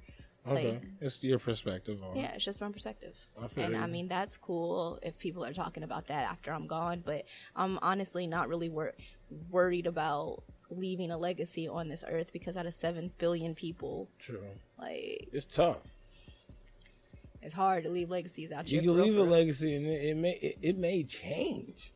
Okay. 0.49 0.71
Like- 0.71 0.83
it's 1.03 1.23
your 1.23 1.39
perspective 1.39 2.03
on 2.03 2.17
yeah, 2.17 2.33
it's 2.33 2.45
just 2.47 2.63
my 2.63 2.71
perspective. 2.71 3.15
I 3.41 3.47
feel 3.47 3.65
and 3.65 3.75
you. 3.75 3.79
I 3.79 3.87
mean, 3.87 4.09
that's 4.09 4.39
cool 4.39 4.99
if 5.03 5.19
people 5.19 5.45
are 5.45 5.53
talking 5.53 5.83
about 5.83 6.07
that 6.07 6.25
after 6.31 6.51
I'm 6.51 6.67
gone, 6.67 7.03
but 7.05 7.27
I'm 7.55 7.79
honestly 7.83 8.27
not 8.27 8.49
really 8.49 8.71
wor- 8.71 8.95
worried 9.51 9.87
about 9.87 10.43
leaving 10.71 11.11
a 11.11 11.19
legacy 11.19 11.69
on 11.69 11.91
this 11.91 12.05
earth 12.09 12.33
because 12.33 12.57
out 12.57 12.65
of 12.65 12.73
7 12.73 13.13
billion 13.19 13.55
people, 13.55 14.09
True. 14.19 14.41
like, 14.79 15.29
It's 15.31 15.45
tough. 15.45 15.83
it's 17.43 17.53
hard 17.53 17.85
to 17.85 17.91
leave 17.91 18.09
legacies 18.11 18.51
out 18.51 18.67
You 18.71 18.81
can 18.81 18.97
leave 18.97 19.19
a 19.19 19.23
legacy 19.23 19.75
and 19.77 19.87
it, 19.87 20.05
it 20.05 20.17
may 20.17 20.33
it, 20.41 20.57
it 20.63 20.79
may 20.79 21.03
change. 21.05 21.93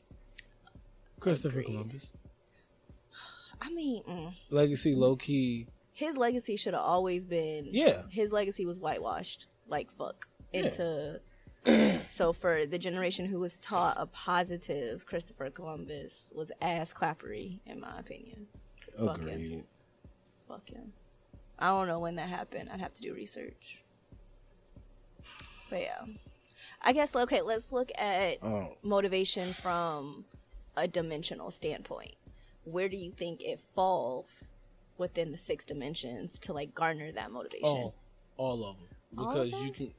Christopher 1.24 1.60
Agreed. 1.60 1.72
Columbus. 1.74 2.12
I 3.60 3.70
mean, 3.70 4.02
mm, 4.04 4.32
Legacy 4.50 4.94
low 4.94 5.16
key. 5.16 5.66
his 5.92 6.16
legacy 6.16 6.56
should 6.56 6.74
have 6.74 6.82
always 6.82 7.24
been. 7.26 7.66
Yeah. 7.70 8.02
His 8.10 8.30
legacy 8.32 8.66
was 8.66 8.78
whitewashed, 8.78 9.46
like 9.68 9.90
fuck, 9.92 10.26
Yeah. 10.52 10.60
into. 10.66 11.20
so 12.10 12.32
for 12.34 12.66
the 12.66 12.78
generation 12.78 13.24
who 13.26 13.40
was 13.40 13.56
taught 13.56 13.96
a 13.98 14.04
positive 14.06 15.06
Christopher 15.06 15.48
Columbus 15.50 16.30
was 16.36 16.52
ass 16.60 16.92
clappery, 16.92 17.60
in 17.64 17.80
my 17.80 17.98
opinion. 17.98 18.46
Agreed. 19.00 19.64
Fuck 20.46 20.68
him. 20.68 20.92
I 21.58 21.68
don't 21.68 21.88
know 21.88 22.00
when 22.00 22.16
that 22.16 22.28
happened. 22.28 22.68
I'd 22.70 22.80
have 22.80 22.92
to 22.94 23.00
do 23.00 23.14
research. 23.14 23.82
But 25.70 25.80
yeah. 25.82 26.04
I 26.82 26.92
guess 26.92 27.16
okay, 27.16 27.40
let's 27.40 27.72
look 27.72 27.90
at 27.96 28.38
Oh, 28.42 28.76
motivation 28.82 29.54
from 29.54 30.26
a 30.76 30.88
dimensional 30.88 31.50
standpoint. 31.50 32.14
Where 32.64 32.88
do 32.88 32.96
you 32.96 33.12
think 33.12 33.42
it 33.42 33.60
falls 33.74 34.50
within 34.96 35.32
the 35.32 35.38
six 35.38 35.64
dimensions 35.64 36.38
to 36.40 36.52
like 36.52 36.74
garner 36.74 37.12
that 37.12 37.30
motivation? 37.30 37.64
all, 37.64 37.94
all 38.36 38.64
of 38.64 38.76
them. 38.76 38.86
Of 39.18 39.28
Because 39.28 39.50
them? 39.52 39.64
you 39.66 39.72
can 39.72 39.92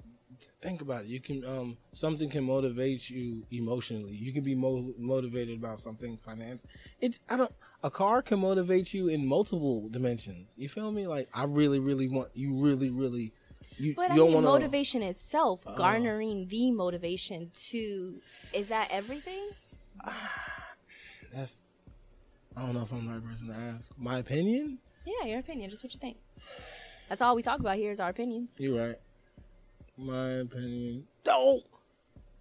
think 0.62 0.82
about 0.82 1.03
it. 1.03 1.08
You 1.08 1.20
can 1.20 1.46
um 1.46 1.77
something 1.94 2.29
can 2.29 2.44
motivate 2.44 3.10
you 3.10 3.46
emotionally. 3.51 4.13
You 4.13 4.34
can 4.34 4.44
be 4.44 4.55
mo- 4.55 4.94
motivated 4.98 5.60
about 5.60 5.79
something 5.79 6.17
financial. 6.17 6.60
It's 7.00 7.20
I 7.29 7.38
don't. 7.38 7.51
A 7.84 7.89
car 7.89 8.22
can 8.22 8.39
motivate 8.39 8.94
you 8.94 9.08
in 9.08 9.25
multiple 9.25 9.88
dimensions. 9.89 10.53
You 10.58 10.67
feel 10.67 10.91
me? 10.91 11.08
Like 11.08 11.29
I 11.34 11.44
really, 11.46 11.79
really 11.79 12.10
want 12.10 12.29
you. 12.34 12.53
Really, 12.55 12.89
really. 12.89 13.32
You, 13.77 13.94
But 13.96 14.08
you 14.08 14.13
I 14.13 14.15
don't 14.15 14.25
mean, 14.27 14.36
want 14.36 14.46
to. 14.46 14.51
motivation 14.51 15.01
itself, 15.03 15.63
garnering 15.75 16.48
the 16.48 16.72
motivation 16.72 17.51
to, 17.70 18.15
is 18.53 18.70
that 18.70 18.88
everything? 18.89 19.44
That's. 21.36 21.60
I 22.56 22.65
don't 22.65 22.74
know 22.74 22.84
if 22.84 22.94
I'm 22.94 23.06
the 23.06 23.12
right 23.13 23.24
person 23.24 23.50
to 23.50 23.54
ask. 23.54 23.92
My 23.98 24.20
opinion. 24.20 24.80
Yeah, 25.06 25.27
your 25.27 25.39
opinion. 25.39 25.70
Just 25.70 25.84
what 25.84 25.94
you 25.94 26.00
think. 26.00 26.15
That's 27.10 27.22
all 27.22 27.36
we 27.36 27.44
talk 27.44 27.60
about 27.60 27.75
here 27.75 27.92
is 27.92 28.00
our 28.00 28.08
opinions. 28.10 28.56
You're 28.58 28.80
right. 28.80 28.96
My 29.98 30.30
opinion. 30.30 31.06
Don't. 31.24 31.63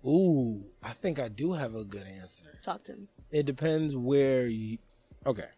Ooh, 0.06 0.64
I 0.82 0.92
think 0.92 1.18
I 1.18 1.28
do 1.28 1.54
have 1.54 1.74
a 1.74 1.82
good 1.84 2.06
answer. 2.06 2.60
Talk 2.62 2.84
to 2.84 2.94
me. 2.94 3.08
It 3.30 3.46
depends 3.46 3.96
where 3.96 4.46
you. 4.46 4.76
Okay. 5.26 5.48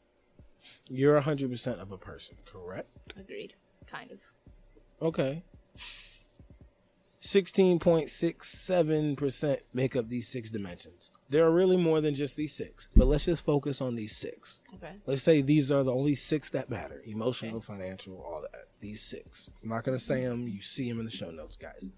You're 0.89 1.21
100% 1.21 1.81
of 1.81 1.91
a 1.93 1.99
person, 1.99 2.37
correct? 2.45 2.89
Agreed. 3.19 3.55
Kind 3.87 4.13
of. 4.13 4.19
Okay. 5.03 5.43
16.67% 7.21 9.61
make 9.73 9.97
up 9.97 10.09
these 10.09 10.29
six 10.29 10.51
dimensions. 10.51 11.11
There 11.29 11.45
are 11.45 11.51
really 11.51 11.77
more 11.77 12.01
than 12.01 12.15
just 12.15 12.37
these 12.37 12.55
six, 12.55 12.89
but 12.95 13.07
let's 13.09 13.25
just 13.25 13.45
focus 13.45 13.81
on 13.81 13.97
these 13.97 14.17
six. 14.17 14.61
Okay. 14.75 14.93
Let's 15.07 15.23
say 15.23 15.41
these 15.41 15.71
are 15.73 15.83
the 15.83 15.93
only 15.93 16.15
six 16.15 16.51
that 16.51 16.71
matter 16.71 17.03
emotional, 17.05 17.57
Okay. 17.57 17.65
financial, 17.67 18.19
all 18.23 18.43
that. 18.43 18.67
These 18.81 19.03
six. 19.03 19.51
I'm 19.63 19.71
not 19.71 19.83
going 19.85 19.99
to 19.99 20.03
say 20.05 20.25
them. 20.25 20.47
You 20.47 20.61
see 20.61 20.89
them 20.89 21.01
in 21.01 21.05
the 21.05 21.11
show 21.11 21.31
notes, 21.31 21.57
guys. 21.57 21.91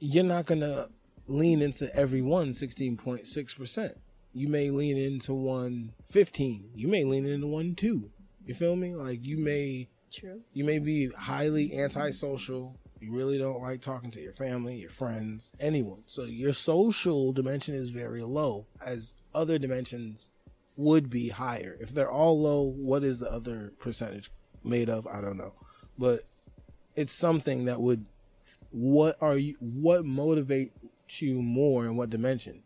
You're 0.00 0.24
not 0.24 0.46
going 0.46 0.60
to 0.60 0.90
lean 1.26 1.62
into 1.62 1.94
every 1.96 2.22
one 2.22 2.50
16.6%. 2.50 3.94
You 4.32 4.48
may 4.48 4.70
lean 4.70 4.96
into 4.98 5.32
one 5.32 5.92
15. 6.10 6.70
You 6.74 6.88
may 6.88 7.04
lean 7.04 7.24
into 7.26 7.46
one 7.46 7.74
2. 7.76 8.10
You 8.46 8.54
feel 8.54 8.74
me? 8.76 8.94
Like 8.94 9.24
you 9.24 9.38
may 9.38 9.88
True. 10.12 10.40
you 10.52 10.64
may 10.64 10.78
be 10.80 11.08
highly 11.10 11.78
antisocial. 11.78 12.76
You 13.04 13.12
really 13.12 13.36
don't 13.36 13.60
like 13.60 13.82
talking 13.82 14.10
to 14.12 14.20
your 14.20 14.32
family, 14.32 14.76
your 14.76 14.90
friends, 14.90 15.52
anyone. 15.60 16.04
So 16.06 16.24
your 16.24 16.54
social 16.54 17.32
dimension 17.34 17.74
is 17.74 17.90
very 17.90 18.22
low, 18.22 18.66
as 18.84 19.14
other 19.34 19.58
dimensions 19.58 20.30
would 20.76 21.10
be 21.10 21.28
higher. 21.28 21.76
If 21.80 21.90
they're 21.90 22.10
all 22.10 22.40
low, 22.40 22.62
what 22.62 23.04
is 23.04 23.18
the 23.18 23.30
other 23.30 23.74
percentage 23.78 24.30
made 24.62 24.88
of? 24.88 25.06
I 25.06 25.20
don't 25.20 25.36
know. 25.36 25.52
But 25.98 26.22
it's 26.96 27.12
something 27.12 27.66
that 27.66 27.80
would 27.82 28.06
what 28.70 29.16
are 29.20 29.36
you 29.36 29.54
what 29.60 30.04
motivates 30.04 30.70
you 31.20 31.42
more 31.42 31.84
in 31.84 31.96
what 31.96 32.08
dimension? 32.08 32.62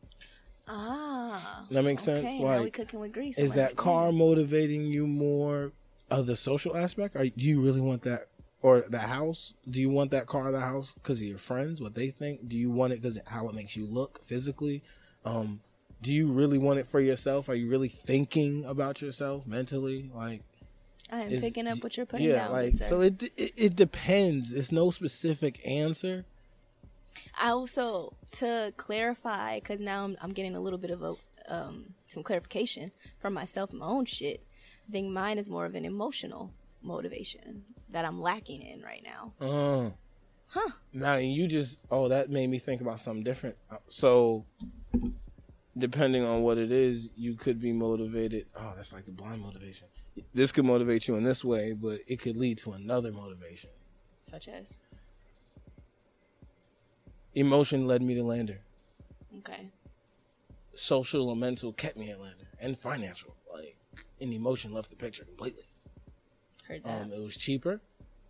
Ah. 0.68 1.66
That 1.70 1.82
makes 1.82 2.04
sense? 2.04 2.24
Okay, 2.24 2.38
now 2.38 2.58
we 2.58 2.64
Like, 2.64 2.74
cooking 2.74 3.00
with 3.00 3.12
grease. 3.12 3.38
Is 3.38 3.54
that 3.54 3.74
car 3.74 4.12
motivating 4.12 4.82
you 4.82 5.08
more 5.08 5.72
of 6.10 6.26
the 6.26 6.36
social 6.36 6.76
aspect? 6.76 7.16
Or 7.16 7.24
do 7.24 7.44
you 7.44 7.60
really 7.60 7.80
want 7.80 8.02
that 8.02 8.26
or 8.62 8.84
the 8.88 8.98
house? 8.98 9.54
Do 9.68 9.80
you 9.80 9.90
want 9.90 10.10
that 10.10 10.26
car 10.26 10.48
or 10.48 10.52
the 10.52 10.60
house 10.60 10.92
because 10.92 11.20
of 11.20 11.26
your 11.26 11.38
friends, 11.38 11.80
what 11.80 11.94
they 11.94 12.10
think? 12.10 12.48
Do 12.48 12.56
you 12.56 12.70
want 12.70 12.92
it 12.92 13.02
because 13.02 13.18
how 13.26 13.48
it 13.48 13.54
makes 13.54 13.76
you 13.76 13.86
look 13.86 14.22
physically? 14.24 14.82
Um, 15.24 15.60
do 16.00 16.12
you 16.12 16.30
really 16.30 16.58
want 16.58 16.78
it 16.78 16.86
for 16.86 17.00
yourself? 17.00 17.48
Are 17.48 17.54
you 17.54 17.68
really 17.68 17.88
thinking 17.88 18.64
about 18.64 19.02
yourself 19.02 19.46
mentally? 19.46 20.10
Like, 20.14 20.42
I 21.10 21.22
am 21.22 21.40
picking 21.40 21.66
up 21.66 21.82
what 21.82 21.96
you're 21.96 22.06
putting 22.06 22.28
yeah, 22.28 22.44
down. 22.44 22.52
like 22.52 22.76
so 22.76 23.00
it, 23.00 23.22
it 23.36 23.52
it 23.56 23.76
depends. 23.76 24.52
It's 24.52 24.70
no 24.70 24.90
specific 24.90 25.66
answer. 25.66 26.24
I 27.38 27.50
also 27.50 28.14
to 28.32 28.72
clarify 28.76 29.58
because 29.58 29.80
now 29.80 30.04
I'm, 30.04 30.16
I'm 30.20 30.32
getting 30.32 30.54
a 30.54 30.60
little 30.60 30.78
bit 30.78 30.90
of 30.90 31.02
a 31.02 31.14
um, 31.48 31.94
some 32.08 32.22
clarification 32.22 32.92
from 33.20 33.34
myself 33.34 33.72
my 33.72 33.86
own 33.86 34.04
shit. 34.04 34.44
I 34.88 34.92
think 34.92 35.10
mine 35.10 35.38
is 35.38 35.48
more 35.48 35.64
of 35.64 35.74
an 35.74 35.84
emotional 35.84 36.52
motivation 36.82 37.64
that 37.90 38.04
I'm 38.04 38.20
lacking 38.20 38.62
in 38.62 38.82
right 38.82 39.04
now. 39.04 39.32
Uh, 39.40 39.90
Huh? 40.50 40.70
Now 40.94 41.16
you 41.16 41.46
just 41.46 41.78
oh 41.90 42.08
that 42.08 42.30
made 42.30 42.46
me 42.48 42.58
think 42.58 42.80
about 42.80 43.00
something 43.00 43.22
different. 43.22 43.56
Uh, 43.70 43.76
So 43.90 44.46
depending 45.76 46.24
on 46.24 46.42
what 46.42 46.56
it 46.56 46.72
is, 46.72 47.10
you 47.16 47.34
could 47.34 47.60
be 47.60 47.70
motivated. 47.70 48.46
Oh, 48.56 48.72
that's 48.74 48.92
like 48.94 49.04
the 49.04 49.12
blind 49.12 49.42
motivation. 49.42 49.88
This 50.32 50.50
could 50.50 50.64
motivate 50.64 51.06
you 51.06 51.16
in 51.16 51.22
this 51.22 51.44
way, 51.44 51.74
but 51.74 52.00
it 52.08 52.16
could 52.20 52.34
lead 52.36 52.56
to 52.58 52.72
another 52.72 53.12
motivation. 53.12 53.70
Such 54.22 54.48
as 54.48 54.78
Emotion 57.34 57.86
led 57.86 58.02
me 58.02 58.14
to 58.14 58.22
Lander. 58.22 58.60
okay, 59.38 59.68
Social 60.74 61.30
and 61.30 61.38
mental 61.40 61.72
kept 61.72 61.96
me 61.96 62.10
at 62.10 62.20
Lander, 62.20 62.48
and 62.58 62.76
financial. 62.78 63.36
Like, 63.52 63.76
and 64.20 64.32
emotion 64.32 64.72
left 64.72 64.90
the 64.90 64.96
picture 64.96 65.24
completely. 65.24 65.64
Heard 66.68 66.84
that. 66.84 67.02
Um, 67.02 67.12
it 67.12 67.20
was 67.20 67.36
cheaper. 67.36 67.80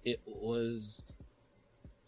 It 0.05 0.21
was. 0.27 1.03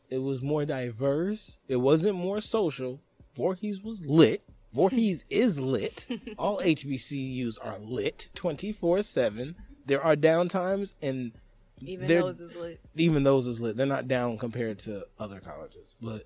It 0.08 0.18
was 0.18 0.42
more 0.42 0.64
diverse. 0.64 1.58
It 1.68 1.76
wasn't 1.76 2.16
more 2.16 2.40
social. 2.40 3.00
Voorhees 3.34 3.82
was 3.82 4.04
lit. 4.06 4.42
Voorhees 4.72 5.24
is 5.30 5.60
lit. 5.60 6.06
All 6.38 6.58
HBCUs 6.58 7.58
are 7.64 7.78
lit 7.78 8.28
twenty 8.34 8.72
four 8.72 9.02
seven. 9.02 9.54
There 9.86 10.02
are 10.02 10.16
downtimes, 10.16 10.94
and 11.02 11.32
Even 11.80 12.06
those 12.08 12.40
is 12.40 12.54
lit. 12.56 12.80
even 12.96 13.22
those 13.22 13.46
is 13.46 13.60
lit. 13.60 13.76
They're 13.76 13.86
not 13.86 14.08
down 14.08 14.36
compared 14.38 14.78
to 14.80 15.06
other 15.18 15.40
colleges, 15.40 15.94
but 16.00 16.24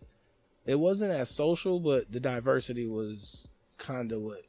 it 0.66 0.78
wasn't 0.78 1.12
as 1.12 1.28
social. 1.30 1.78
But 1.78 2.10
the 2.10 2.20
diversity 2.20 2.86
was 2.86 3.48
kind 3.78 4.12
of 4.12 4.22
what 4.22 4.42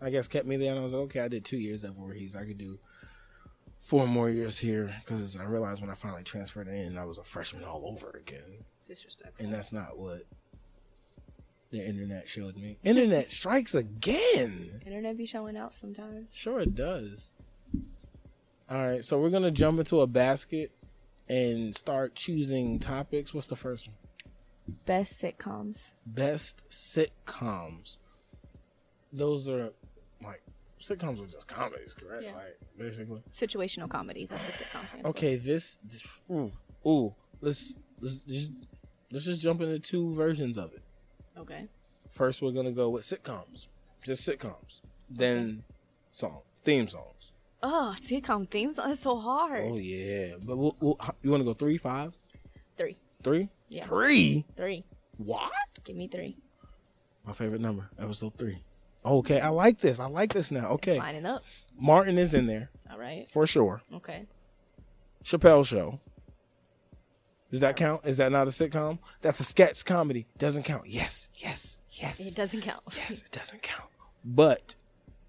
I 0.00 0.10
guess 0.10 0.28
kept 0.28 0.46
me 0.46 0.56
there. 0.56 0.70
And 0.70 0.78
I 0.78 0.82
was 0.82 0.92
like, 0.92 1.02
okay, 1.04 1.20
I 1.20 1.28
did 1.28 1.44
two 1.44 1.58
years 1.58 1.82
at 1.84 1.90
Voorhees. 1.92 2.36
I 2.36 2.44
could 2.44 2.58
do 2.58 2.78
four 3.86 4.08
more 4.08 4.28
years 4.28 4.58
here 4.58 4.92
because 5.00 5.36
I 5.36 5.44
realized 5.44 5.80
when 5.80 5.90
I 5.90 5.94
finally 5.94 6.24
transferred 6.24 6.66
in, 6.66 6.98
I 6.98 7.04
was 7.04 7.18
a 7.18 7.24
freshman 7.24 7.62
all 7.62 7.84
over 7.86 8.10
again, 8.18 8.64
Disrespectful. 8.84 9.44
and 9.44 9.54
that's 9.54 9.72
not 9.72 9.96
what 9.96 10.24
the 11.70 11.86
internet 11.86 12.28
showed 12.28 12.56
me. 12.56 12.78
Internet 12.82 13.30
strikes 13.40 13.76
again. 13.76 14.80
Internet 14.84 15.16
be 15.16 15.24
showing 15.24 15.56
out 15.56 15.72
sometimes. 15.72 16.26
Sure, 16.32 16.58
it 16.58 16.74
does. 16.74 17.32
All 18.68 18.76
right, 18.84 19.04
so 19.04 19.20
we're 19.20 19.30
gonna 19.30 19.52
jump 19.52 19.78
into 19.78 20.00
a 20.00 20.08
basket 20.08 20.72
and 21.28 21.72
start 21.76 22.16
choosing 22.16 22.80
topics. 22.80 23.32
What's 23.32 23.46
the 23.46 23.54
first 23.54 23.86
one? 23.86 23.96
Best 24.84 25.22
sitcoms. 25.22 25.94
Best 26.04 26.68
sitcoms. 26.70 27.98
Those 29.12 29.48
are 29.48 29.70
like 30.20 30.42
sitcoms 30.80 31.22
are 31.22 31.26
just 31.26 31.46
comedies, 31.48 31.94
correct? 31.94 32.24
Yeah. 32.24 32.34
Like 32.34 32.58
basically. 32.78 33.22
Situational 33.34 33.88
comedies. 33.88 34.28
That's 34.28 34.42
what 34.44 34.54
sitcom 34.54 34.88
stands 34.88 35.08
Okay, 35.08 35.36
this, 35.36 35.76
this 35.84 36.02
ooh, 36.30 36.52
ooh, 36.86 37.14
let's 37.40 37.74
let's 38.00 38.16
just 38.24 38.52
let's 39.12 39.24
just 39.24 39.40
jump 39.40 39.60
into 39.60 39.78
two 39.78 40.12
versions 40.14 40.56
of 40.58 40.72
it. 40.72 40.82
Okay. 41.38 41.68
First, 42.10 42.42
we're 42.42 42.52
gonna 42.52 42.72
go 42.72 42.90
with 42.90 43.02
sitcoms, 43.04 43.66
just 44.04 44.26
sitcoms. 44.28 44.80
Then 45.10 45.62
song 46.12 46.40
theme 46.64 46.88
songs. 46.88 47.32
Oh, 47.62 47.94
sitcom 48.00 48.48
themes. 48.48 48.76
That's 48.76 49.00
so 49.00 49.16
hard. 49.18 49.64
Oh 49.70 49.76
yeah, 49.76 50.34
but 50.44 50.56
we'll, 50.56 50.76
we'll, 50.80 50.98
you 51.22 51.30
want 51.30 51.40
to 51.40 51.44
go 51.44 51.54
three, 51.54 51.78
five, 51.78 52.14
Three. 52.76 52.96
three, 53.22 53.48
Yeah. 53.68 53.84
three? 53.86 54.44
Three. 54.56 54.84
What? 55.16 55.50
Give 55.84 55.96
me 55.96 56.08
three. 56.08 56.36
My 57.26 57.32
favorite 57.32 57.60
number, 57.60 57.88
episode 57.98 58.36
three. 58.38 58.58
Okay, 59.06 59.40
I 59.40 59.48
like 59.48 59.80
this. 59.80 60.00
I 60.00 60.06
like 60.06 60.32
this 60.32 60.50
now. 60.50 60.70
Okay, 60.70 60.98
Lining 60.98 61.26
up. 61.26 61.44
Martin 61.78 62.18
is 62.18 62.34
in 62.34 62.46
there 62.46 62.70
All 62.90 62.98
right. 62.98 63.26
for 63.30 63.46
sure. 63.46 63.80
Okay. 63.94 64.26
Chappelle 65.24 65.64
Show. 65.66 66.00
Does 67.50 67.60
that 67.60 67.76
count? 67.76 68.04
Is 68.04 68.16
that 68.16 68.32
not 68.32 68.48
a 68.48 68.50
sitcom? 68.50 68.98
That's 69.20 69.38
a 69.40 69.44
sketch 69.44 69.84
comedy. 69.84 70.26
Doesn't 70.36 70.64
count. 70.64 70.86
Yes, 70.88 71.28
yes, 71.34 71.78
yes. 71.90 72.20
It 72.26 72.34
doesn't 72.36 72.62
count. 72.62 72.82
Yes, 72.96 73.22
it 73.22 73.30
doesn't 73.30 73.62
count. 73.62 73.88
But 74.24 74.74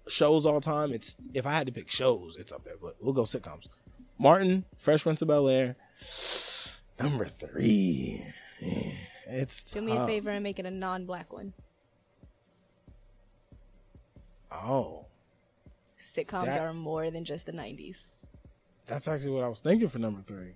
shows 0.08 0.44
all 0.44 0.60
time, 0.60 0.92
it's 0.92 1.14
if 1.32 1.46
I 1.46 1.52
had 1.52 1.66
to 1.68 1.72
pick 1.72 1.90
shows, 1.90 2.36
it's 2.38 2.52
up 2.52 2.64
there. 2.64 2.74
But 2.82 2.94
we'll 3.00 3.12
go 3.12 3.22
sitcoms. 3.22 3.68
Martin, 4.18 4.64
Fresh 4.78 5.04
Prince 5.04 5.22
of 5.22 5.28
Bel 5.28 5.48
Air, 5.48 5.76
number 7.00 7.26
three. 7.26 8.20
Yeah, 8.60 8.90
It's 9.28 9.62
Do 9.62 9.80
me 9.80 9.92
a 9.96 10.04
favor 10.06 10.30
and 10.30 10.42
make 10.42 10.58
it 10.58 10.66
a 10.66 10.70
non-black 10.72 11.32
one. 11.32 11.52
Oh, 14.50 15.06
Sitcoms 16.14 16.46
That- 16.46 16.60
are 16.60 16.72
more 16.72 17.10
than 17.10 17.24
just 17.24 17.46
the 17.46 17.52
'90s. 17.52 18.12
that's 18.86 19.06
actually 19.06 19.32
what 19.32 19.44
I 19.44 19.48
was 19.48 19.60
thinking 19.60 19.88
for 19.88 19.98
number 19.98 20.22
three. 20.22 20.54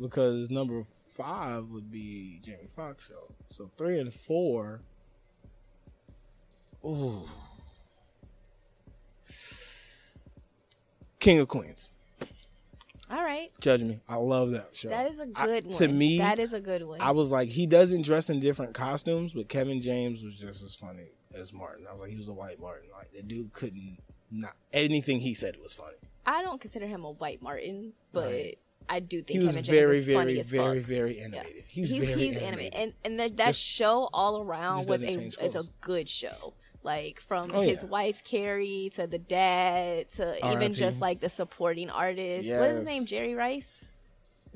Because 0.00 0.50
number 0.50 0.82
five 1.08 1.68
would 1.70 1.90
be 1.90 2.38
Jamie 2.42 2.68
Foxx 2.68 3.06
show. 3.08 3.34
So 3.48 3.70
three 3.76 3.98
and 3.98 4.12
four. 4.12 4.82
Ooh. 6.84 7.22
King 11.18 11.40
of 11.40 11.48
Queens. 11.48 11.90
All 13.10 13.22
right, 13.24 13.50
Judge 13.60 13.82
me. 13.82 14.00
I 14.06 14.16
love 14.16 14.50
that 14.50 14.76
show. 14.76 14.90
That 14.90 15.10
is 15.10 15.18
a 15.18 15.26
good 15.26 15.64
one. 15.66 15.74
To 15.78 15.88
me, 15.88 16.18
that 16.18 16.38
is 16.38 16.52
a 16.52 16.60
good 16.60 16.82
one. 16.86 17.00
I 17.00 17.10
was 17.12 17.32
like, 17.32 17.48
he 17.48 17.66
doesn't 17.66 18.02
dress 18.02 18.28
in 18.28 18.38
different 18.38 18.74
costumes, 18.74 19.32
but 19.32 19.48
Kevin 19.48 19.80
James 19.80 20.22
was 20.22 20.34
just 20.34 20.62
as 20.62 20.74
funny 20.74 21.06
as 21.34 21.52
Martin. 21.52 21.86
I 21.88 21.92
was 21.92 22.00
like, 22.02 22.10
he 22.10 22.16
was 22.16 22.28
a 22.28 22.32
white 22.32 22.60
Martin. 22.60 22.88
Like 22.96 23.12
the 23.12 23.22
dude 23.22 23.52
couldn't 23.52 23.98
not 24.30 24.52
anything 24.72 25.20
he 25.20 25.34
said 25.34 25.56
was 25.62 25.72
funny. 25.72 25.96
I 26.26 26.42
don't 26.42 26.60
consider 26.60 26.86
him 26.86 27.04
a 27.04 27.10
white 27.12 27.40
Martin, 27.40 27.92
but 28.12 28.24
Right. 28.26 28.58
I 28.90 29.00
do 29.00 29.22
think 29.22 29.38
He 29.40 29.44
was 29.44 29.54
Kevin 29.54 29.70
very, 29.70 29.94
James 29.96 30.08
is 30.08 30.14
funny 30.14 30.24
very, 30.32 30.40
as 30.40 30.50
very, 30.50 30.78
very 30.80 31.18
Yeah. 31.18 31.24
animated. 31.24 31.64
He's, 31.68 31.90
He's, 31.90 32.04
very 32.04 32.20
he's 32.26 32.36
animated. 32.36 32.74
and 32.74 32.92
and 33.04 33.20
that, 33.20 33.36
that 33.38 33.46
Just- 33.48 33.60
show 33.62 34.08
all 34.12 34.40
around 34.40 34.86
was 34.88 35.02
a 35.02 35.08
is 35.08 35.54
a 35.54 35.62
good 35.80 36.08
show. 36.08 36.52
Like 36.82 37.20
from 37.20 37.50
Oh, 37.52 37.60
his 37.62 37.82
yeah. 37.82 37.88
wife 37.88 38.22
Carrie 38.24 38.90
to 38.94 39.06
the 39.06 39.18
dad 39.18 40.10
to 40.12 40.36
even 40.38 40.48
R.I.P.. 40.58 40.74
just 40.74 41.00
like 41.00 41.20
the 41.20 41.28
supporting 41.28 41.90
artist. 41.90 42.48
What 42.50 42.70
is 42.70 42.76
his 42.76 42.84
name? 42.84 43.04
Jerry 43.04 43.34
Rice. 43.34 43.80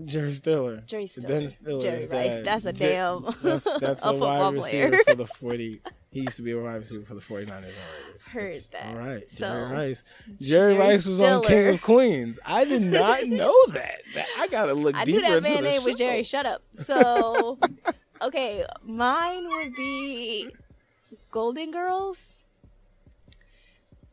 Jerry 0.04 0.32
Stiller. 0.32 0.82
Jerry 0.86 1.06
Stiller. 1.06 1.28
Ben 1.28 1.48
Stiller. 1.48 1.82
Jerry 1.82 2.06
Rice. 2.06 2.08
that. 2.08 2.44
That's 2.44 2.64
a 2.64 2.72
Je- 2.72 2.86
damn 2.86 3.24
That's, 3.42 3.68
that's 3.80 4.04
a 4.06 4.12
wide 4.12 4.54
receiver 4.54 4.88
player. 4.90 5.02
for 5.04 5.14
the 5.14 5.26
forty. 5.26 5.82
He 6.12 6.20
used 6.20 6.36
to 6.36 6.42
be 6.42 6.52
a 6.52 6.60
wide 6.60 6.74
receiver 6.76 7.04
for 7.04 7.14
the 7.14 7.20
49ers. 7.22 7.48
Already. 7.50 7.72
Heard 8.26 8.56
that. 8.72 8.86
All 8.86 8.94
right, 8.96 9.30
So, 9.30 9.48
Jerry 9.48 9.72
Rice. 9.72 10.04
Jerry, 10.26 10.36
Jerry 10.40 10.74
Rice 10.76 11.06
was 11.06 11.20
on 11.22 11.42
King 11.42 11.68
of 11.68 11.82
Queens. 11.82 12.38
I 12.44 12.64
did 12.66 12.82
not 12.82 13.26
know 13.28 13.54
that. 13.70 14.00
I 14.38 14.46
gotta 14.48 14.74
look 14.74 14.94
I 14.94 15.04
deeper 15.06 15.20
knew 15.22 15.26
that 15.28 15.36
into 15.38 15.50
man 15.50 15.64
name 15.64 15.84
was. 15.84 15.94
Jerry. 15.94 16.22
Shut 16.22 16.44
up. 16.44 16.62
So, 16.74 17.58
okay, 18.22 18.64
mine 18.84 19.48
would 19.48 19.74
be 19.74 20.50
Golden 21.30 21.70
Girls. 21.70 22.44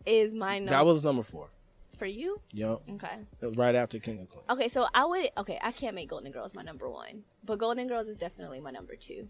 Is 0.06 0.34
my 0.34 0.60
number 0.60 0.72
That 0.72 0.86
was 0.86 1.04
number 1.04 1.22
four. 1.22 1.50
for 1.98 2.06
you? 2.06 2.40
Yep. 2.54 2.82
Okay. 2.94 3.18
Right 3.56 3.76
after 3.76 4.00
King 4.00 4.22
of 4.22 4.30
Queens. 4.30 4.46
Okay, 4.50 4.68
so 4.70 4.88
I 4.94 5.06
would 5.06 5.30
okay, 5.38 5.60
I 5.62 5.72
can't 5.74 5.94
make 5.96 6.10
Golden 6.10 6.32
Girls 6.32 6.56
my 6.56 6.62
number 6.64 6.90
one, 6.90 7.24
but 7.44 7.60
Golden 7.60 7.88
Girls 7.88 8.08
is 8.08 8.16
definitely 8.18 8.60
my 8.62 8.72
number 8.72 8.96
two. 8.96 9.28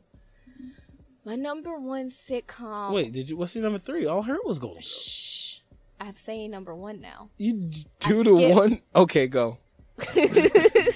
My 1.30 1.36
number 1.36 1.78
one 1.80 2.10
sitcom. 2.10 2.92
Wait, 2.92 3.14
did 3.14 3.30
you? 3.30 3.38
What's 3.38 3.54
your 3.54 3.64
number 3.64 3.78
three? 3.78 4.08
All 4.08 4.24
I 4.24 4.26
heard 4.26 4.40
was 4.46 4.58
Golden 4.58 4.78
Girls. 4.78 4.86
shh. 4.88 5.60
I'm 6.00 6.16
saying 6.16 6.50
number 6.50 6.74
one 6.74 7.02
now. 7.02 7.30
You 7.38 7.54
d- 7.54 7.86
I 8.04 8.08
two 8.08 8.24
to 8.24 8.36
skipped. 8.36 8.56
one. 8.56 8.82
Okay, 8.96 9.28
go. 9.28 9.60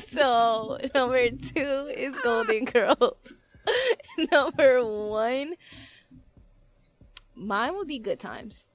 so 0.07 0.79
number 0.95 1.29
two 1.29 1.91
is 1.95 2.15
Golden 2.23 2.65
Girls. 2.65 3.33
number 4.31 4.83
one, 4.83 5.53
mine 7.35 7.75
would 7.75 7.87
be 7.87 7.99
Good 7.99 8.19
Times. 8.19 8.65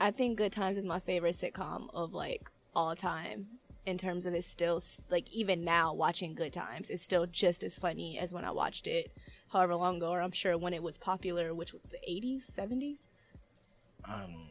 I 0.00 0.10
think 0.10 0.38
Good 0.38 0.52
Times 0.52 0.78
is 0.78 0.86
my 0.86 0.98
favorite 0.98 1.36
sitcom 1.36 1.88
of 1.92 2.14
like 2.14 2.50
all 2.74 2.96
time. 2.96 3.48
In 3.90 3.98
terms 3.98 4.24
of 4.24 4.34
it's 4.34 4.46
still 4.46 4.80
like 5.10 5.28
even 5.32 5.64
now 5.64 5.92
watching 5.92 6.36
Good 6.36 6.52
Times, 6.52 6.90
it's 6.90 7.02
still 7.02 7.26
just 7.26 7.64
as 7.64 7.76
funny 7.76 8.16
as 8.20 8.32
when 8.32 8.44
I 8.44 8.52
watched 8.52 8.86
it 8.86 9.10
however 9.48 9.74
long 9.74 9.96
ago, 9.96 10.10
or 10.10 10.20
I'm 10.22 10.30
sure 10.30 10.56
when 10.56 10.72
it 10.72 10.80
was 10.80 10.96
popular, 10.96 11.52
which 11.52 11.72
was 11.72 11.82
the 11.90 11.98
80s, 12.08 12.48
70s. 12.48 13.08
I 14.04 14.20
don't 14.20 14.30
know. 14.30 14.46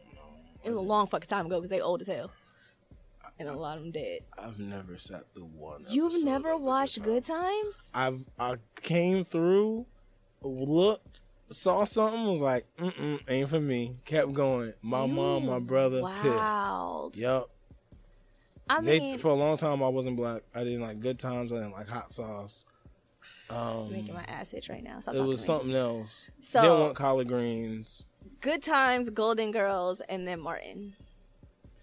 It 0.62 0.72
was 0.72 0.78
a 0.78 0.82
long 0.82 1.08
fucking 1.08 1.30
time 1.30 1.46
ago 1.46 1.56
because 1.56 1.70
they 1.70 1.80
old 1.80 2.02
as 2.02 2.08
hell, 2.08 2.32
and 3.40 3.48
a 3.48 3.54
lot 3.54 3.78
of 3.78 3.84
them 3.84 3.92
dead. 3.94 4.24
I've 4.38 4.60
never 4.60 4.98
sat 4.98 5.24
through 5.34 5.46
one. 5.46 5.86
You've 5.88 6.22
never 6.26 6.58
watched 6.58 7.02
Good 7.02 7.24
Times. 7.24 7.40
Times? 7.40 7.90
I've 7.94 8.26
I 8.38 8.58
came 8.82 9.24
through, 9.24 9.86
looked, 10.42 11.22
saw 11.50 11.86
something, 11.86 12.26
was 12.28 12.42
like, 12.42 12.66
mm 12.78 12.94
mm, 12.94 13.20
ain't 13.30 13.50
for 13.50 13.62
me. 13.62 13.96
Kept 14.04 14.34
going. 14.34 14.74
My 14.82 15.06
mom, 15.06 15.46
my 15.46 15.60
brother, 15.60 16.02
Wow. 16.04 16.16
pissed. 17.14 17.22
Yup. 17.22 17.50
I 18.70 18.82
They 18.82 19.18
for 19.18 19.30
a 19.30 19.34
long 19.34 19.58
time 19.58 19.82
I 19.82 19.88
wasn't 19.88 20.16
black. 20.16 20.44
I 20.54 20.64
didn't 20.64 20.82
like 20.82 21.00
good 21.00 21.18
times. 21.18 21.52
I 21.52 21.56
didn't 21.56 21.72
like 21.72 21.88
hot 21.88 22.12
sauce. 22.12 22.66
Um, 23.50 23.92
making 23.92 24.14
my 24.14 24.24
ass 24.26 24.54
itch 24.54 24.70
right 24.70 24.84
now. 24.84 25.00
Stop 25.00 25.16
it 25.16 25.22
was 25.22 25.44
something 25.44 25.74
else. 25.74 26.30
So- 26.42 26.62
didn't 26.62 26.80
want 26.80 26.96
collard 26.96 27.28
greens. 27.28 28.04
Good 28.42 28.62
Times, 28.64 29.10
Golden 29.10 29.52
Girls, 29.52 30.02
and 30.08 30.28
then 30.28 30.40
Martin. 30.40 30.94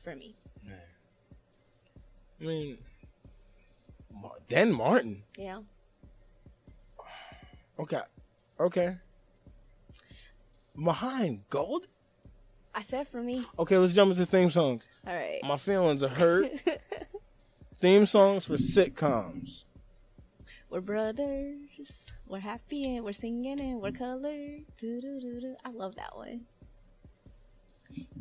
For 0.05 0.15
me. 0.15 0.37
Man. 0.65 0.81
I 2.41 2.45
mean, 2.45 2.79
then 4.49 4.73
Martin. 4.73 5.23
Yeah. 5.37 5.61
Okay, 7.79 8.01
okay. 8.59 8.97
Behind 10.83 11.41
gold. 11.51 11.89
I 12.77 12.83
said 12.83 13.09
for 13.09 13.23
me. 13.23 13.43
Okay, 13.59 13.79
let's 13.79 13.95
jump 13.95 14.11
into 14.11 14.27
theme 14.27 14.51
songs. 14.51 14.91
All 15.07 15.15
right. 15.15 15.41
My 15.43 15.57
feelings 15.57 16.03
are 16.03 16.11
hurt. 16.11 16.53
theme 17.79 18.05
songs 18.05 18.45
for 18.45 18.57
sitcoms. 18.57 19.65
We're 20.69 20.83
brothers. 20.83 22.07
We're 22.27 22.41
happy 22.41 22.97
and 22.97 23.03
we're 23.03 23.13
singing 23.13 23.61
and 23.61 23.81
we're 23.81 23.93
colored. 23.93 24.65
I 24.85 25.71
love 25.71 25.97
that 25.97 26.15
one. 26.15 26.43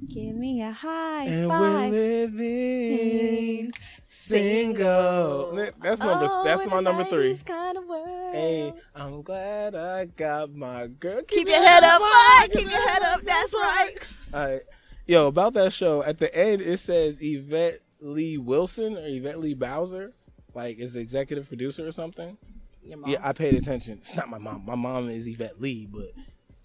Give 0.07 0.35
me 0.35 0.61
a 0.61 0.71
high 0.71 1.25
And 1.25 1.49
five. 1.49 1.91
we're 1.91 2.27
living 2.27 3.73
single. 4.07 5.55
That's 5.81 5.99
number. 5.99 6.27
Oh, 6.29 6.43
that's 6.43 6.65
my 6.65 6.79
number 6.79 7.03
three. 7.05 7.33
90s 7.33 7.45
Kind 7.45 7.77
of 7.77 7.85
world. 7.85 8.33
Hey, 8.33 8.73
I'm 8.95 9.21
glad 9.21 9.75
I 9.75 10.05
got 10.05 10.53
my 10.53 10.87
girl. 10.87 11.21
Keep 11.27 11.47
your 11.47 11.63
head 11.63 11.83
up, 11.83 11.99
boy. 11.99 12.47
Keep 12.59 12.69
your 12.71 12.87
head 12.87 13.01
up. 13.03 13.21
That's 13.21 13.53
right. 13.53 13.93
All 14.33 14.45
right. 14.51 14.61
Yo, 15.07 15.27
about 15.27 15.53
that 15.53 15.71
show, 15.73 16.01
at 16.03 16.17
the 16.17 16.33
end 16.35 16.61
it 16.61 16.79
says 16.79 17.19
Yvette 17.21 17.81
Lee 17.99 18.37
Wilson 18.37 18.97
or 18.97 19.05
Yvette 19.05 19.39
Lee 19.39 19.53
Bowser, 19.53 20.13
like 20.53 20.79
is 20.79 20.93
the 20.93 20.99
executive 20.99 21.47
producer 21.47 21.85
or 21.87 21.91
something. 21.91 22.37
Your 22.83 22.97
mom. 22.99 23.09
Yeah, 23.09 23.19
I 23.23 23.33
paid 23.33 23.55
attention. 23.55 23.99
It's 24.01 24.15
not 24.15 24.29
my 24.29 24.37
mom. 24.37 24.63
My 24.65 24.75
mom 24.75 25.09
is 25.09 25.27
Yvette 25.27 25.59
Lee, 25.61 25.87
but 25.91 26.11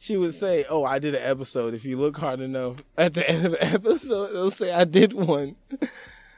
she 0.00 0.16
would 0.16 0.32
say, 0.32 0.64
"Oh, 0.68 0.82
I 0.82 0.98
did 0.98 1.14
an 1.14 1.22
episode." 1.22 1.74
If 1.74 1.84
you 1.84 1.98
look 1.98 2.16
hard 2.16 2.40
enough, 2.40 2.82
at 2.96 3.12
the 3.12 3.28
end 3.28 3.44
of 3.46 3.52
the 3.52 3.62
episode, 3.64 4.30
it'll 4.30 4.50
say 4.50 4.72
I 4.72 4.84
did 4.84 5.12
one. 5.12 5.56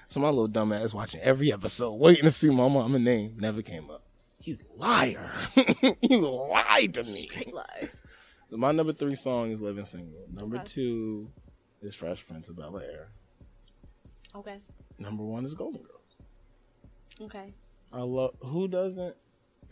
So 0.08 0.18
my 0.20 0.28
little 0.28 0.48
dumbass 0.48 0.92
watching 0.92 1.20
every 1.22 1.52
episode, 1.52 1.92
waiting 1.94 2.24
to 2.24 2.30
see 2.32 2.50
my 2.50 2.68
mama 2.68 2.98
name, 2.98 3.36
never 3.38 3.62
came 3.62 3.88
up. 3.88 4.02
You 4.40 4.58
liar! 4.76 5.30
you 6.02 6.18
lied 6.18 6.94
to 6.94 7.04
me. 7.04 7.22
Straight 7.28 7.54
lies. 7.54 8.02
So 8.50 8.56
my 8.56 8.72
number 8.72 8.92
three 8.92 9.14
song 9.14 9.52
is 9.52 9.62
"Living 9.62 9.84
Single." 9.84 10.26
Number 10.32 10.56
Okay. 10.56 10.64
two 10.66 11.30
is 11.80 11.94
"Fresh 11.94 12.26
Prince 12.26 12.48
of 12.48 12.56
Bel 12.56 12.76
Air." 12.78 13.12
Okay. 14.34 14.58
Number 14.98 15.22
one 15.24 15.44
is 15.44 15.54
"Golden 15.54 15.82
Girls." 15.82 16.16
Okay. 17.22 17.54
I 17.92 18.00
love. 18.02 18.34
Who 18.40 18.66
doesn't? 18.66 19.14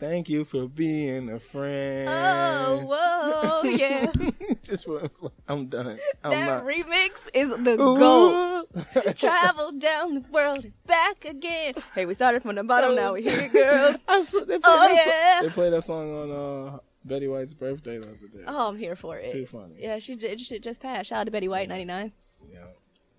Thank 0.01 0.29
you 0.29 0.45
for 0.45 0.67
being 0.67 1.29
a 1.29 1.39
friend. 1.39 2.09
Oh, 2.09 3.61
whoa, 3.61 3.69
yeah. 3.69 4.11
Just 4.63 4.85
for, 4.85 5.07
I'm 5.47 5.67
done. 5.67 5.99
I'm 6.23 6.31
that 6.31 6.45
not. 6.47 6.65
remix 6.65 7.29
is 7.35 7.51
the 7.51 7.77
goat. 7.77 9.15
Travel 9.15 9.73
down 9.73 10.15
the 10.15 10.21
world 10.31 10.63
and 10.65 10.73
back 10.87 11.23
again. 11.25 11.75
Hey, 11.93 12.07
we 12.07 12.15
started 12.15 12.41
from 12.41 12.55
the 12.55 12.63
bottom, 12.63 12.95
now 12.95 13.13
we 13.13 13.21
here, 13.21 13.47
girl. 13.49 13.95
I 14.07 14.21
they, 14.21 14.57
played 14.57 14.61
Oh, 14.63 14.87
that 14.89 15.05
yeah. 15.05 15.35
song, 15.39 15.43
they 15.47 15.53
played 15.53 15.73
that 15.73 15.83
song 15.83 16.15
on 16.17 16.31
uh, 16.73 16.77
Betty 17.05 17.27
White's 17.27 17.53
birthday 17.53 17.99
the 17.99 18.07
other 18.07 18.15
day. 18.33 18.43
Oh, 18.47 18.69
I'm 18.69 18.79
here 18.79 18.95
for 18.95 19.17
it. 19.19 19.31
Too 19.31 19.45
funny. 19.45 19.75
Yeah, 19.77 19.99
she 19.99 20.15
j- 20.15 20.35
shit 20.37 20.63
just 20.63 20.81
passed. 20.81 21.09
Shout 21.09 21.19
out 21.19 21.23
to 21.25 21.31
Betty 21.31 21.47
White, 21.47 21.69
99. 21.69 22.11
Yeah. 22.51 22.59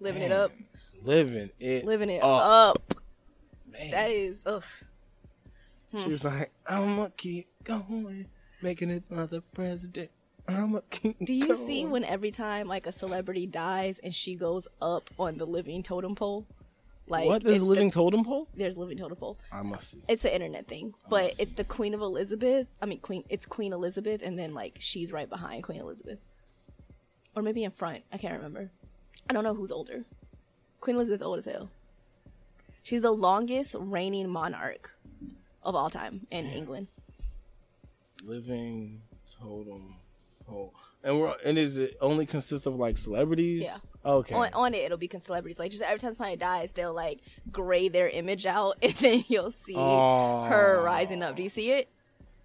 Living 0.00 0.22
it 0.22 0.32
up. 0.32 0.50
Living 1.04 1.48
it. 1.60 1.84
Living 1.84 2.10
it 2.10 2.24
up. 2.24 2.78
up. 2.88 2.94
Man. 3.70 3.90
That 3.92 4.10
is, 4.10 4.40
ugh. 4.44 4.64
She 5.96 6.08
was 6.10 6.24
like, 6.24 6.50
I'ma 6.66 7.08
keep 7.16 7.48
going, 7.64 8.26
making 8.62 9.02
another 9.10 9.40
president. 9.52 10.10
I'ma 10.48 10.80
keep 10.90 11.18
Do 11.24 11.32
you 11.32 11.46
going. 11.48 11.66
see 11.66 11.86
when 11.86 12.04
every 12.04 12.30
time 12.30 12.66
like 12.66 12.86
a 12.86 12.92
celebrity 12.92 13.46
dies 13.46 14.00
and 14.02 14.14
she 14.14 14.34
goes 14.34 14.66
up 14.80 15.08
on 15.18 15.36
the 15.38 15.44
living 15.46 15.82
totem 15.82 16.14
pole? 16.14 16.46
Like 17.06 17.26
what? 17.26 17.42
There's 17.44 17.56
it's 17.56 17.62
a 17.62 17.64
the- 17.64 17.70
living 17.70 17.90
totem 17.90 18.24
pole? 18.24 18.48
there's 18.56 18.76
living 18.76 18.96
totem 18.96 19.16
pole. 19.18 19.38
I 19.52 19.62
must 19.62 19.90
see. 19.92 20.02
It's 20.08 20.24
an 20.24 20.32
internet 20.32 20.66
thing, 20.66 20.94
Oh, 21.04 21.10
but 21.10 21.34
it's 21.38 21.52
the 21.54 21.64
Queen 21.64 21.94
of 21.94 22.00
Elizabeth. 22.00 22.66
I 22.80 22.86
mean, 22.86 23.00
Queen. 23.00 23.24
It's 23.28 23.44
Queen 23.46 23.72
Elizabeth, 23.72 24.20
and 24.24 24.38
then 24.38 24.54
like 24.54 24.78
she's 24.80 25.12
right 25.12 25.28
behind 25.28 25.62
Queen 25.64 25.80
Elizabeth, 25.80 26.18
or 27.36 27.42
maybe 27.42 27.64
in 27.64 27.70
front. 27.70 28.02
I 28.12 28.18
can't 28.18 28.34
remember. 28.34 28.70
I 29.28 29.32
don't 29.34 29.44
know 29.44 29.54
who's 29.54 29.70
older. 29.72 30.04
Queen 30.80 30.96
Elizabeth 30.96 31.22
old 31.22 31.38
as 31.38 31.44
hell. 31.44 31.70
She's 32.82 33.02
the 33.02 33.12
longest 33.12 33.76
reigning 33.78 34.28
monarch 34.28 34.92
of 35.62 35.74
all 35.74 35.90
time 35.90 36.26
in 36.30 36.46
England. 36.46 36.88
Living 38.24 39.02
totem 39.40 39.96
pole. 40.46 40.72
And 41.02 41.20
we're 41.20 41.34
and 41.44 41.58
is 41.58 41.76
it 41.76 41.96
only 42.00 42.26
consist 42.26 42.66
of 42.66 42.76
like 42.78 42.96
celebrities? 42.96 43.62
Yeah. 43.62 43.76
Okay. 44.04 44.34
On, 44.34 44.48
on 44.54 44.74
it, 44.74 44.78
it'll 44.84 44.98
be 44.98 45.10
celebrities. 45.20 45.58
Like 45.58 45.70
just 45.72 45.82
every 45.82 45.98
time 45.98 46.14
somebody 46.14 46.36
dies, 46.36 46.70
they'll 46.72 46.94
like 46.94 47.20
gray 47.50 47.88
their 47.88 48.08
image 48.08 48.46
out, 48.46 48.78
and 48.82 48.92
then 48.94 49.24
you'll 49.28 49.50
see 49.50 49.74
her 49.74 49.80
Oh. 50.78 50.82
rising 50.84 51.22
up. 51.22 51.36
Do 51.36 51.42
you 51.42 51.48
see 51.48 51.72
it? 51.72 51.88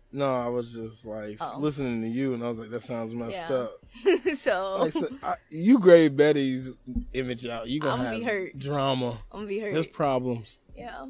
no, 0.10 0.34
I 0.34 0.48
was 0.48 0.74
just 0.74 1.06
like 1.06 1.38
Oh. 1.42 1.58
listening 1.60 2.02
to 2.02 2.08
you, 2.08 2.34
and 2.34 2.42
I 2.44 2.48
was 2.48 2.58
like, 2.58 2.70
that 2.70 2.82
sounds 2.82 3.14
messed 3.14 3.44
Yeah. 3.50 3.56
up. 3.56 3.72
so 4.38 4.78
Like, 4.80 4.94
so, 4.94 5.08
I, 5.22 5.36
you 5.50 5.78
grade 5.80 6.16
Betty's 6.18 6.72
image 7.14 7.46
out. 7.46 7.68
You 7.68 7.80
gonna 7.82 8.02
I'ma 8.02 8.12
have 8.12 8.20
be 8.20 8.24
hurt. 8.26 8.58
drama. 8.58 9.18
I'm 9.32 9.40
gonna 9.40 9.48
be 9.48 9.60
hurt. 9.60 9.74
There's 9.74 9.86
problems. 9.86 10.58
Yeah. 10.76 11.08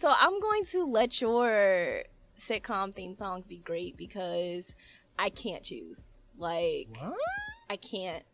So 0.00 0.10
I'm 0.18 0.40
going 0.40 0.64
to 0.64 0.84
let 0.84 1.20
your 1.20 2.04
sitcom 2.38 2.94
theme 2.94 3.12
songs 3.12 3.46
be 3.46 3.58
great 3.58 3.98
because 3.98 4.74
I 5.18 5.28
can't 5.28 5.62
choose. 5.62 6.00
Like 6.38 6.88
What? 6.98 7.12
I 7.68 7.76
can't. 7.76 8.24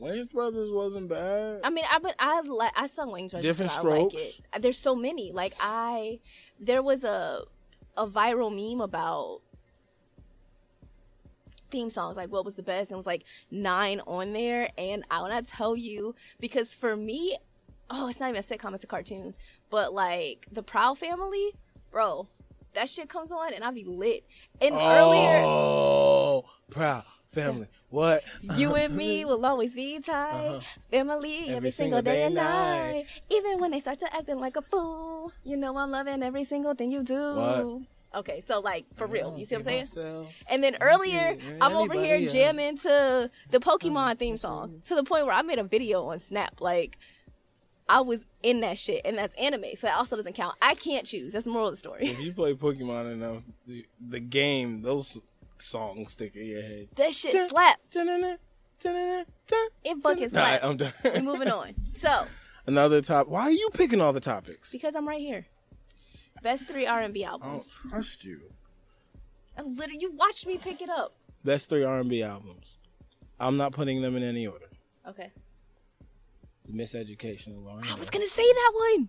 Wayans 0.00 0.32
Brothers 0.32 0.70
wasn't 0.72 1.10
bad. 1.10 1.60
I 1.64 1.68
mean, 1.68 1.84
I 1.92 1.98
but 1.98 2.14
I 2.18 2.40
like 2.40 2.72
I 2.74 2.86
sung 2.86 3.10
Wayans 3.10 3.32
Brothers. 3.32 3.44
Different 3.44 3.72
so 3.72 3.80
I 3.80 3.82
like 3.82 4.10
Strokes. 4.10 4.40
it. 4.54 4.62
There's 4.62 4.78
so 4.78 4.94
many. 4.96 5.32
Like 5.32 5.52
I, 5.60 6.20
there 6.58 6.82
was 6.82 7.04
a 7.04 7.42
a 7.94 8.06
viral 8.06 8.50
meme 8.50 8.80
about 8.80 9.42
theme 11.70 11.90
songs. 11.90 12.16
Like 12.16 12.32
what 12.32 12.46
was 12.46 12.54
the 12.54 12.62
best? 12.62 12.90
And 12.90 12.94
it 12.94 12.96
was 12.96 13.06
like 13.06 13.24
nine 13.50 14.00
on 14.06 14.32
there. 14.32 14.70
And 14.78 15.04
I 15.10 15.20
want 15.20 15.46
to 15.46 15.52
tell 15.52 15.76
you, 15.76 16.14
because 16.40 16.72
for 16.72 16.96
me, 16.96 17.36
oh, 17.92 18.08
it's 18.08 18.18
not 18.18 18.30
even 18.30 18.40
a 18.40 18.42
sitcom. 18.42 18.74
It's 18.74 18.84
a 18.84 18.88
cartoon. 18.88 19.34
But 19.70 19.92
like 19.94 20.46
the 20.50 20.62
Proud 20.62 20.98
Family, 20.98 21.52
bro. 21.90 22.28
That 22.74 22.88
shit 22.88 23.10
comes 23.10 23.30
on 23.30 23.52
and 23.52 23.62
I 23.62 23.70
be 23.70 23.84
lit. 23.84 24.24
And 24.60 24.74
earlier, 24.74 25.42
Oh, 25.44 26.46
proud 26.70 27.04
family. 27.28 27.66
What? 27.90 28.22
You 28.40 28.74
and 28.74 28.94
me 28.96 29.24
will 29.26 29.44
always 29.44 29.74
be 29.74 29.98
tight. 30.00 30.32
Uh-huh. 30.32 30.60
Family 30.90 31.50
every, 31.50 31.70
single 31.70 32.02
day, 32.02 32.24
and 32.24 32.34
night. 32.34 33.06
Even 33.30 33.58
when 33.58 33.72
they 33.72 33.80
start 33.80 33.98
to 34.00 34.14
acting 34.14 34.38
like 34.38 34.56
a 34.56 34.62
fool. 34.62 35.32
You 35.44 35.56
know 35.56 35.76
I'm 35.76 35.90
loving 35.90 36.22
every 36.22 36.44
single 36.44 36.74
thing 36.74 36.90
you 36.90 37.02
do. 37.02 37.34
What? 37.34 37.82
Okay, 38.14 38.42
so 38.42 38.60
like 38.60 38.84
for 38.94 39.06
real, 39.06 39.34
you 39.38 39.46
see 39.46 39.56
what 39.56 39.66
I'm 39.66 39.84
saying? 39.84 40.26
And 40.50 40.62
then 40.62 40.76
earlier, 40.80 41.36
I'm 41.60 41.74
over 41.74 41.94
here 41.94 42.28
jamming 42.28 42.76
to 42.78 43.30
the 43.50 43.58
Pokemon 43.58 44.04
uh-huh, 44.04 44.14
theme 44.16 44.36
song 44.36 44.82
to 44.84 44.94
the 44.94 45.02
point 45.02 45.24
where 45.24 45.34
I 45.34 45.42
made 45.42 45.58
a 45.58 45.64
video 45.64 46.04
on 46.04 46.18
Snap. 46.18 46.60
Like, 46.60 46.98
I 47.88 48.00
was 48.00 48.24
in 48.42 48.60
that 48.60 48.78
shit, 48.78 49.02
and 49.04 49.18
that's 49.18 49.34
anime, 49.34 49.64
so 49.76 49.86
that 49.86 49.96
also 49.96 50.16
doesn't 50.16 50.34
count. 50.34 50.56
I 50.62 50.74
can't 50.74 51.06
choose. 51.06 51.32
That's 51.32 51.44
the 51.44 51.50
moral 51.50 51.68
of 51.68 51.72
the 51.74 51.78
story. 51.78 52.06
If 52.08 52.20
you 52.20 52.32
play 52.32 52.54
Pokemon 52.54 53.12
enough, 53.12 53.42
the, 53.66 53.84
the 54.00 54.20
game, 54.20 54.82
those 54.82 55.18
songs 55.58 56.12
stick 56.12 56.34
in 56.36 56.46
your 56.46 56.62
head. 56.62 56.88
that 56.96 57.12
shit 57.14 57.50
slap. 57.50 57.78
It 57.94 59.26
It 59.84 59.96
fucking 60.02 60.28
slap. 60.30 60.64
I'm 60.64 60.76
done. 60.76 60.92
We 61.04 61.20
moving 61.22 61.48
on. 61.52 61.74
So, 61.94 62.24
Another 62.66 63.00
top. 63.00 63.28
Why 63.28 63.42
are 63.42 63.50
you 63.50 63.68
picking 63.74 64.00
all 64.00 64.12
the 64.12 64.20
topics? 64.20 64.70
because 64.70 64.94
I'm 64.94 65.06
right 65.06 65.20
here. 65.20 65.46
Best 66.42 66.66
three 66.66 66.86
R&B 66.86 67.24
albums. 67.24 67.76
I 67.78 67.88
don't 67.88 67.90
trust 67.90 68.24
you. 68.24 68.40
I 69.56 69.62
literally, 69.62 70.00
you 70.00 70.12
watched 70.12 70.46
me 70.46 70.58
pick 70.58 70.80
it 70.82 70.88
up. 70.88 71.14
Best 71.44 71.68
three 71.68 71.84
R&B 71.84 72.22
albums. 72.22 72.78
I'm 73.38 73.56
not 73.56 73.72
putting 73.72 74.02
them 74.02 74.16
in 74.16 74.22
any 74.22 74.46
order. 74.46 74.66
Okay. 75.08 75.30
Miseducation 76.70 77.48
of 77.48 77.62
Lauryn. 77.64 77.90
I 77.90 77.98
was 77.98 78.10
gonna 78.10 78.26
say 78.28 78.42
that 78.52 78.72
one. 78.74 79.08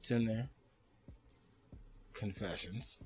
It's 0.00 0.10
in 0.10 0.24
there. 0.26 0.48
Confessions. 2.12 2.98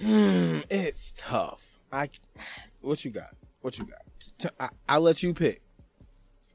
Hmm, 0.00 0.60
it's 0.70 1.14
tough. 1.16 1.62
I. 1.92 2.10
What 2.80 3.04
you 3.04 3.10
got? 3.10 3.34
What 3.60 3.78
you 3.78 3.84
got? 3.84 4.00
T- 4.38 4.48
I, 4.58 4.68
I'll 4.88 5.00
let 5.00 5.22
you 5.22 5.32
pick. 5.34 5.62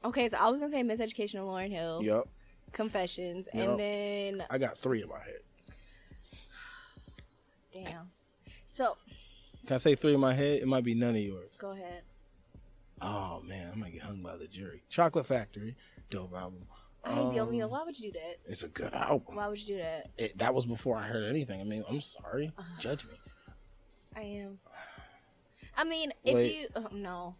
Okay, 0.04 0.28
so 0.28 0.36
I 0.38 0.48
was 0.50 0.60
gonna 0.60 0.70
say 0.72 0.82
Miseducation 0.82 1.36
of 1.36 1.46
Lauryn 1.46 1.70
Hill, 1.70 2.00
Yep. 2.04 2.28
Confessions, 2.72 3.48
Yup. 3.54 3.68
and 3.70 3.80
then 3.80 4.44
I 4.50 4.58
got 4.58 4.76
three 4.76 5.02
in 5.02 5.08
my 5.08 5.18
head. 5.20 5.40
damn. 7.72 8.10
So 8.66 8.96
Can 9.66 9.74
I 9.74 9.78
say 9.78 9.94
three 9.94 10.14
in 10.14 10.20
my 10.20 10.34
head? 10.34 10.60
It 10.60 10.68
might 10.68 10.84
be 10.84 10.94
none 10.94 11.10
of 11.10 11.16
yours. 11.16 11.56
go 11.58 11.70
ahead. 11.70 12.02
Oh 13.00 13.40
man, 13.44 13.70
I 13.72 13.76
might 13.76 13.92
get 13.92 14.02
hung 14.02 14.22
by 14.22 14.36
the 14.36 14.46
jury. 14.46 14.82
Chocolate 14.88 15.26
Factory, 15.26 15.76
dope 16.10 16.34
album. 16.34 16.64
I 17.04 17.12
Um, 17.12 17.32
mío, 17.32 17.68
why 17.70 17.84
would 17.84 17.98
you 17.98 18.12
do 18.12 18.18
that? 18.18 18.38
It's 18.46 18.64
a 18.64 18.68
good 18.68 18.92
album. 18.92 19.36
Why 19.36 19.48
would 19.48 19.58
you 19.60 19.66
do 19.66 19.76
that? 19.78 20.10
It, 20.18 20.38
that 20.38 20.52
was 20.52 20.66
before 20.66 20.96
I 20.96 21.02
heard 21.02 21.28
anything. 21.28 21.60
I 21.60 21.64
mean, 21.64 21.84
I'm 21.88 22.00
sorry. 22.00 22.52
Uh-huh. 22.58 22.80
Judge 22.80 23.04
me. 23.04 23.12
I 24.16 24.22
am. 24.22 24.58
I 25.76 25.84
mean, 25.84 26.12
if 26.24 26.34
Wait. 26.34 26.56
you 26.56 26.68
oh, 26.74 26.88
no, 26.92 27.36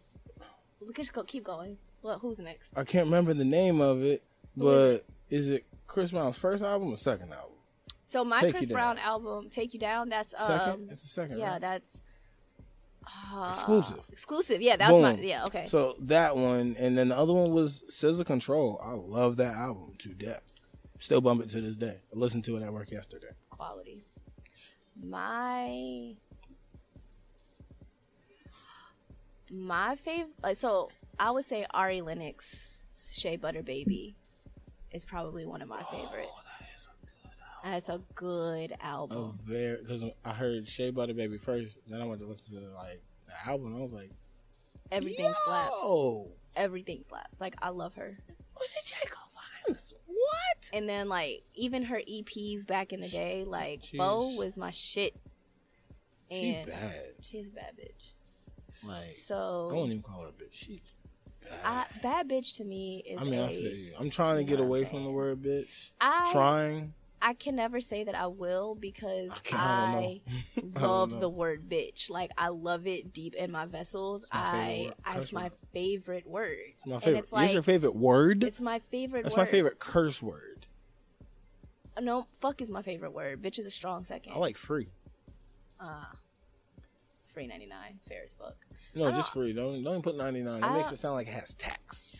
we 0.80 0.86
could 0.88 0.96
just 0.96 1.12
go 1.12 1.24
keep 1.24 1.44
going. 1.44 1.76
Well, 2.02 2.18
who's 2.20 2.38
next? 2.38 2.72
I 2.76 2.84
can't 2.84 3.06
remember 3.06 3.34
the 3.34 3.44
name 3.44 3.80
of 3.80 4.04
it, 4.04 4.22
but 4.56 5.04
is 5.28 5.48
it 5.48 5.66
Chris 5.88 6.12
Brown's 6.12 6.36
first 6.36 6.62
album 6.62 6.92
or 6.92 6.96
second 6.96 7.32
album? 7.32 7.56
So 8.06 8.24
my 8.24 8.40
Take 8.40 8.54
Chris 8.54 8.70
Brown 8.70 8.98
album, 8.98 9.50
"Take 9.50 9.74
You 9.74 9.80
Down," 9.80 10.08
that's 10.08 10.34
um, 10.38 10.46
Second? 10.46 10.88
It's 10.92 11.04
a 11.04 11.08
second, 11.08 11.38
Yeah, 11.38 11.52
right? 11.52 11.60
that's 11.60 12.00
uh, 13.34 13.48
Exclusive. 13.50 14.00
Exclusive, 14.12 14.60
yeah, 14.62 14.76
that 14.76 14.90
was 14.92 15.02
my 15.02 15.14
yeah. 15.20 15.44
Okay, 15.44 15.66
So 15.66 15.94
that 16.00 16.36
one, 16.36 16.76
and 16.78 16.96
then 16.96 17.08
the 17.08 17.16
other 17.16 17.32
one 17.32 17.50
was 17.52 17.84
SZA 17.90 18.24
Control. 18.26 18.80
I 18.82 18.92
love 18.92 19.36
that 19.36 19.54
album 19.54 19.94
to 19.98 20.08
death. 20.10 20.42
Still 21.00 21.20
bump 21.20 21.42
it 21.42 21.48
to 21.50 21.60
this 21.60 21.76
day. 21.76 21.98
I 22.12 22.18
listened 22.18 22.44
to 22.44 22.56
it 22.56 22.62
at 22.62 22.72
work 22.72 22.90
yesterday. 22.90 23.28
quality. 23.50 24.04
My 25.00 26.14
my 29.50 29.94
favorite. 29.96 30.28
Uh, 30.42 30.54
so 30.54 30.90
I 31.18 31.30
would 31.30 31.44
say 31.44 31.66
Ari 31.72 32.00
Lennox, 32.00 32.82
"Shea 32.94 33.36
Butter 33.36 33.62
Baby," 33.62 34.16
is 34.92 35.04
probably 35.04 35.46
one 35.46 35.62
of 35.62 35.68
my 35.68 35.80
favorite. 35.82 36.04
Oh, 36.04 36.08
that 36.10 36.12
is 36.12 36.16
a 36.16 36.26
good 36.26 36.47
That's 37.64 37.88
a 37.88 38.00
good 38.14 38.74
album. 38.80 39.38
A 39.38 39.42
very 39.42 39.78
because 39.82 40.04
I 40.24 40.32
heard 40.32 40.66
Shea 40.68 40.90
Butter 40.90 41.14
Baby 41.14 41.38
first, 41.38 41.80
then 41.88 42.00
I 42.00 42.04
went 42.04 42.20
to 42.20 42.26
listen 42.26 42.60
to 42.60 42.68
like 42.74 43.02
the 43.26 43.48
album. 43.50 43.76
I 43.76 43.80
was 43.80 43.92
like, 43.92 44.10
Everything 44.90 45.30
slaps. 45.44 45.74
Yo! 45.82 46.28
Everything 46.56 47.02
slaps. 47.02 47.40
Like 47.40 47.54
I 47.60 47.70
love 47.70 47.94
her. 47.96 48.16
Was 48.58 48.68
it 48.76 48.86
J. 48.86 48.94
Cole 49.10 49.30
Finest? 49.66 49.94
What? 50.06 50.70
And 50.72 50.88
then 50.88 51.08
like 51.08 51.42
even 51.54 51.84
her 51.84 52.00
EPs 52.08 52.66
back 52.66 52.92
in 52.92 53.00
the 53.00 53.08
day, 53.08 53.44
like 53.46 53.80
She's- 53.82 53.98
Pho 54.00 54.34
was 54.36 54.56
my 54.56 54.70
shit. 54.70 55.14
She 56.30 56.54
And 56.54 56.66
bad. 56.66 57.02
she's 57.22 57.46
a 57.46 57.50
bad 57.50 57.72
bitch. 57.78 58.12
Like 58.86 59.16
so, 59.16 59.68
I 59.70 59.74
won't 59.74 59.90
even 59.90 60.02
call 60.02 60.22
her 60.22 60.28
a 60.28 60.32
bitch. 60.32 60.52
She's 60.52 60.80
I, 61.64 61.86
bad. 61.92 62.02
bad 62.02 62.28
bitch 62.28 62.56
to 62.56 62.64
me 62.64 63.02
is 63.06 63.20
I 63.20 63.24
mean, 63.24 63.34
a, 63.40 63.46
I 63.46 63.48
feel 63.48 63.74
you. 63.74 63.92
I'm 63.98 64.10
trying 64.10 64.36
to 64.36 64.44
get 64.44 64.58
know 64.58 64.66
what 64.66 64.76
I'm 64.78 64.82
away 64.82 64.90
from 64.90 65.04
the 65.04 65.10
word 65.10 65.42
bitch. 65.42 65.90
I 66.00 66.28
Trying. 66.32 66.92
I 67.20 67.34
can 67.34 67.56
never 67.56 67.80
say 67.80 68.04
that 68.04 68.14
I 68.14 68.26
will 68.28 68.74
because 68.74 69.30
I 69.52 70.20
I 70.56 70.60
don't 70.60 70.76
I, 70.76 70.80
love 70.86 71.18
the 71.20 71.28
word 71.28 71.68
bitch. 71.68 72.10
Like 72.10 72.30
I 72.38 72.48
love 72.48 72.86
it 72.86 73.12
deep 73.12 73.34
in 73.34 73.50
my 73.50 73.66
vessels. 73.66 74.24
my 74.32 74.92
I 75.04 75.18
it's 75.18 75.32
my 75.32 75.50
favorite 75.72 76.26
word. 76.26 76.58
It's 76.78 76.86
my 76.86 76.94
And 76.94 77.02
favorite. 77.02 77.18
it's 77.20 77.32
like 77.32 77.44
It's 77.46 77.54
your 77.54 77.62
favorite 77.62 77.96
word. 77.96 78.44
it's 78.44 78.60
my 78.60 78.78
favorite 78.78 79.22
That's 79.24 79.36
word. 79.36 79.42
my 79.42 79.46
favorite 79.46 79.78
curse 79.78 80.22
word. 80.22 80.66
No, 82.00 82.26
fuck 82.40 82.60
is 82.62 82.70
my 82.70 82.82
favorite 82.82 83.12
word. 83.12 83.42
Bitch 83.42 83.58
is 83.58 83.66
a 83.66 83.70
strong 83.72 84.04
second. 84.04 84.32
I 84.34 84.38
like 84.38 84.56
free. 84.56 84.88
Ah. 85.80 86.12
Free 87.34 87.46
99. 87.48 87.98
Fair 88.08 88.22
as 88.24 88.34
fuck. 88.34 88.56
No, 88.94 89.10
just 89.10 89.32
free. 89.32 89.52
Don't 89.52 89.82
don't 89.82 90.02
put 90.02 90.16
99. 90.16 90.62
It 90.62 90.72
makes 90.72 90.92
it 90.92 90.96
sound 90.98 91.14
like 91.14 91.26
it 91.26 91.32
has 91.34 91.54
tax. 91.54 92.12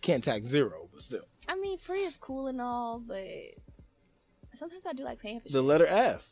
Can't 0.00 0.22
tax 0.22 0.46
zero, 0.46 0.88
but 0.92 1.02
still. 1.02 1.24
I 1.48 1.56
mean, 1.56 1.78
free 1.78 2.02
is 2.04 2.16
cool 2.16 2.46
and 2.46 2.60
all, 2.60 2.98
but 3.00 3.24
sometimes 4.58 4.84
I 4.86 4.92
do 4.92 5.04
like 5.04 5.20
paying 5.20 5.40
for 5.40 5.48
The 5.48 5.54
shit. 5.58 5.62
letter 5.64 5.86
F. 5.86 6.28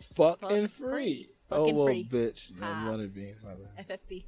Fuck, 0.00 0.40
Fuck 0.40 0.52
and 0.52 0.70
free. 0.70 0.88
free. 0.90 1.28
oh 1.50 1.58
Fucking 1.60 1.76
well, 1.76 1.86
free. 1.86 2.08
bitch. 2.10 2.58
Ha. 2.58 2.84
No, 2.84 2.90
letter 2.92 3.08
B. 3.08 3.32
My 3.44 3.50
bad. 3.54 3.88
FFB. 4.00 4.24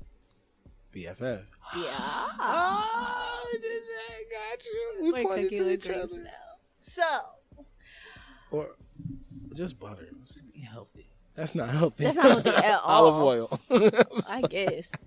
BFF. 0.94 1.42
Yeah. 1.76 1.90
Oh, 2.40 3.48
did 3.52 3.62
that 3.62 4.24
got 4.30 4.64
you? 4.64 4.92
We 5.02 5.12
We're 5.12 5.22
pointed 5.28 5.50
to 5.50 5.72
each 5.72 5.88
other. 5.90 6.22
now. 6.22 6.30
So, 6.80 7.02
Or 8.50 8.70
just 9.54 9.78
butter. 9.78 10.08
Let's 10.18 10.40
be 10.40 10.60
healthy. 10.60 11.06
That's 11.34 11.54
not 11.54 11.68
healthy. 11.68 12.04
That's 12.04 12.16
not 12.16 12.26
healthy 12.26 12.50
at 12.50 12.80
all. 12.84 13.06
Olive 13.06 13.22
oil. 13.70 14.20
I 14.28 14.40
guess. 14.42 14.90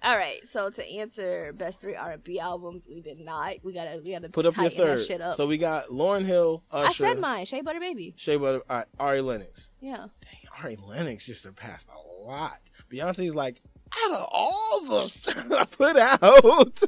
All 0.00 0.16
right, 0.16 0.38
so 0.48 0.70
to 0.70 0.86
answer 0.88 1.52
best 1.52 1.80
three 1.80 1.96
R 1.96 2.12
and 2.12 2.22
B 2.24 2.38
albums, 2.38 2.86
we 2.88 3.00
did 3.00 3.18
not. 3.18 3.54
We 3.64 3.72
gotta 3.72 4.00
we 4.04 4.12
gotta 4.12 4.28
Put 4.28 4.46
up 4.46 4.56
your 4.56 4.70
third. 4.70 5.00
shit 5.04 5.20
up. 5.20 5.34
So 5.34 5.46
we 5.46 5.58
got 5.58 5.88
Lauryn 5.88 6.24
Hill, 6.24 6.62
I 6.70 6.92
said 6.92 7.18
mine, 7.18 7.44
Shea 7.46 7.62
Butter 7.62 7.80
Baby. 7.80 8.14
Shea 8.16 8.36
Butter, 8.36 8.62
all 8.70 8.76
right, 8.76 8.86
Ari 9.00 9.20
Lennox. 9.22 9.70
Yeah. 9.80 9.96
Dang, 9.96 10.62
Ari 10.64 10.76
Lennox 10.76 11.26
just 11.26 11.42
surpassed 11.42 11.88
a 11.88 12.24
lot. 12.28 12.60
Beyonce's 12.92 13.34
like, 13.34 13.60
out 14.04 14.12
of 14.12 14.28
all 14.32 14.80
the 14.84 15.06
shit 15.08 15.52
I 15.52 15.64
put 15.64 15.96
out, 15.96 16.82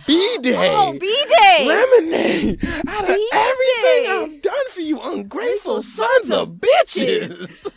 B 0.06 0.38
Day, 0.40 0.54
Oh, 0.74 0.96
B 0.98 1.24
Day. 1.28 1.66
Lemonade, 1.68 2.64
out 2.88 3.02
of 3.02 3.08
B-Day. 3.08 3.28
everything 3.34 4.06
I've 4.36 4.40
done 4.42 4.70
for 4.72 4.80
you, 4.80 5.00
ungrateful 5.02 5.82
sons 5.82 6.30
of 6.30 6.48
bitches. 6.60 7.70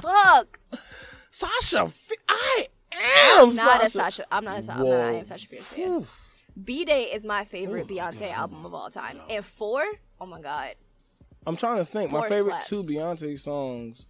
Fuck. 0.00 0.58
Sasha, 1.34 1.86
am 3.42 3.54
Not 3.56 3.80
Sasha. 3.80 3.84
a 3.84 3.90
Sasha. 3.90 4.24
I'm 4.30 4.44
not 4.44 4.58
a 4.58 4.62
Sasha. 4.62 4.78
I'm 4.80 4.84
not, 4.88 5.00
I 5.00 5.12
am 5.12 5.24
Sasha 5.24 5.48
Fierce 5.48 5.66
fan. 5.66 6.06
B 6.62 6.84
Day 6.84 7.04
is 7.04 7.24
my 7.24 7.44
favorite 7.44 7.86
oh 7.90 7.92
Beyonce 7.94 8.30
album 8.32 8.64
of 8.66 8.74
all 8.74 8.90
time. 8.90 9.18
And 9.30 9.44
four, 9.44 9.84
oh 10.20 10.26
my 10.26 10.40
god, 10.40 10.74
I'm 11.46 11.56
trying 11.56 11.78
to 11.78 11.84
think. 11.84 12.10
My 12.12 12.28
favorite 12.28 12.52
slaps. 12.64 12.68
two 12.68 12.82
Beyonce 12.82 13.38
songs 13.38 14.06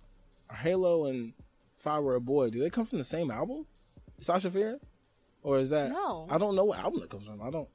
are 0.51 0.57
Halo 0.57 1.07
and 1.07 1.33
If 1.79 1.87
I 1.87 1.99
Were 2.01 2.16
a 2.16 2.21
Boy. 2.21 2.51
Do 2.51 2.59
they 2.59 2.71
come 2.71 2.85
from 2.85 2.99
the 2.99 3.05
same 3.05 3.31
album? 3.31 3.66
Sasha 4.18 4.51
Fierce? 4.51 4.81
Or 5.42 5.59
is 5.59 5.71
that 5.71 5.90
No. 5.90 6.27
I 6.31 6.38
don't 6.38 6.55
know 6.55 6.64
what 6.64 6.79
album 6.79 7.03
it 7.03 7.11
comes 7.11 7.27
from. 7.27 7.42
I 7.42 7.51
don't 7.51 7.68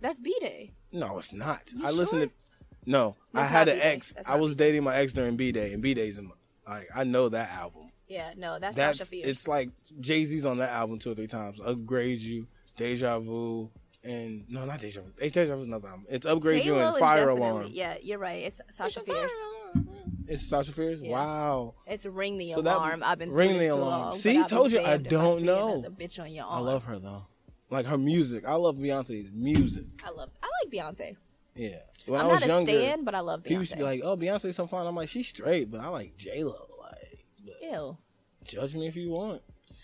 that's 0.00 0.18
B 0.20 0.34
Day. 0.40 0.72
No, 0.92 1.18
it's 1.18 1.34
not. 1.34 1.70
You 1.76 1.86
I 1.86 1.90
listened 1.90 2.22
to 2.22 2.30
No, 2.86 3.14
I 3.34 3.44
had 3.44 3.68
an 3.68 3.76
B-Day. 3.76 3.86
ex. 3.92 4.12
That's 4.12 4.26
I 4.28 4.36
was 4.36 4.54
B-Day. 4.54 4.68
dating 4.70 4.84
my 4.84 4.96
ex 4.96 5.12
during 5.12 5.36
B 5.36 5.52
Day 5.52 5.72
and 5.74 5.82
B 5.82 5.92
Day's 5.92 6.18
in 6.18 6.26
my, 6.26 6.32
like 6.66 6.88
I 6.94 7.04
know 7.04 7.28
that 7.28 7.50
album. 7.50 7.90
Yeah, 8.10 8.32
no, 8.36 8.58
that's, 8.58 8.76
That's 8.76 8.98
Sasha 8.98 9.08
Fierce. 9.08 9.26
it's 9.26 9.48
like 9.48 9.70
Jay-Z's 10.00 10.44
on 10.44 10.58
that 10.58 10.70
album 10.70 10.98
two 10.98 11.12
or 11.12 11.14
three 11.14 11.28
times. 11.28 11.60
Upgrade 11.64 12.18
You, 12.20 12.46
Deja 12.76 13.18
Vu, 13.20 13.70
and 14.02 14.44
no, 14.50 14.64
not 14.66 14.80
Deja 14.80 15.00
Vu. 15.00 15.12
Deja 15.28 15.54
Vu's 15.56 15.66
another 15.68 15.88
album. 15.88 16.06
It's 16.10 16.26
Upgrade 16.26 16.64
You 16.64 16.74
and 16.78 16.96
Fire 16.96 17.28
Alarm. 17.28 17.68
Yeah, 17.70 17.94
you're 18.02 18.18
right. 18.18 18.42
It's 18.44 18.60
Sasha 18.70 19.00
Fierce. 19.00 19.32
It's 20.26 20.46
Sasha 20.46 20.72
Fierce. 20.72 21.00
Yeah. 21.00 21.12
Wow. 21.12 21.74
It's 21.86 22.04
Ring 22.06 22.36
the 22.38 22.52
So 22.52 22.62
that- 22.62 22.76
Alarm. 22.76 23.02
I've 23.04 23.18
been 23.18 23.30
Ring 23.32 23.58
the 23.58 23.68
Alarm. 23.68 24.02
long, 24.06 24.12
See, 24.14 24.34
but 24.34 24.40
I've 24.42 24.48
been 24.48 24.56
told 24.58 24.72
you, 24.72 24.80
I 24.80 24.96
don't 24.96 25.42
know. 25.44 25.74
another 25.78 25.90
bitch 25.94 26.20
on 26.20 26.32
your 26.32 26.44
arm. 26.46 26.58
I 26.66 26.70
love 26.70 26.84
her 26.84 26.98
though. 26.98 27.26
Like 27.70 27.86
her 27.86 27.98
music. 27.98 28.44
I 28.46 28.54
love 28.54 28.76
Beyonce's 28.76 29.30
music. 29.32 29.84
I 30.04 30.10
love. 30.10 30.30
I 30.42 30.48
like 30.64 30.72
Beyonce. 30.72 31.16
Yeah. 31.54 31.76
When 32.06 32.20
I'm 32.20 32.26
I 32.26 32.30
was 32.32 32.40
not 32.40 32.48
younger, 32.48 32.72
a 32.72 32.82
stan, 32.82 33.04
but 33.04 33.14
I 33.14 33.20
love 33.20 33.40
Beyonce. 33.40 33.44
people 33.44 33.62
used 33.62 33.72
to 33.72 33.76
be 33.78 33.82
like, 33.84 34.00
"Oh, 34.02 34.16
Beyonce's 34.16 34.56
so 34.56 34.66
fine." 34.66 34.86
I'm 34.86 34.96
like, 34.96 35.08
"She's 35.08 35.28
straight," 35.28 35.70
but 35.70 35.80
I 35.80 35.88
like 35.88 36.16
J 36.16 36.42
Lo. 36.44 36.68
Ew. 37.60 37.96
judge 38.44 38.74
me 38.74 38.86
if 38.86 38.96
you 38.96 39.10
want. 39.10 39.42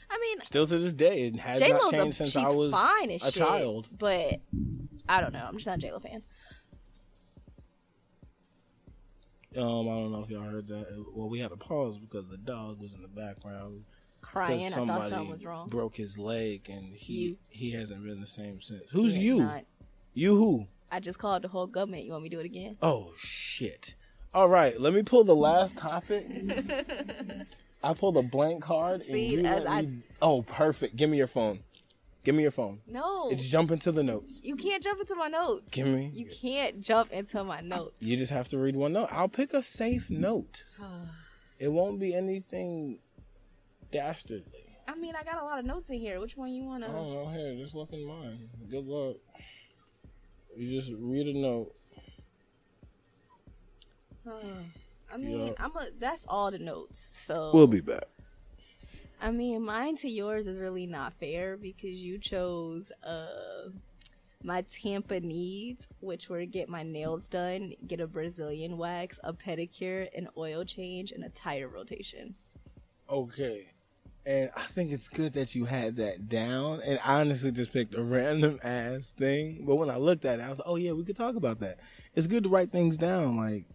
I 0.09 0.19
mean, 0.21 0.41
Still 0.47 0.67
to 0.69 0.79
this 0.79 0.93
day, 0.93 1.27
it 1.27 1.37
has 1.37 1.59
J 1.61 1.69
not 1.71 1.83
Lo's 1.85 1.93
a, 1.93 1.97
changed 1.97 2.17
since 2.17 2.37
I 2.37 2.49
was 2.51 2.73
fine 2.73 3.11
as 3.11 3.23
a 3.25 3.33
shit, 3.33 3.43
child. 3.43 3.89
but 3.99 4.41
I 5.09 5.21
don't 5.21 5.33
know. 5.33 5.45
I'm 5.47 5.55
just 5.55 5.67
not 5.67 5.79
a 5.79 5.81
J 5.81 5.91
Lo 5.93 5.99
fan. 5.99 6.23
Um, 9.57 9.89
I 9.89 9.93
don't 9.93 10.13
know 10.13 10.21
if 10.23 10.29
y'all 10.31 10.43
heard 10.43 10.69
that. 10.69 11.05
Well, 11.15 11.29
we 11.29 11.39
had 11.39 11.51
to 11.51 11.57
pause 11.57 11.99
because 11.99 12.27
the 12.29 12.37
dog 12.37 12.81
was 12.81 12.95
in 12.95 13.03
the 13.03 13.09
background. 13.09 13.85
Crying. 14.21 14.59
Because 14.59 14.73
I 14.73 14.77
thought 14.77 14.87
somebody 14.87 15.11
something 15.11 15.31
was 15.31 15.45
wrong. 15.45 15.69
broke 15.69 15.97
his 15.97 16.19
leg, 16.19 16.69
and 16.69 16.95
he 16.95 17.13
You. 17.15 17.37
he 17.49 17.71
hasn't 17.73 18.05
been 18.05 18.21
the 18.21 18.27
same 18.27 18.61
since. 18.61 18.83
Who's 18.93 19.17
you? 19.17 19.39
not. 19.39 19.65
You 20.15 20.37
who? 20.37 20.67
I 20.91 21.01
just 21.01 21.19
called 21.19 21.43
the 21.43 21.49
whole 21.49 21.67
government. 21.67 22.05
You 22.05 22.13
want 22.13 22.25
me 22.25 22.29
to 22.29 22.37
do 22.37 22.41
it 22.41 22.47
again? 22.47 22.77
Oh 22.83 23.13
shit! 23.19 23.95
All 24.35 24.49
right, 24.49 24.79
let 24.81 24.93
me 24.95 25.03
pull 25.03 25.25
the 25.25 25.35
last 25.35 25.77
topic. 25.79 26.27
I 27.83 27.95
pulled 27.95 28.17
a 28.17 28.23
blank 28.23 28.63
card. 28.63 29.03
See, 29.05 29.37
and 29.37 29.45
you 29.63 29.69
I- 29.69 29.83
me- 29.83 30.03
Oh, 30.23 30.43
perfect. 30.43 30.97
Give 30.97 31.09
me 31.11 31.17
your 31.19 31.27
phone. 31.27 31.61
Give 32.25 32.35
me 32.35 32.43
your 32.43 32.51
phone. 32.51 32.81
No. 32.89 33.29
It's 33.31 33.45
jumping 33.45 33.79
to 33.81 33.93
the 33.93 34.03
notes. 34.03 34.41
you 34.43 34.57
can't 34.57 34.83
jump 34.83 35.01
into 35.01 35.15
my 35.15 35.29
notes. 35.29 35.69
Give 35.71 35.87
me. 35.87 36.11
You 36.13 36.27
can't 36.27 36.81
jump 36.81 37.13
into 37.13 37.45
my 37.45 37.61
notes. 37.61 37.99
You 38.01 38.17
just 38.17 38.33
have 38.33 38.49
to 38.49 38.59
read 38.59 38.75
one 38.75 38.93
note. 38.95 39.09
I'll 39.13 39.29
pick 39.29 39.53
a 39.55 39.63
safe 39.63 40.11
note. 40.11 40.65
It 41.59 41.73
won't 41.73 41.99
be 41.99 42.15
anything 42.15 42.99
dastardly. 43.91 44.77
I 44.87 44.95
mean, 44.95 45.15
I 45.17 45.25
got 45.25 45.41
a 45.41 45.45
lot 45.47 45.59
of 45.59 45.65
notes 45.65 45.89
in 45.89 45.99
here. 45.99 46.21
Which 46.21 46.37
one 46.37 46.53
you 46.53 46.65
wanna? 46.65 46.85
I 46.87 46.91
to? 46.91 46.95
don't 46.95 47.15
know. 47.15 47.29
Here, 47.31 47.55
just 47.57 47.75
look 47.75 47.95
in 47.95 48.05
mine. 48.05 48.51
Good 48.69 48.85
luck. 48.87 49.17
You 50.55 50.79
just 50.79 50.93
read 50.99 51.29
a 51.29 51.39
note. 51.39 51.75
I 55.13 55.17
mean, 55.17 55.49
Yeah. 55.49 55.53
I'm 55.59 55.77
a. 55.77 55.89
That's 55.99 56.25
all 56.29 56.51
the 56.51 56.59
notes. 56.59 57.11
So 57.15 57.51
We'll 57.55 57.67
be 57.67 57.81
back. 57.81 58.05
I 59.21 59.31
mean, 59.31 59.63
mine 59.63 59.97
to 59.99 60.09
yours 60.11 60.47
is 60.47 60.59
really 60.59 60.87
not 60.87 61.15
fair 61.15 61.57
because 61.57 61.97
you 61.97 62.19
chose 62.19 62.93
uh 63.03 63.71
my 64.43 64.63
Tampa 64.63 65.19
needs, 65.21 65.89
which 66.01 66.29
were 66.29 66.45
get 66.45 66.69
my 66.69 66.83
nails 66.83 67.27
done, 67.29 67.73
get 67.87 68.01
a 68.01 68.07
Brazilian 68.07 68.77
wax, 68.77 69.19
a 69.25 69.33
pedicure, 69.33 70.09
an 70.17 70.29
oil 70.37 70.65
change, 70.65 71.11
and 71.11 71.25
a 71.25 71.29
tire 71.31 71.69
rotation. 71.69 72.35
Okay. 73.11 73.67
And 74.25 74.51
I 74.57 74.63
think 74.63 74.93
it's 74.93 75.09
good 75.09 75.35
that 75.35 75.55
you 75.55 75.65
had 75.65 75.97
that 75.97 76.29
down. 76.29 76.81
And 76.83 76.99
I 77.05 77.21
honestly 77.21 77.53
just 77.53 77.73
picked 77.73 77.95
a 77.95 78.03
random 78.03 78.59
ass 78.63 79.11
thing. 79.11 79.65
But 79.65 79.77
when 79.77 79.89
I 79.89 79.97
looked 79.97 80.25
at 80.25 80.41
it, 80.41 80.43
I 80.43 80.51
was 80.51 80.59
like, 80.59 80.69
oh, 80.69 80.77
yeah, 80.77 80.93
we 80.93 81.05
could 81.05 81.17
talk 81.17 81.37
about 81.37 81.61
that. 81.61 81.79
It's 82.15 82.27
good 82.27 82.43
to 82.43 82.49
write 82.49 82.73
things 82.73 82.97
down. 82.97 83.37
Like, 83.37 83.67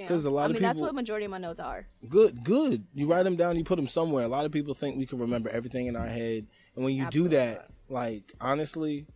Yeah. 0.00 0.08
'Cause 0.08 0.24
a 0.24 0.30
lot 0.30 0.42
I 0.42 0.46
of 0.46 0.52
mean, 0.52 0.62
that's 0.62 0.80
what 0.80 0.94
majority 0.94 1.26
of 1.26 1.30
my 1.30 1.38
notes 1.38 1.60
are. 1.60 1.86
good, 2.08 2.42
good. 2.44 2.86
You 2.94 3.06
write 3.06 3.24
them 3.24 3.36
down, 3.36 3.56
you 3.56 3.64
put 3.64 3.76
them 3.76 3.86
somewhere. 3.86 4.24
A 4.24 4.28
lot 4.28 4.46
of 4.46 4.52
people 4.52 4.72
think 4.74 4.96
we 4.96 5.06
can 5.06 5.18
remember 5.18 5.50
everything 5.50 5.86
in 5.86 5.94
our 5.96 6.06
head. 6.08 6.46
And 6.74 6.84
when 6.84 6.94
you 6.96 7.04
Absolutely 7.04 7.36
do 7.36 7.36
that, 7.36 7.70
like, 7.88 8.32
honestly, 8.40 9.06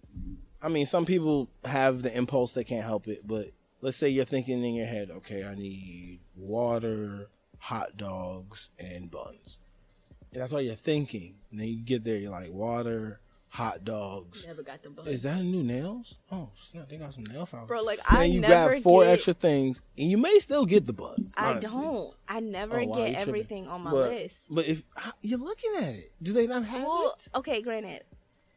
I 0.61 0.69
mean, 0.69 0.85
some 0.87 1.07
people 1.07 1.49
have 1.65 2.03
the 2.03 2.15
impulse, 2.17 2.53
they 2.53 2.65
can't 2.65 2.85
help 2.85 3.09
it. 3.09 3.27
But 3.27 3.51
let's 3.81 3.97
say 3.97 4.09
you're 4.11 4.25
thinking 4.27 4.63
in 4.63 4.75
your 4.75 4.87
head, 4.87 5.11
okay, 5.11 5.45
I 5.45 5.55
need 5.55 6.21
water, 6.37 7.29
hot 7.59 7.97
dogs, 7.97 8.69
and 8.79 9.11
buns. 9.11 9.59
And 10.33 10.43
that's 10.43 10.53
all 10.53 10.61
you're 10.61 10.75
thinking. 10.75 11.37
And 11.51 11.61
then 11.61 11.69
you 11.69 11.77
get 11.79 12.05
there, 12.05 12.19
you're 12.19 12.31
like, 12.31 12.53
water, 12.53 13.21
hot 13.55 13.85
dogs. 13.85 14.45
Never 14.45 14.65
got 14.65 14.83
them. 14.83 14.97
Is 15.07 15.23
that 15.23 15.41
new 15.41 15.63
nails? 15.63 16.17
Oh, 16.33 16.51
snap, 16.57 16.89
they 16.89 16.97
got 16.97 17.15
some 17.15 17.23
nail 17.25 17.47
files. 17.47 17.69
Bro, 17.69 17.83
like 17.83 18.01
and 18.09 18.19
I 18.19 18.23
then 18.23 18.33
you 18.33 18.41
never 18.41 18.71
grab 18.71 18.83
four 18.83 19.05
get, 19.05 19.13
extra 19.13 19.33
things, 19.33 19.81
and 19.97 20.11
you 20.11 20.19
may 20.19 20.41
still 20.41 20.67
get 20.67 20.87
the 20.87 20.93
buns. 20.93 21.33
I 21.37 21.53
honestly. 21.53 21.81
don't. 21.81 22.15
I 22.29 22.41
never 22.41 22.81
Oh, 22.81 22.85
wow, 22.85 22.99
you 22.99 23.13
get 23.13 23.13
tripping. 23.15 23.29
everything 23.29 23.69
on 23.69 23.83
my 23.83 23.91
but, 23.93 24.11
list. 24.11 24.49
But 24.51 24.67
if 24.67 24.83
you're 25.23 25.39
looking 25.39 25.71
at 25.77 25.95
it, 25.95 26.13
do 26.21 26.33
they 26.33 26.49
not 26.49 26.65
have 26.65 26.83
Well, 26.83 27.15
it? 27.17 27.29
okay, 27.39 27.63
granted, 27.63 28.03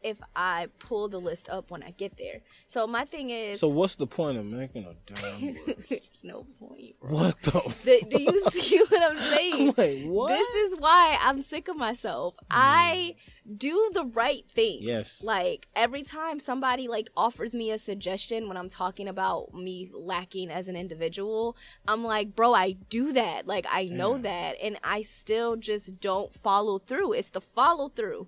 if 0.07 0.17
I 0.35 0.67
pull 0.79 1.09
the 1.09 1.19
list 1.19 1.49
up 1.49 1.69
when 1.71 1.83
I 1.83 1.91
get 1.91 2.17
there. 2.17 2.41
So 2.67 2.87
my 2.87 3.05
thing 3.05 3.29
is, 3.29 3.59
So 3.59 3.67
what's 3.67 3.95
the 3.95 4.07
point 4.07 4.37
of 4.37 4.45
making 4.45 4.85
a 4.85 4.95
damn 5.05 5.41
list? 5.67 5.89
there's 5.89 6.23
no 6.23 6.45
point. 6.59 6.99
Bro. 7.01 7.11
what 7.11 7.41
the? 7.43 7.51
Do, 7.83 8.17
do 8.17 8.23
you 8.23 8.43
see 8.51 8.79
what 8.89 9.01
I'm 9.11 9.17
saying? 9.17 9.73
Wait, 9.77 10.07
what? 10.07 10.29
This 10.29 10.73
is 10.73 10.79
why 10.79 11.17
I'm 11.21 11.41
sick 11.41 11.67
of 11.67 11.77
myself. 11.77 12.35
I 12.49 13.15
hmm. 13.45 13.55
do 13.55 13.91
the 13.93 14.05
right 14.05 14.43
thing. 14.49 14.79
Yes. 14.81 15.23
Like 15.23 15.67
every 15.75 16.03
time 16.03 16.39
somebody 16.39 16.87
like 16.87 17.09
offers 17.15 17.53
me 17.53 17.71
a 17.71 17.77
suggestion 17.77 18.47
when 18.47 18.57
I'm 18.57 18.69
talking 18.69 19.07
about 19.07 19.53
me 19.53 19.89
lacking 19.93 20.49
as 20.49 20.67
an 20.67 20.75
individual, 20.75 21.55
I'm 21.87 22.03
like, 22.03 22.35
bro, 22.35 22.53
I 22.53 22.71
do 22.89 23.13
that. 23.13 23.47
Like 23.47 23.65
I 23.69 23.85
know 23.85 24.15
Yeah. 24.15 24.21
that, 24.23 24.55
and 24.61 24.79
I 24.83 25.03
still 25.03 25.55
just 25.55 25.99
don't 25.99 26.33
follow 26.33 26.79
through. 26.79 27.13
It's 27.13 27.29
the 27.29 27.41
follow 27.41 27.89
through 27.89 28.27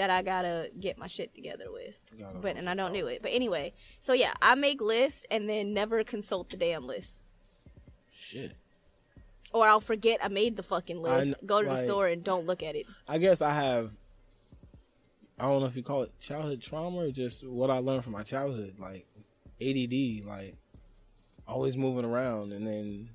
that 0.00 0.08
I 0.08 0.22
gotta 0.22 0.70
get 0.80 0.96
my 0.96 1.06
shit 1.06 1.34
together 1.34 1.66
with. 1.70 2.00
But 2.40 2.56
and 2.56 2.70
I 2.70 2.74
don't 2.74 2.94
do 2.94 3.06
it. 3.08 3.20
But 3.20 3.32
anyway, 3.32 3.74
so 4.00 4.14
yeah, 4.14 4.32
I 4.40 4.54
make 4.54 4.80
lists 4.80 5.26
and 5.30 5.46
then 5.46 5.74
never 5.74 6.02
consult 6.04 6.48
the 6.48 6.56
damn 6.56 6.86
list. 6.86 7.20
Shit. 8.10 8.56
Or 9.52 9.68
I'll 9.68 9.82
forget 9.82 10.20
I 10.22 10.28
made 10.28 10.56
the 10.56 10.62
fucking 10.62 11.02
list. 11.02 11.24
kn- 11.24 11.34
go 11.44 11.60
to 11.60 11.68
the 11.68 11.84
store 11.84 12.06
and 12.06 12.24
don't 12.24 12.46
look 12.46 12.62
at 12.62 12.76
it. 12.76 12.86
I 13.06 13.18
guess 13.18 13.42
I 13.42 13.52
have. 13.52 13.90
I 15.38 15.42
don't 15.42 15.60
know 15.60 15.66
if 15.66 15.76
you 15.76 15.82
call 15.82 16.04
it 16.04 16.18
childhood 16.18 16.62
trauma 16.62 16.96
or 16.96 17.10
just 17.10 17.46
what 17.46 17.68
I 17.68 17.76
learned 17.80 18.04
from 18.04 18.14
my 18.14 18.22
childhood, 18.22 18.76
like 18.78 19.06
ADD, 19.60 20.24
like 20.26 20.56
always 21.46 21.76
moving 21.76 22.06
around, 22.06 22.54
and 22.54 22.66
then 22.66 23.10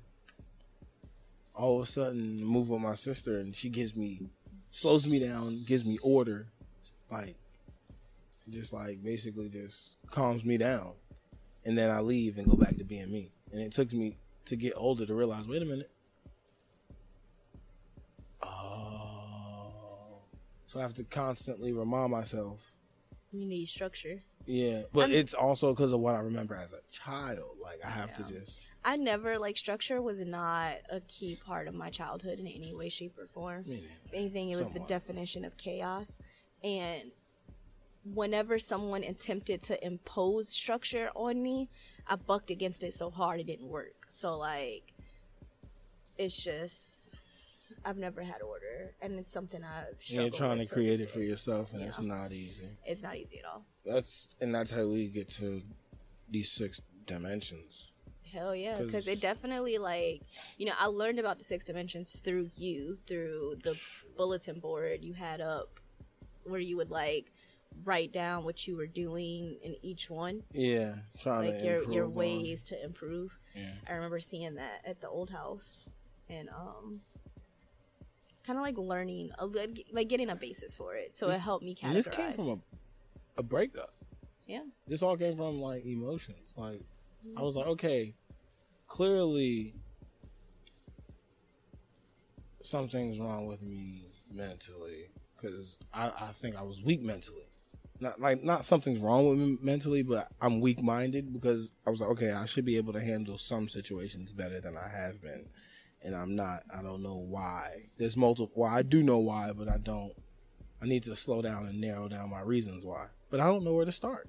all 1.52 1.80
of 1.80 1.88
a 1.88 1.90
sudden 1.90 2.44
move 2.44 2.70
with 2.70 2.80
my 2.80 2.94
sister, 2.94 3.38
and 3.38 3.56
she 3.56 3.70
gives 3.70 3.96
me, 3.96 4.20
slows 4.70 5.04
me 5.08 5.18
down, 5.18 5.64
gives 5.66 5.84
me 5.84 5.98
order, 6.00 6.46
like 7.10 7.36
just 8.50 8.72
like 8.72 9.02
basically 9.02 9.48
just 9.48 9.98
calms 10.10 10.44
me 10.44 10.56
down, 10.58 10.92
and 11.64 11.76
then 11.76 11.90
I 11.90 12.00
leave 12.00 12.38
and 12.38 12.48
go 12.48 12.56
back 12.56 12.76
to 12.76 12.84
being 12.84 13.10
me. 13.10 13.32
And 13.52 13.60
it 13.60 13.72
took 13.72 13.92
me 13.92 14.16
to 14.46 14.56
get 14.56 14.72
older 14.76 15.06
to 15.06 15.14
realize, 15.14 15.46
wait 15.48 15.62
a 15.62 15.64
minute. 15.64 15.90
Oh. 18.42 20.20
So 20.66 20.78
I 20.78 20.82
have 20.82 20.94
to 20.94 21.04
constantly 21.04 21.72
remind 21.72 22.10
myself. 22.12 22.72
You 23.32 23.46
need 23.46 23.66
structure. 23.66 24.22
Yeah, 24.46 24.82
but 24.92 25.10
I'm- 25.10 25.12
it's 25.12 25.34
also 25.34 25.72
because 25.74 25.92
of 25.92 26.00
what 26.00 26.14
I 26.14 26.20
remember 26.20 26.54
as 26.54 26.72
a 26.72 26.80
child. 26.90 27.58
Like 27.60 27.84
I 27.84 27.90
have 27.90 28.10
Yeah. 28.10 28.26
to 28.26 28.32
just. 28.32 28.62
I 28.84 28.96
never 28.96 29.38
like 29.38 29.56
structure 29.56 30.00
was 30.00 30.20
not 30.20 30.76
a 30.88 31.00
key 31.00 31.36
part 31.44 31.66
of 31.66 31.74
my 31.74 31.90
childhood 31.90 32.38
in 32.38 32.46
any 32.46 32.72
way, 32.72 32.88
shape, 32.88 33.18
or 33.18 33.26
form. 33.26 33.64
I 33.66 33.70
mean, 33.70 33.88
If 34.04 34.14
anything, 34.14 34.50
it 34.50 34.56
was 34.58 34.70
the 34.70 34.78
definition 34.80 35.44
of 35.44 35.56
chaos. 35.56 36.16
And 36.62 37.12
whenever 38.14 38.58
someone 38.58 39.02
attempted 39.02 39.62
to 39.64 39.84
impose 39.84 40.48
structure 40.48 41.10
on 41.14 41.42
me, 41.42 41.68
I 42.06 42.16
bucked 42.16 42.50
against 42.50 42.82
it 42.82 42.94
so 42.94 43.10
hard 43.10 43.40
it 43.40 43.46
didn't 43.46 43.68
work. 43.68 44.06
So 44.08 44.36
like, 44.36 44.92
it's 46.18 46.42
just 46.42 47.10
I've 47.84 47.98
never 47.98 48.22
had 48.22 48.42
order, 48.42 48.92
and 49.00 49.18
it's 49.18 49.32
something 49.32 49.62
I've. 49.62 49.94
And 50.10 50.20
you're 50.22 50.30
trying 50.30 50.58
to 50.58 50.66
create 50.66 51.00
it 51.00 51.10
for 51.10 51.20
yourself, 51.20 51.72
and 51.72 51.82
Yeah. 51.82 51.88
it's 51.88 52.00
not 52.00 52.32
easy. 52.32 52.68
It's 52.84 53.02
not 53.02 53.16
easy 53.16 53.38
at 53.40 53.44
all. 53.44 53.64
That's 53.84 54.34
and 54.40 54.54
that's 54.54 54.70
how 54.70 54.86
we 54.86 55.08
get 55.08 55.28
to 55.32 55.62
these 56.28 56.50
six 56.50 56.80
dimensions. 57.06 57.92
Hell 58.32 58.54
yeah, 58.56 58.82
because 58.82 59.06
it 59.06 59.20
definitely 59.20 59.78
like 59.78 60.22
you 60.58 60.66
know 60.66 60.72
I 60.78 60.86
learned 60.86 61.18
about 61.20 61.38
the 61.38 61.44
six 61.44 61.64
dimensions 61.64 62.20
through 62.24 62.50
you 62.56 62.98
through 63.06 63.58
the 63.62 63.78
bulletin 64.16 64.58
board 64.58 65.04
you 65.04 65.14
had 65.14 65.40
up, 65.40 65.78
where 66.48 66.60
you 66.60 66.76
would 66.76 66.90
like 66.90 67.32
write 67.84 68.12
down 68.12 68.44
what 68.44 68.66
you 68.66 68.76
were 68.76 68.86
doing 68.86 69.58
in 69.62 69.76
each 69.82 70.08
one, 70.08 70.42
Yeah, 70.52 70.94
trying 71.18 71.50
like 71.50 71.58
to 71.60 71.64
your 71.66 71.92
your 71.92 72.04
on- 72.06 72.14
ways 72.14 72.64
to 72.64 72.82
improve. 72.84 73.38
Yeah. 73.54 73.72
I 73.88 73.92
remember 73.92 74.18
seeing 74.20 74.54
that 74.54 74.80
at 74.86 75.00
the 75.00 75.08
old 75.08 75.30
house, 75.30 75.86
and 76.30 76.48
um, 76.50 77.00
kind 78.46 78.58
of 78.58 78.62
like 78.64 78.78
learning, 78.78 79.30
a, 79.38 79.46
like 79.92 80.08
getting 80.08 80.30
a 80.30 80.36
basis 80.36 80.74
for 80.74 80.94
it, 80.94 81.16
so 81.18 81.26
This- 81.26 81.36
it 81.36 81.40
helped 81.40 81.64
me 81.64 81.74
categorize. 81.74 81.94
This 81.94 82.08
came 82.08 82.32
from 82.32 82.48
a, 82.48 82.58
a 83.38 83.42
breakup. 83.42 83.92
yeah, 84.46 84.62
This 84.86 85.02
all 85.02 85.16
came 85.16 85.36
from 85.36 85.60
like 85.60 85.84
emotions. 85.84 86.54
Like 86.56 86.80
I 87.36 87.42
was 87.42 87.56
like, 87.56 87.66
okay, 87.66 88.14
clearly 88.86 89.74
something's 92.62 93.20
wrong 93.20 93.46
with 93.46 93.62
me 93.62 94.08
mentally 94.32 95.08
because 95.36 95.78
I, 95.92 96.10
I 96.20 96.32
think 96.32 96.56
I 96.56 96.62
was 96.62 96.82
weak 96.82 97.02
mentally. 97.02 97.48
Not 97.98 98.20
like 98.20 98.42
not 98.42 98.64
something's 98.64 99.00
wrong 99.00 99.28
with 99.28 99.38
me 99.38 99.58
mentally, 99.62 100.02
but 100.02 100.28
I'm 100.40 100.60
weak 100.60 100.82
minded 100.82 101.32
because 101.32 101.72
I 101.86 101.90
was 101.90 102.00
like, 102.00 102.10
okay, 102.10 102.32
I 102.32 102.44
should 102.44 102.64
be 102.64 102.76
able 102.76 102.92
to 102.92 103.00
handle 103.00 103.38
some 103.38 103.68
situations 103.68 104.32
better 104.32 104.60
than 104.60 104.76
I 104.76 104.88
have 104.88 105.22
been, 105.22 105.48
and 106.02 106.14
I'm 106.14 106.36
not. 106.36 106.64
I 106.76 106.82
don't 106.82 107.02
know 107.02 107.16
why. 107.16 107.88
There's 107.96 108.16
multiple. 108.16 108.52
Well, 108.54 108.70
I 108.70 108.82
do 108.82 109.02
know 109.02 109.18
why, 109.18 109.52
but 109.56 109.68
I 109.68 109.78
don't. 109.78 110.12
I 110.82 110.86
need 110.86 111.04
to 111.04 111.16
slow 111.16 111.40
down 111.40 111.66
and 111.66 111.80
narrow 111.80 112.06
down 112.08 112.28
my 112.30 112.42
reasons 112.42 112.84
why. 112.84 113.06
But 113.30 113.40
I 113.40 113.46
don't 113.46 113.64
know 113.64 113.72
where 113.72 113.86
to 113.86 113.92
start. 113.92 114.28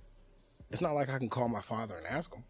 It's 0.72 0.82
not 0.82 0.96
like 0.96 1.10
I 1.10 1.18
can 1.18 1.30
call 1.30 1.50
my 1.50 1.62
father 1.62 1.98
and 1.98 2.08
ask 2.08 2.34
him. 2.34 2.44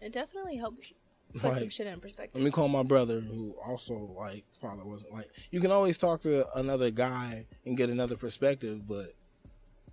it 0.00 0.12
definitely 0.12 0.56
helped 0.56 0.92
put 1.34 1.44
Like, 1.44 1.54
some 1.54 1.68
shit 1.68 1.86
in 1.86 2.00
perspective. 2.00 2.34
Let 2.40 2.44
me 2.44 2.50
call 2.50 2.68
my 2.68 2.82
brother, 2.82 3.20
who 3.20 3.54
also 3.64 4.14
like 4.18 4.44
father 4.52 4.84
wasn't 4.84 5.12
like. 5.12 5.30
You 5.50 5.60
can 5.60 5.70
always 5.70 5.98
talk 5.98 6.22
to 6.22 6.46
another 6.58 6.90
guy 6.90 7.46
and 7.64 7.76
get 7.76 7.90
another 7.90 8.16
perspective, 8.16 8.86
but 8.86 9.14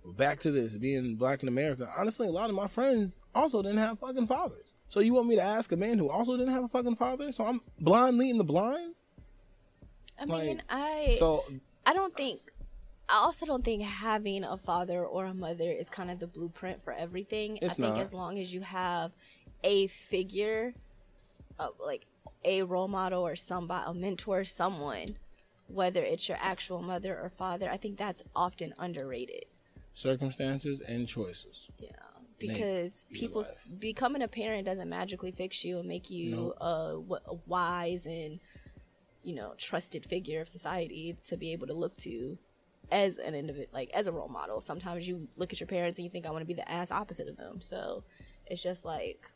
back 0.04 0.38
to 0.40 0.50
this 0.50 0.74
being 0.74 1.16
black 1.16 1.42
in 1.42 1.48
America. 1.48 1.88
Honestly, 1.96 2.28
a 2.28 2.30
lot 2.30 2.48
of 2.48 2.56
my 2.56 2.66
friends 2.66 3.18
also 3.34 3.62
didn't 3.62 3.78
have 3.78 3.98
fucking 3.98 4.26
fathers. 4.26 4.74
So 4.88 5.00
you 5.00 5.14
want 5.14 5.28
me 5.28 5.36
to 5.36 5.42
ask 5.42 5.72
a 5.72 5.76
man 5.76 5.98
who 5.98 6.08
also 6.08 6.36
didn't 6.36 6.52
have 6.52 6.64
a 6.64 6.68
fucking 6.68 6.96
father? 6.96 7.32
So 7.32 7.44
I'm 7.44 7.60
blind 7.80 8.18
leading 8.18 8.38
the 8.38 8.44
blind. 8.44 8.94
I 10.18 10.24
mean, 10.24 10.56
like, 10.56 10.62
I 10.70 11.16
So 11.18 11.44
I 11.84 11.92
don't 11.92 12.14
think 12.14 12.40
I 13.08 13.18
also 13.18 13.46
don't 13.46 13.64
think 13.64 13.82
having 13.82 14.42
a 14.44 14.56
father 14.56 15.04
or 15.04 15.26
a 15.26 15.34
mother 15.34 15.70
is 15.70 15.88
kind 15.88 16.10
of 16.10 16.18
the 16.18 16.26
blueprint 16.26 16.82
for 16.82 16.92
everything. 16.92 17.58
I 17.62 17.68
think 17.68 17.96
not. 17.96 17.98
as 17.98 18.12
long 18.12 18.38
as 18.38 18.52
you 18.52 18.62
have 18.62 19.12
a 19.62 19.86
figure 19.88 20.74
of 21.58 21.74
like 21.84 22.06
a 22.44 22.62
role 22.62 22.88
model 22.88 23.26
or 23.26 23.36
somebody 23.36 23.84
a 23.86 23.94
mentor, 23.94 24.44
someone, 24.44 25.16
whether 25.66 26.02
it's 26.02 26.28
your 26.28 26.38
actual 26.40 26.82
mother 26.82 27.18
or 27.20 27.28
father, 27.28 27.68
I 27.70 27.76
think 27.76 27.96
that's 27.98 28.22
often 28.34 28.72
underrated. 28.78 29.46
circumstances 29.94 30.80
and 30.80 31.08
choices. 31.08 31.68
Yeah. 31.78 31.90
Because 32.38 33.06
people's 33.12 33.48
becoming 33.78 34.20
a 34.20 34.28
parent 34.28 34.66
doesn't 34.66 34.88
magically 34.90 35.32
fix 35.32 35.64
you 35.64 35.78
and 35.78 35.88
make 35.88 36.10
you 36.10 36.52
a 36.60 36.98
wise 37.46 38.04
and 38.04 38.40
you 39.22 39.34
know 39.34 39.54
trusted 39.56 40.04
figure 40.04 40.42
of 40.42 40.48
society 40.48 41.16
to 41.26 41.38
be 41.38 41.52
able 41.52 41.66
to 41.66 41.72
look 41.72 41.96
to 41.96 42.36
as 42.92 43.16
an 43.16 43.34
individual, 43.34 43.70
like 43.72 43.90
as 43.94 44.06
a 44.06 44.12
role 44.12 44.28
model. 44.28 44.60
Sometimes 44.60 45.08
you 45.08 45.28
look 45.36 45.52
at 45.52 45.60
your 45.60 45.66
parents 45.66 45.98
and 45.98 46.04
you 46.04 46.10
think 46.10 46.26
I 46.26 46.30
want 46.30 46.42
to 46.42 46.46
be 46.46 46.54
the 46.54 46.70
ass 46.70 46.90
opposite 46.90 47.26
of 47.26 47.38
them. 47.38 47.62
So 47.62 48.04
it's 48.44 48.62
just 48.62 48.84
like 48.84 49.30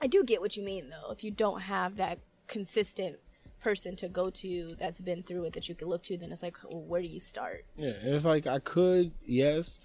I 0.00 0.06
do 0.06 0.24
get 0.24 0.40
what 0.40 0.56
you 0.56 0.62
mean 0.62 0.90
though. 0.90 1.10
If 1.12 1.24
you 1.24 1.30
don't 1.30 1.62
have 1.62 1.96
that 1.96 2.18
consistent 2.46 3.16
person 3.62 3.96
to 3.96 4.08
go 4.08 4.28
to 4.28 4.68
that's 4.78 5.00
been 5.00 5.22
through 5.22 5.44
it 5.44 5.54
that 5.54 5.68
you 5.68 5.74
can 5.74 5.88
look 5.88 6.02
to, 6.04 6.16
then 6.18 6.30
it's 6.30 6.42
like, 6.42 6.56
well, 6.70 6.82
where 6.82 7.02
do 7.02 7.10
you 7.10 7.20
start? 7.20 7.64
Yeah, 7.76 7.94
it's 8.02 8.24
like 8.24 8.46
I 8.46 8.58
could, 8.58 9.12
yes, 9.24 9.78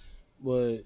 but 0.43 0.79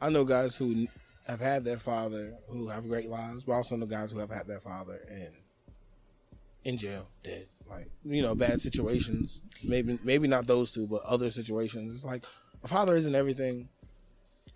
I 0.00 0.10
know 0.10 0.24
guys 0.24 0.56
who 0.56 0.86
have 1.26 1.40
had 1.40 1.64
their 1.64 1.78
father 1.78 2.34
who 2.48 2.68
have 2.68 2.88
great 2.88 3.08
lives, 3.08 3.44
but 3.44 3.52
I 3.52 3.56
also 3.56 3.76
know 3.76 3.86
guys 3.86 4.12
who 4.12 4.18
have 4.18 4.30
had 4.30 4.46
their 4.46 4.60
father 4.60 5.00
and 5.10 5.32
in 6.64 6.78
jail, 6.78 7.08
dead. 7.22 7.46
Like 7.68 7.90
you 8.04 8.22
know, 8.22 8.34
bad 8.34 8.60
situations. 8.60 9.40
Maybe 9.62 9.98
maybe 10.04 10.28
not 10.28 10.46
those 10.46 10.70
two, 10.70 10.86
but 10.86 11.02
other 11.02 11.30
situations. 11.30 11.94
It's 11.94 12.04
like 12.04 12.24
a 12.62 12.68
father 12.68 12.94
isn't 12.94 13.14
everything. 13.14 13.68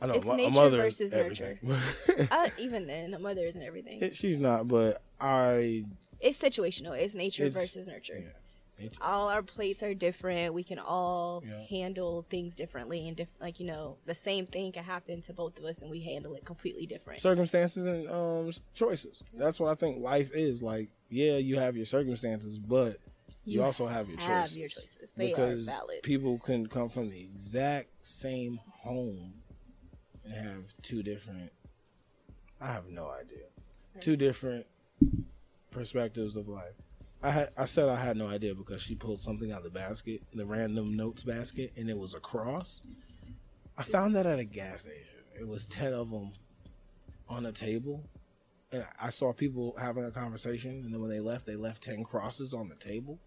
I 0.01 0.07
know 0.07 0.15
It's 0.15 0.27
a 0.27 0.37
nature 0.37 0.51
mother 0.55 0.77
versus 0.79 1.13
everything. 1.13 1.59
Uh, 2.31 2.49
even 2.59 2.87
then, 2.87 3.15
a 3.15 3.19
mother 3.19 3.45
isn't 3.45 3.63
everything. 3.63 4.01
It- 4.03 4.15
She's 4.15 4.39
not, 4.39 4.69
but 4.69 5.03
I. 5.21 5.85
it's 6.21 6.39
situational. 6.41 6.97
It's 6.97 7.15
nature 7.15 7.45
It's- 7.45 7.61
versus 7.61 7.89
nurture. 7.89 8.19
Yeah, 8.19 8.85
nature. 8.85 8.99
All 9.03 9.29
our 9.29 9.43
plates 9.43 9.83
are 9.83 9.95
different. 9.95 10.55
We 10.55 10.63
can 10.63 10.79
all 10.79 11.43
Yeah. 11.45 11.59
handle 11.65 12.25
things 12.31 12.55
differently, 12.55 13.09
and 13.09 13.17
diff- 13.17 13.35
like 13.41 13.59
you 13.59 13.67
know, 13.67 13.97
the 14.07 14.15
same 14.15 14.47
thing 14.47 14.71
can 14.71 14.85
happen 14.85 15.21
to 15.23 15.33
both 15.33 15.59
of 15.59 15.65
us, 15.65 15.83
and 15.83 15.91
we 15.91 16.01
handle 16.01 16.35
it 16.35 16.45
completely 16.45 16.87
different. 16.87 17.21
circumstances 17.21 17.87
and 17.87 18.09
um 18.09 18.53
choices. 18.75 19.25
That's 19.35 19.59
what 19.59 19.71
I 19.71 19.75
think 19.75 20.01
life 20.01 20.31
is. 20.33 20.63
Like, 20.63 20.91
yeah, 21.11 21.39
you 21.39 21.57
have 21.59 21.77
your 21.77 21.87
circumstances, 21.87 22.57
but 22.59 22.99
you, 23.45 23.55
You 23.55 23.63
also 23.65 23.89
have 23.89 24.09
your 24.09 24.19
have 24.21 24.43
choices. 24.45 24.57
your 24.59 24.69
choices. 24.69 25.13
They 25.17 25.31
because 25.31 25.67
are 25.67 25.73
valid. 25.73 26.03
people 26.05 26.39
can 26.39 26.69
come 26.69 26.89
from 26.89 27.11
the 27.11 27.21
exact 27.21 27.89
same 28.07 28.61
home 28.83 29.33
and 30.29 30.47
have 30.47 30.65
two 30.83 31.03
different. 31.03 31.53
I 32.61 32.73
have 32.73 32.89
no 32.89 33.11
idea. 33.11 33.45
Two 34.01 34.17
different 34.17 34.67
perspectives 35.71 36.37
of 36.37 36.49
life. 36.49 36.75
I 37.23 37.31
had 37.31 37.49
I 37.57 37.65
said 37.65 37.89
I 37.89 37.97
had 37.97 38.17
no 38.17 38.29
idea 38.29 38.55
because 38.55 38.81
she 38.81 38.95
pulled 38.95 39.21
something 39.21 39.51
out 39.51 39.59
of 39.59 39.65
the 39.65 39.71
basket, 39.71 40.23
the 40.33 40.47
random 40.47 40.97
notes 40.97 41.23
basket, 41.23 41.73
and 41.77 41.91
it 41.91 41.99
was 41.99 42.15
a 42.15 42.21
cross. 42.21 42.83
I 43.77 43.83
found 43.83 44.15
that 44.17 44.27
at 44.27 44.39
a 44.39 44.45
gas 44.45 44.83
station. 44.83 45.19
It 45.39 45.47
was 45.47 45.67
ten 45.67 45.93
of 45.93 46.11
them 46.11 46.33
on 47.29 47.47
a 47.47 47.53
table, 47.53 48.05
and 48.73 48.87
I 49.01 49.11
saw 49.11 49.33
people 49.33 49.75
having 49.79 50.05
a 50.05 50.11
conversation, 50.11 50.83
and 50.85 50.93
then 50.93 51.01
when 51.01 51.11
they 51.11 51.21
left, 51.21 51.47
they 51.47 51.57
left 51.57 51.83
ten 51.83 52.05
crosses 52.05 52.53
on 52.53 52.69
the 52.69 52.77
table, 52.77 53.19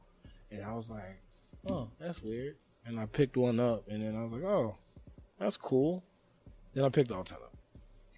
and 0.51 0.63
I 0.63 0.73
was 0.73 0.89
like, 0.89 1.21
"Oh, 1.69 1.89
that's 1.99 2.21
weird." 2.21 2.55
And 2.85 2.99
I 2.99 3.05
picked 3.05 3.37
one 3.37 3.59
up, 3.59 3.87
and 3.89 4.01
then 4.01 4.15
I 4.15 4.23
was 4.23 4.31
like, 4.31 4.43
"Oh, 4.43 4.77
that's 5.37 5.57
cool." 5.57 6.03
Then 6.73 6.85
I 6.85 6.89
picked 6.89 7.11
all 7.11 7.23
ten 7.23 7.37
up. 7.37 7.53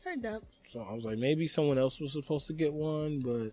Heard 0.04 0.22
that. 0.24 0.42
So 0.68 0.82
I 0.88 0.94
was 0.94 1.06
like, 1.06 1.18
maybe 1.18 1.48
someone 1.48 1.78
else 1.78 2.00
was 2.00 2.12
supposed 2.14 2.48
to 2.48 2.54
get 2.54 2.74
one, 2.74 3.20
but 3.20 3.52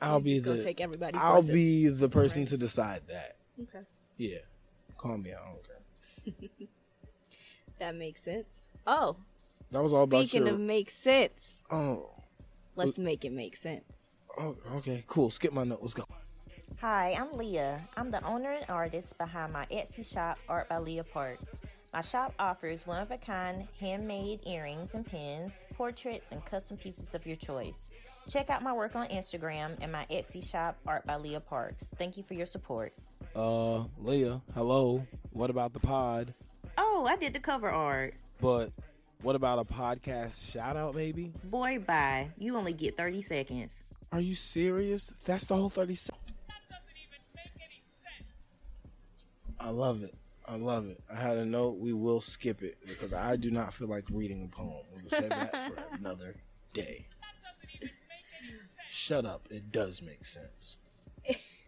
I'll 0.00 0.18
You 0.18 0.24
be 0.24 0.30
just 0.34 0.44
gonna 0.44 0.56
the 0.58 0.62
take 0.64 0.80
everybody's 0.80 1.20
I'll 1.22 1.34
blessings. 1.42 1.54
be 1.54 1.88
the 1.88 2.08
person 2.08 2.42
Right. 2.42 2.48
to 2.48 2.56
decide 2.58 3.02
that. 3.08 3.36
Okay, 3.62 3.84
Yeah, 4.16 4.38
call 4.96 5.18
me. 5.18 5.32
I 5.32 5.38
don't 5.52 6.38
care. 6.48 6.48
that 7.78 7.94
makes 7.94 8.22
sense. 8.22 8.70
Oh, 8.86 9.16
That 9.70 9.82
was 9.82 9.92
all 9.92 10.04
about 10.04 10.26
speaking 10.26 10.46
your. 10.46 10.54
of 10.54 10.60
make 10.60 10.90
sense, 10.90 11.62
oh, 11.70 12.10
let's 12.76 12.98
make 12.98 13.24
it 13.24 13.32
make 13.32 13.56
sense. 13.56 14.06
oh, 14.38 14.56
okay, 14.76 15.04
cool. 15.06 15.30
Skip 15.30 15.52
my 15.52 15.64
note. 15.64 15.80
Let's 15.82 15.94
go. 15.94 16.04
Hi, 16.80 17.12
I'm 17.18 17.36
Leah. 17.36 17.80
I'm 17.96 18.10
the 18.10 18.24
owner 18.24 18.50
and 18.52 18.64
artist 18.70 19.18
behind 19.18 19.52
my 19.52 19.66
Etsy 19.66 20.04
shop, 20.10 20.38
Art 20.48 20.68
by 20.70 20.78
Leah 20.78 21.04
Parks. 21.04 21.44
My 21.92 22.00
shop 22.02 22.32
offers 22.38 22.86
one 22.86 23.02
of 23.02 23.10
a 23.10 23.18
kind 23.18 23.66
handmade 23.80 24.40
earrings 24.46 24.94
and 24.94 25.04
pins, 25.04 25.64
portraits, 25.74 26.30
and 26.30 26.44
custom 26.44 26.76
pieces 26.76 27.14
of 27.14 27.26
your 27.26 27.34
choice. 27.34 27.90
Check 28.28 28.48
out 28.48 28.62
my 28.62 28.72
work 28.72 28.94
on 28.94 29.08
Instagram 29.08 29.76
and 29.80 29.90
my 29.90 30.06
Etsy 30.08 30.44
shop, 30.48 30.78
Art 30.86 31.04
by 31.04 31.16
Leah 31.16 31.40
Parks. 31.40 31.84
Thank 31.98 32.16
you 32.16 32.22
for 32.22 32.34
your 32.34 32.46
support. 32.46 32.92
Uh, 33.34 33.84
Leah, 33.98 34.40
hello. 34.54 35.04
What 35.32 35.50
about 35.50 35.72
the 35.72 35.80
pod? 35.80 36.32
Oh, 36.78 37.06
I 37.10 37.16
did 37.16 37.32
the 37.32 37.40
cover 37.40 37.68
art. 37.68 38.14
But 38.40 38.70
what 39.22 39.34
about 39.34 39.58
a 39.58 39.64
podcast 39.64 40.48
shout 40.52 40.76
out, 40.76 40.94
maybe? 40.94 41.32
Boy, 41.44 41.80
bye. 41.80 42.28
You 42.38 42.56
only 42.56 42.72
get 42.72 42.96
30 42.96 43.22
seconds. 43.22 43.72
Are 44.12 44.20
you 44.20 44.34
serious? 44.34 45.12
That's 45.24 45.46
the 45.46 45.56
whole 45.56 45.70
30 45.70 45.96
seconds. 45.96 46.22
That 46.46 46.54
doesn't 46.68 46.96
even 46.96 47.18
make 47.34 47.50
any 47.56 47.82
sense. 48.04 48.28
I 49.58 49.70
love 49.70 50.04
it. 50.04 50.14
I 50.50 50.56
love 50.56 50.88
it. 50.88 51.00
I 51.08 51.14
had 51.14 51.36
a 51.36 51.44
note. 51.46 51.78
We 51.78 51.92
will 51.92 52.20
skip 52.20 52.60
it 52.62 52.76
because 52.84 53.12
I 53.12 53.36
do 53.36 53.52
not 53.52 53.72
feel 53.72 53.86
like 53.86 54.04
reading 54.10 54.42
a 54.42 54.48
poem. 54.48 54.82
We 54.96 55.02
will 55.02 55.10
save 55.10 55.28
that 55.28 55.52
for 55.52 55.84
another 55.96 56.34
day. 56.72 57.06
Shut 58.88 59.24
up. 59.24 59.46
It 59.48 59.70
does 59.70 60.02
make 60.02 60.26
sense. 60.26 60.78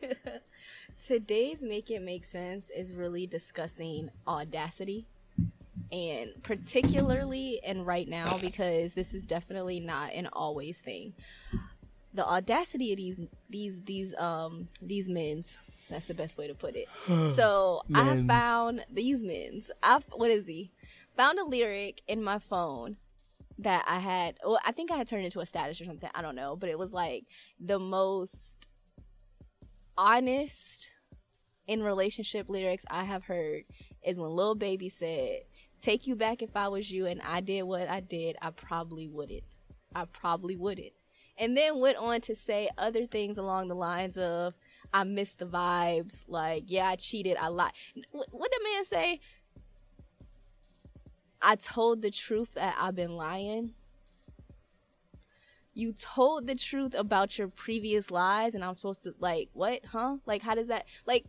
Today's 1.06 1.62
Make 1.62 1.92
It 1.92 2.02
Make 2.02 2.24
Sense 2.24 2.70
is 2.70 2.92
really 2.92 3.24
discussing 3.24 4.10
audacity 4.26 5.06
and 5.92 6.30
particularly 6.42 7.60
and 7.64 7.86
right 7.86 8.08
now 8.08 8.36
because 8.38 8.94
this 8.94 9.14
is 9.14 9.24
definitely 9.26 9.78
not 9.78 10.12
an 10.12 10.28
always 10.32 10.80
thing. 10.80 11.12
The 12.14 12.26
audacity 12.26 12.92
of 12.92 12.96
these 12.96 13.20
these 13.48 13.82
these 13.82 14.14
um 14.16 14.66
these 14.80 15.08
men's 15.08 15.58
that's 15.88 16.06
the 16.06 16.14
best 16.14 16.38
way 16.38 16.46
to 16.46 16.54
put 16.54 16.74
it. 16.76 16.88
so 17.36 17.82
I 17.94 18.22
found 18.26 18.84
these 18.92 19.24
men's. 19.24 19.70
I 19.82 20.00
what 20.12 20.30
is 20.30 20.46
he? 20.46 20.72
Found 21.16 21.38
a 21.38 21.44
lyric 21.44 22.02
in 22.06 22.22
my 22.22 22.38
phone 22.38 22.96
that 23.58 23.84
I 23.86 23.98
had. 23.98 24.36
Well, 24.44 24.60
I 24.64 24.72
think 24.72 24.90
I 24.90 24.96
had 24.96 25.08
turned 25.08 25.24
into 25.24 25.40
a 25.40 25.46
status 25.46 25.80
or 25.80 25.84
something. 25.84 26.10
I 26.14 26.22
don't 26.22 26.36
know, 26.36 26.56
but 26.56 26.68
it 26.68 26.78
was 26.78 26.92
like 26.92 27.24
the 27.60 27.78
most 27.78 28.66
honest 29.96 30.90
in 31.66 31.82
relationship 31.82 32.48
lyrics 32.48 32.84
I 32.90 33.04
have 33.04 33.24
heard 33.24 33.64
is 34.04 34.18
when 34.18 34.30
Lil 34.30 34.54
Baby 34.54 34.88
said, 34.88 35.42
"Take 35.80 36.06
you 36.06 36.16
back 36.16 36.42
if 36.42 36.56
I 36.56 36.68
was 36.68 36.90
you 36.90 37.06
and 37.06 37.20
I 37.22 37.40
did 37.40 37.62
what 37.64 37.88
I 37.88 38.00
did, 38.00 38.36
I 38.40 38.50
probably 38.50 39.06
wouldn't. 39.06 39.44
I 39.94 40.06
probably 40.06 40.56
wouldn't." 40.56 40.92
And 41.38 41.56
then 41.56 41.80
went 41.80 41.96
on 41.96 42.20
to 42.22 42.34
say 42.34 42.68
other 42.76 43.06
things 43.06 43.38
along 43.38 43.68
the 43.68 43.74
lines 43.74 44.18
of, 44.18 44.54
"I 44.92 45.04
miss 45.04 45.32
the 45.32 45.46
vibes, 45.46 46.22
like 46.26 46.64
yeah, 46.66 46.88
I 46.88 46.96
cheated, 46.96 47.36
I 47.36 47.48
lied." 47.48 47.72
What 48.10 48.50
did 48.50 48.62
man 48.62 48.84
say? 48.84 49.20
I 51.40 51.56
told 51.56 52.02
the 52.02 52.10
truth 52.10 52.52
that 52.54 52.76
I've 52.78 52.94
been 52.94 53.16
lying. 53.16 53.74
You 55.74 55.92
told 55.92 56.46
the 56.46 56.54
truth 56.54 56.94
about 56.94 57.38
your 57.38 57.48
previous 57.48 58.10
lies, 58.10 58.54
and 58.54 58.62
I'm 58.62 58.74
supposed 58.74 59.02
to 59.04 59.14
like 59.18 59.48
what, 59.52 59.80
huh? 59.86 60.18
Like, 60.26 60.42
how 60.42 60.54
does 60.54 60.68
that 60.68 60.84
like? 61.06 61.24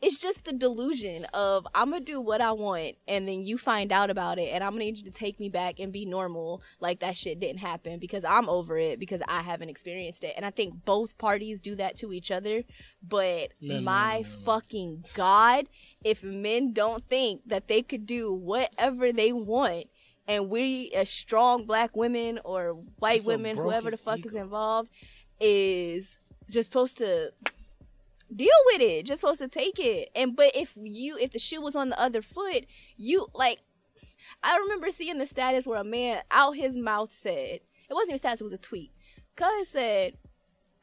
It's 0.00 0.18
just 0.18 0.44
the 0.44 0.52
delusion 0.52 1.24
of 1.32 1.66
I'm 1.74 1.90
gonna 1.90 2.04
do 2.04 2.20
what 2.20 2.40
I 2.40 2.52
want, 2.52 2.96
and 3.08 3.26
then 3.26 3.40
you 3.40 3.56
find 3.56 3.90
out 3.90 4.10
about 4.10 4.38
it, 4.38 4.50
and 4.52 4.62
I'm 4.62 4.72
gonna 4.72 4.84
need 4.84 4.98
you 4.98 5.04
to 5.04 5.10
take 5.10 5.40
me 5.40 5.48
back 5.48 5.78
and 5.78 5.92
be 5.92 6.04
normal, 6.04 6.62
like 6.78 7.00
that 7.00 7.16
shit 7.16 7.40
didn't 7.40 7.60
happen 7.60 7.98
because 7.98 8.24
I'm 8.24 8.48
over 8.48 8.76
it 8.76 8.98
because 8.98 9.22
I 9.26 9.40
haven't 9.42 9.70
experienced 9.70 10.22
it, 10.22 10.34
and 10.36 10.44
I 10.44 10.50
think 10.50 10.84
both 10.84 11.16
parties 11.16 11.60
do 11.60 11.74
that 11.76 11.96
to 11.96 12.12
each 12.12 12.30
other. 12.30 12.64
But 13.02 13.52
No, 13.62 13.80
my 13.80 14.18
no, 14.18 14.28
no, 14.28 14.44
fucking 14.44 15.04
god, 15.14 15.68
if 16.04 16.22
men 16.22 16.72
don't 16.72 17.08
think 17.08 17.42
that 17.46 17.68
they 17.68 17.80
could 17.80 18.04
do 18.04 18.32
whatever 18.32 19.10
they 19.10 19.32
want 19.32 19.86
and 20.26 20.48
we 20.48 20.90
as 20.94 21.10
strong 21.10 21.66
black 21.66 21.94
women 21.94 22.40
or 22.44 22.72
white 22.98 23.20
That's 23.20 23.26
women 23.26 23.56
whoever 23.56 23.90
the 23.90 23.96
fuck 23.96 24.24
is 24.24 24.34
involved 24.34 24.88
is 25.40 26.18
just 26.48 26.70
supposed 26.70 26.98
to 26.98 27.32
deal 28.34 28.48
with 28.66 28.80
it. 28.80 29.06
Just 29.06 29.20
supposed 29.20 29.40
to 29.40 29.48
take 29.48 29.78
it. 29.78 30.10
And 30.14 30.36
but 30.36 30.54
if 30.54 30.72
you 30.76 31.16
if 31.18 31.32
the 31.32 31.38
shoe 31.38 31.60
was 31.60 31.76
on 31.76 31.90
the 31.90 32.00
other 32.00 32.22
foot 32.22 32.66
you 32.96 33.28
like 33.34 33.60
i 34.42 34.56
remember 34.56 34.90
seeing 34.90 35.18
the 35.18 35.26
status 35.26 35.66
where 35.66 35.80
a 35.80 35.84
man 35.84 36.22
out 36.30 36.56
his 36.56 36.76
mouth 36.76 37.12
said 37.12 37.60
it 37.88 37.92
wasn't 37.92 38.10
even 38.10 38.18
status 38.18 38.40
it 38.40 38.44
was 38.44 38.52
a 38.52 38.58
tweet. 38.58 38.92
Cuz 39.36 39.68
said 39.68 40.16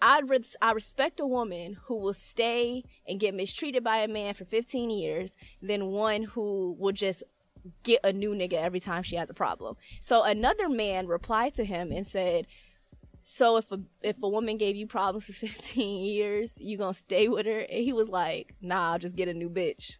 I 0.01 0.19
res- 0.19 0.55
I 0.61 0.71
respect 0.71 1.19
a 1.19 1.27
woman 1.27 1.77
who 1.85 1.97
will 1.97 2.13
stay 2.13 2.83
and 3.07 3.19
get 3.19 3.35
mistreated 3.35 3.83
by 3.83 3.97
a 3.97 4.07
man 4.07 4.33
for 4.33 4.45
15 4.45 4.89
years 4.89 5.35
than 5.61 5.91
one 5.91 6.23
who 6.23 6.75
will 6.79 6.91
just 6.91 7.23
get 7.83 7.99
a 8.03 8.11
new 8.11 8.31
nigga 8.31 8.53
every 8.53 8.79
time 8.79 9.03
she 9.03 9.15
has 9.15 9.29
a 9.29 9.35
problem. 9.35 9.75
So 10.01 10.23
another 10.23 10.67
man 10.67 11.07
replied 11.07 11.53
to 11.55 11.65
him 11.65 11.91
and 11.91 12.07
said, 12.07 12.47
"So 13.37 13.57
if 13.57 13.71
a 13.71 13.79
if 14.01 14.21
a 14.21 14.29
woman 14.29 14.57
gave 14.57 14.75
you 14.75 14.87
problems 14.87 15.25
for 15.25 15.33
15 15.47 16.03
years, 16.05 16.57
you 16.59 16.77
going 16.77 16.93
to 16.93 16.99
stay 16.99 17.27
with 17.27 17.45
her?" 17.45 17.61
And 17.61 17.83
he 17.83 17.93
was 17.93 18.09
like, 18.09 18.55
"Nah, 18.61 18.93
I'll 18.93 18.99
just 18.99 19.15
get 19.15 19.27
a 19.27 19.33
new 19.33 19.49
bitch." 19.49 19.97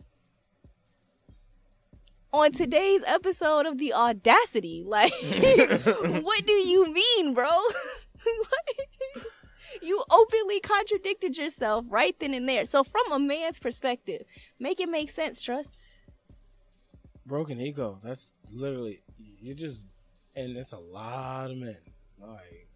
On 2.33 2.51
today's 2.51 3.03
episode 3.05 3.65
of 3.65 3.77
The 3.77 3.93
Audacity, 3.93 4.83
like 4.85 5.13
what 6.23 6.45
do 6.45 6.53
you 6.53 6.87
mean, 6.91 7.33
bro? 7.33 7.49
You 9.81 10.03
openly 10.09 10.59
contradicted 10.59 11.37
yourself 11.37 11.85
right 11.89 12.15
then 12.19 12.33
and 12.33 12.47
there. 12.47 12.65
So 12.65 12.83
from 12.83 13.11
a 13.11 13.19
man's 13.19 13.59
perspective, 13.59 14.23
make 14.59 14.79
it 14.79 14.89
make 14.89 15.09
sense, 15.11 15.41
trust. 15.41 15.77
broken 17.25 17.59
ego. 17.59 17.99
That's 18.03 18.31
literally 18.51 19.01
you 19.17 19.53
just, 19.53 19.85
and 20.35 20.55
it's 20.57 20.73
a 20.73 20.77
lot 20.79 21.51
of 21.51 21.57
men. 21.57 21.77
Like 22.19 22.67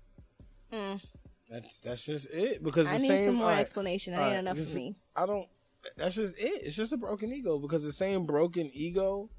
Mm. 0.76 1.01
that's 1.49 1.80
that's 1.80 2.05
just 2.05 2.30
it. 2.32 2.63
Because 2.63 2.88
I 2.88 2.97
need 2.97 3.07
same, 3.07 3.26
some 3.28 3.36
more 3.36 3.45
alright, 3.45 3.61
explanation. 3.61 4.13
That 4.13 4.30
ain't 4.30 4.39
enough 4.39 4.57
for 4.57 4.76
me. 4.76 4.93
I 5.15 5.26
don't. 5.26 5.47
That's 5.97 6.15
just 6.15 6.38
it. 6.38 6.63
It's 6.63 6.76
just 6.76 6.91
a 6.91 6.97
broken 6.97 7.32
ego 7.32 7.59
because 7.59 7.84
the 7.84 7.93
same 7.93 8.26
broken 8.26 8.69
ego 8.73 9.30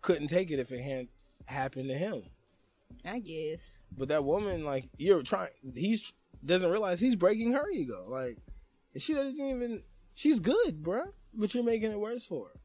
couldn't 0.00 0.28
take 0.28 0.50
it 0.50 0.58
if 0.58 0.72
it 0.72 0.80
had 0.80 1.08
happened 1.46 1.88
to 1.88 1.94
him. 1.94 2.22
I 3.04 3.18
guess. 3.18 3.86
But 3.96 4.08
that 4.08 4.24
woman, 4.24 4.64
like 4.64 4.88
you're 4.98 5.22
trying, 5.22 5.50
he's 5.74 6.12
doesn't 6.44 6.70
realize 6.70 7.00
he's 7.00 7.16
breaking 7.16 7.52
her 7.52 7.68
ego. 7.70 8.06
Like 8.08 8.38
she 8.96 9.14
doesn't 9.14 9.44
even. 9.44 9.82
She's 10.14 10.40
good, 10.40 10.82
bruh, 10.82 11.08
but 11.32 11.54
you're 11.54 11.64
making 11.64 11.90
it 11.90 11.98
worse 11.98 12.26
for 12.26 12.48
her. 12.48 12.60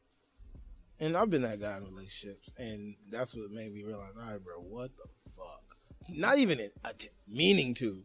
And 0.99 1.15
I've 1.15 1.29
been 1.29 1.43
that 1.43 1.61
guy 1.61 1.77
in 1.77 1.85
relationships, 1.85 2.49
and 2.57 2.95
that's 3.11 3.35
what 3.35 3.51
made 3.51 3.73
me 3.73 3.83
realize, 3.83 4.17
all 4.17 4.31
right, 4.31 4.43
bro, 4.43 4.55
what 4.55 4.91
the 4.97 5.29
fuck? 5.29 5.66
Not 6.13 6.37
even 6.39 6.59
in, 6.59 6.71
uh, 6.83 6.89
att- 6.89 7.09
meaning 7.27 7.73
to. 7.75 8.03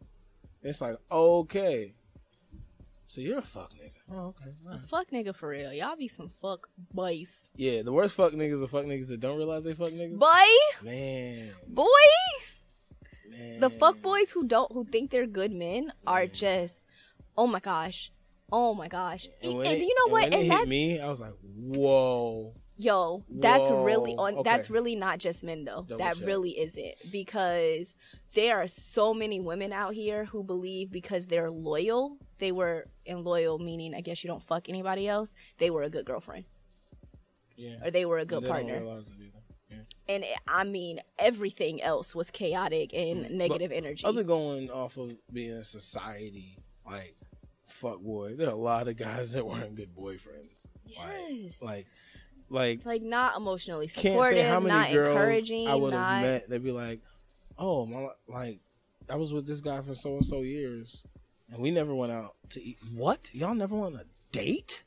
It's 0.61 0.81
like, 0.81 0.97
okay, 1.11 1.93
so 3.07 3.19
you're 3.21 3.39
a 3.39 3.41
fuck 3.41 3.73
nigga. 3.73 3.91
Oh, 4.11 4.27
okay. 4.27 4.51
all 4.65 4.71
right. 4.73 4.81
Fuck 4.81 5.11
nigga 5.11 5.35
for 5.35 5.49
real. 5.49 5.73
Y'all 5.73 5.95
be 5.95 6.07
some 6.07 6.29
fuck 6.41 6.67
boys. 6.93 7.49
Yeah, 7.55 7.81
the 7.81 7.91
worst 7.91 8.15
fuck 8.15 8.33
niggas 8.33 8.63
are 8.63 8.67
fuck 8.67 8.85
niggas 8.85 9.07
that 9.09 9.19
don't 9.19 9.37
realize 9.37 9.63
they 9.63 9.73
fuck 9.73 9.91
niggas. 9.91 10.17
Boy, 10.17 10.83
man, 10.83 11.49
boy. 11.67 11.85
man. 13.29 13.59
The 13.59 13.69
fuck 13.69 14.01
boys 14.01 14.31
who 14.31 14.45
don't 14.45 14.71
who 14.71 14.85
think 14.85 15.09
they're 15.11 15.27
good 15.27 15.51
men 15.51 15.91
are 16.07 16.27
just 16.27 16.83
oh 17.37 17.47
my 17.47 17.59
gosh. 17.59 18.11
Oh 18.51 18.73
my 18.73 18.87
gosh. 18.87 19.27
And, 19.41 19.51
And, 19.51 19.57
when 19.59 19.67
it- 19.77 19.81
you 19.81 19.95
know 19.95 20.11
what? 20.11 20.23
When 20.23 20.33
And 20.33 20.43
it 20.43 20.47
that's 20.49 20.59
hit 20.61 20.69
me, 20.69 20.99
I 20.99 21.07
was 21.09 21.19
like, 21.21 21.33
whoa. 21.41 22.53
Yo, 22.77 23.23
that's 23.29 23.69
really 23.69 24.15
Whoa, 24.15 24.37
on. 24.37 24.43
That's 24.43 24.69
really 24.69 24.95
not 24.95 25.19
just 25.19 25.43
men 25.43 25.63
though. 25.63 25.85
Double 25.87 25.97
that 25.99 26.15
check. 26.17 26.25
really 26.25 26.59
isn't 26.59 27.11
because 27.11 27.95
there 28.33 28.57
are 28.57 28.67
so 28.67 29.13
many 29.13 29.39
women 29.39 29.71
out 29.71 29.93
here 29.93 30.25
who 30.25 30.43
believe 30.43 30.91
because 30.91 31.27
they're 31.27 31.51
loyal, 31.51 32.17
they 32.39 32.51
were 32.51 32.87
and 33.05 33.23
loyal 33.23 33.59
meaning 33.59 33.93
I 33.93 34.01
guess 34.01 34.23
you 34.23 34.27
don't 34.27 34.41
fuck 34.41 34.69
anybody 34.69 35.07
else. 35.07 35.35
They 35.59 35.69
were 35.69 35.83
a 35.83 35.89
good 35.89 36.05
girlfriend 36.05 36.45
Yeah. 37.55 37.85
or 37.85 37.91
they 37.91 38.05
were 38.05 38.17
a 38.17 38.25
good 38.25 38.43
partner. 38.45 38.79
realize 38.79 39.07
it 39.07 39.13
either. 39.19 39.39
Yeah. 39.69 40.15
And 40.15 40.23
it, 40.23 40.37
I 40.47 40.63
mean 40.63 40.99
everything 41.19 41.81
else 41.81 42.15
was 42.15 42.31
chaotic 42.31 42.91
and 42.93 43.25
mm. 43.25 43.31
negative 43.31 43.71
energy. 43.71 44.03
Other 44.03 44.23
going 44.23 44.71
off 44.71 44.97
of 44.97 45.15
being 45.31 45.51
a 45.51 45.63
society 45.63 46.57
like 46.85 47.15
fuck 47.67 48.01
boy, 48.01 48.35
there 48.35 48.47
are 48.47 48.51
a 48.51 48.55
lot 48.55 48.87
of 48.87 48.97
guys 48.97 49.33
that 49.33 49.45
weren't 49.45 49.75
good 49.75 49.95
boyfriends. 49.95 50.67
yes. 50.85 51.61
Like, 51.61 51.75
like, 51.75 51.87
like 52.53 52.85
like 52.85 53.01
not 53.01 53.35
emotionally 53.37 53.87
can't 53.87 54.15
supportive, 54.15 54.37
say 54.37 54.43
how 54.47 54.59
many 54.59 54.73
not 54.73 54.91
girls 54.91 55.09
encouraging, 55.15 55.67
I 55.67 55.75
would 55.75 55.93
have 55.93 56.01
not 56.01 56.21
met. 56.21 56.49
They'd 56.49 56.63
be 56.63 56.71
like, 56.71 57.01
"Oh, 57.57 57.85
my, 57.85 58.07
like, 58.27 58.59
I 59.09 59.15
was 59.15 59.33
with 59.33 59.45
this 59.45 59.59
guy 59.61 59.81
for 59.81 59.93
so 59.95 60.13
and 60.15 60.25
so 60.25 60.41
years, 60.41 61.03
and 61.51 61.61
we 61.61 61.71
never 61.71 61.93
went 61.93 62.11
out 62.11 62.35
to 62.51 62.63
eat. 62.63 62.77
What? 62.95 63.29
Y'all 63.33 63.55
never 63.55 63.75
went 63.75 63.95
on 63.95 64.01
a 64.01 64.05
date? 64.31 64.83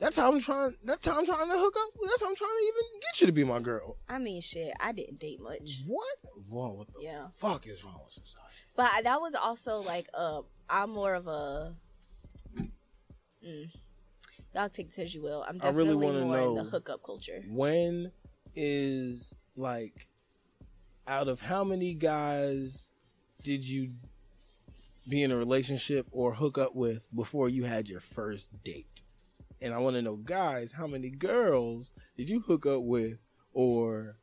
That's 0.00 0.16
how 0.16 0.30
I'm 0.30 0.38
trying. 0.40 0.74
That's 0.84 1.04
how 1.08 1.18
I'm 1.18 1.26
trying 1.26 1.48
to 1.50 1.58
hook 1.58 1.74
up. 1.76 1.90
That's 2.08 2.22
how 2.22 2.28
I'm 2.28 2.36
trying 2.36 2.50
to 2.56 2.62
even 2.64 3.00
get 3.00 3.20
you 3.20 3.26
to 3.26 3.32
be 3.32 3.42
my 3.44 3.58
girl. 3.58 3.96
I 4.08 4.18
mean 4.18 4.40
shit, 4.40 4.72
I 4.78 4.92
didn't 4.92 5.18
date 5.18 5.40
much. 5.40 5.80
What? 5.86 6.16
Whoa, 6.48 6.70
what 6.74 6.86
the 6.92 7.00
Yeah. 7.02 7.26
fuck 7.34 7.66
is 7.66 7.82
wrong 7.84 7.98
with 8.04 8.12
society? 8.12 8.46
But 8.76 8.90
I- 8.94 9.02
that 9.02 9.20
was 9.20 9.34
also 9.34 9.78
like 9.78 10.06
uh 10.14 10.42
I'm 10.70 10.90
more 10.90 11.14
of 11.14 11.26
a 11.26 11.74
mm, 13.44 13.70
y'all 14.54 14.68
take 14.68 14.88
it 14.88 14.98
as 14.98 15.14
you 15.14 15.22
will. 15.22 15.44
I'm 15.48 15.58
I 15.62 15.68
really 15.70 15.94
definitely 15.94 16.24
more 16.24 16.40
in 16.40 16.54
the 16.54 16.64
hookup 16.64 17.02
culture. 17.02 17.42
When 17.48 18.12
is 18.54 19.34
like, 19.56 20.08
out 21.06 21.28
of 21.28 21.40
how 21.40 21.64
many 21.64 21.94
guys 21.94 22.92
did 23.42 23.64
you 23.66 23.92
be 25.08 25.22
in 25.22 25.30
a 25.30 25.36
relationship 25.36 26.06
or 26.10 26.32
hook 26.34 26.58
up 26.58 26.74
with 26.74 27.08
before 27.14 27.48
you 27.48 27.64
had 27.64 27.88
your 27.88 28.00
first 28.00 28.52
date? 28.64 29.02
And 29.60 29.74
I 29.74 29.78
want 29.78 29.96
to 29.96 30.02
know, 30.02 30.16
guys, 30.16 30.72
how 30.72 30.86
many 30.86 31.10
girls 31.10 31.94
did 32.16 32.28
you 32.30 32.40
hook 32.40 32.66
up 32.66 32.82
with 32.84 33.18
or 33.52 34.16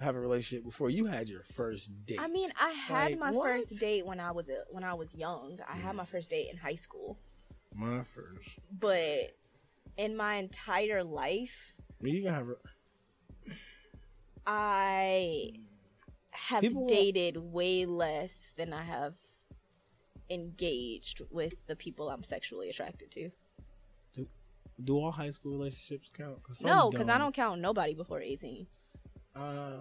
have 0.00 0.16
a 0.16 0.20
relationship 0.20 0.64
before 0.64 0.90
you 0.90 1.06
had 1.06 1.28
your 1.28 1.42
first 1.44 1.92
date? 2.06 2.18
I 2.20 2.26
mean, 2.26 2.48
I 2.60 2.70
had 2.70 3.10
Like, 3.12 3.18
my 3.20 3.30
what? 3.30 3.48
first 3.52 3.78
date 3.80 4.04
when 4.04 4.18
I 4.18 4.32
was 4.32 4.48
a, 4.48 4.64
when 4.70 4.82
I 4.82 4.94
was 4.94 5.14
young. 5.14 5.58
I 5.68 5.76
had 5.76 5.94
my 5.94 6.04
first 6.04 6.30
date 6.30 6.48
in 6.50 6.56
high 6.56 6.74
school. 6.74 7.18
my 7.74 8.02
first. 8.02 8.48
But 8.80 9.36
in 9.96 10.16
my 10.16 10.36
entire 10.36 11.02
life, 11.04 11.74
I 12.02 12.06
you 12.06 12.22
can 12.22 12.34
have. 12.34 12.48
A, 12.48 12.54
I 14.46 15.52
have 16.30 16.62
People 16.62 16.82
want- 16.82 16.90
dated 16.90 17.36
way 17.36 17.86
less 17.86 18.52
than 18.56 18.72
I 18.72 18.82
have 18.82 19.14
engaged 20.30 21.20
with 21.30 21.54
the 21.66 21.76
people 21.76 22.08
I'm 22.10 22.22
sexually 22.22 22.70
attracted 22.70 23.10
to. 23.12 23.30
do 24.82 24.96
all 24.98 25.12
high 25.12 25.30
school 25.30 25.52
relationships 25.52 26.10
count? 26.10 26.42
Cause 26.42 26.64
No, 26.64 26.90
because 26.90 27.08
I 27.08 27.18
don't 27.18 27.34
count 27.34 27.60
nobody 27.60 27.94
before 27.94 28.20
18. 28.20 28.66
Uh, 29.36 29.76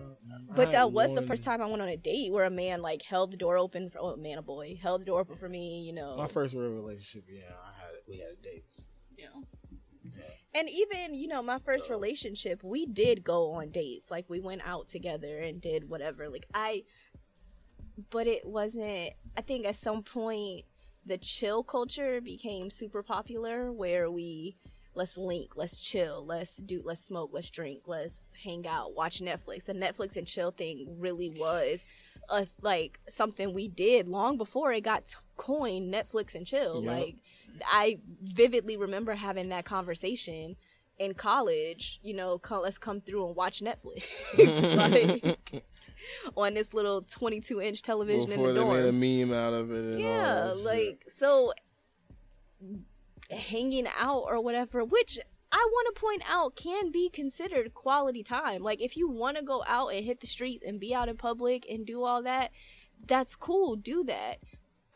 But 0.55 0.67
had 0.67 0.75
that 0.75 0.91
was 0.91 1.13
the 1.15 1.23
first 1.23 1.43
time 1.43 1.61
I 1.61 1.65
went 1.65 1.81
on 1.81 1.87
a 1.89 1.97
date 1.97 2.31
where 2.31 2.45
a 2.45 2.49
man 2.51 2.81
like 2.81 3.01
held 3.01 3.31
the 3.31 3.37
door 3.37 3.57
open 3.57 3.89
for 3.89 3.99
oh, 3.99 4.09
a 4.09 4.17
man, 4.17 4.37
a 4.37 4.41
boy 4.41 4.77
held 4.81 5.01
the 5.01 5.05
door 5.05 5.21
open 5.21 5.37
for 5.37 5.49
me. 5.49 5.81
You 5.81 5.93
know, 5.93 6.15
My 6.17 6.27
first 6.27 6.53
real 6.53 6.69
relationship, 6.69 7.25
yeah, 7.29 7.51
I 7.61 7.81
had 7.81 7.91
we 8.07 8.17
had 8.19 8.41
dates. 8.43 8.81
you 9.17 9.25
know. 9.25 9.43
And 10.53 10.69
even, 10.69 11.13
you 11.13 11.27
know, 11.27 11.41
my 11.41 11.59
first 11.59 11.89
relationship, 11.89 12.61
we 12.63 12.85
did 12.85 13.23
go 13.23 13.53
on 13.53 13.69
dates. 13.69 14.11
Like 14.11 14.29
we 14.29 14.39
went 14.39 14.61
out 14.65 14.89
together 14.89 15.39
and 15.39 15.61
did 15.61 15.89
whatever. 15.89 16.29
Like 16.29 16.45
I 16.53 16.83
but 18.09 18.27
it 18.27 18.45
wasn't 18.45 19.11
I 19.37 19.41
think 19.41 19.65
at 19.65 19.75
some 19.75 20.03
point 20.03 20.65
the 21.05 21.17
chill 21.17 21.63
culture 21.63 22.21
became 22.21 22.69
super 22.69 23.03
popular 23.03 23.71
where 23.71 24.09
we 24.09 24.57
let's 24.93 25.17
link, 25.17 25.51
let's 25.55 25.79
chill, 25.79 26.25
let's 26.25 26.57
do 26.57 26.81
let's 26.83 27.03
smoke, 27.03 27.31
let's 27.33 27.49
drink, 27.49 27.83
let's 27.87 28.33
hang 28.43 28.67
out, 28.67 28.93
watch 28.95 29.19
Netflix. 29.19 29.65
The 29.65 29.73
Netflix 29.73 30.17
and 30.17 30.27
chill 30.27 30.51
thing 30.51 30.97
really 30.99 31.29
was 31.29 31.83
a, 32.31 32.47
like 32.61 32.99
something 33.09 33.53
we 33.53 33.67
did 33.67 34.07
long 34.07 34.37
before 34.37 34.71
it 34.71 34.81
got 34.81 35.05
t- 35.07 35.15
coined 35.37 35.93
Netflix 35.93 36.33
and 36.33 36.45
chill. 36.45 36.83
Yep. 36.83 36.91
Like 36.93 37.15
I 37.65 37.99
vividly 38.23 38.77
remember 38.77 39.13
having 39.13 39.49
that 39.49 39.65
conversation 39.65 40.55
in 40.97 41.13
college. 41.13 41.99
You 42.03 42.13
know, 42.13 42.39
let's 42.49 42.77
come 42.77 43.01
through 43.01 43.27
and 43.27 43.35
watch 43.35 43.61
Netflix 43.61 44.07
like, 45.53 45.63
on 46.35 46.53
this 46.53 46.73
little 46.73 47.01
22 47.03 47.61
inch 47.61 47.81
television 47.81 48.29
Before 48.29 48.49
in 48.49 48.55
the 48.55 48.61
they 48.61 48.65
dorms. 48.67 48.99
made 48.99 49.19
a 49.19 49.25
meme 49.25 49.37
out 49.37 49.53
of 49.53 49.71
it. 49.71 49.99
Yeah, 49.99 50.23
that 50.23 50.55
shit. 50.55 50.65
like 50.65 51.05
so 51.07 51.53
hanging 53.29 53.87
out 53.97 54.23
or 54.27 54.41
whatever, 54.41 54.83
which 54.83 55.19
I 55.51 55.67
want 55.69 55.93
to 55.93 56.01
point 56.01 56.23
out 56.27 56.55
can 56.55 56.91
be 56.91 57.09
considered 57.09 57.73
quality 57.73 58.23
time. 58.23 58.63
Like 58.63 58.81
if 58.81 58.95
you 58.95 59.09
want 59.09 59.37
to 59.37 59.43
go 59.43 59.63
out 59.67 59.89
and 59.89 60.05
hit 60.05 60.21
the 60.21 60.27
streets 60.27 60.63
and 60.65 60.79
be 60.79 60.93
out 60.93 61.09
in 61.09 61.17
public 61.17 61.65
and 61.69 61.85
do 61.85 62.03
all 62.03 62.23
that, 62.23 62.51
that's 63.05 63.35
cool. 63.35 63.75
Do 63.75 64.03
that. 64.05 64.37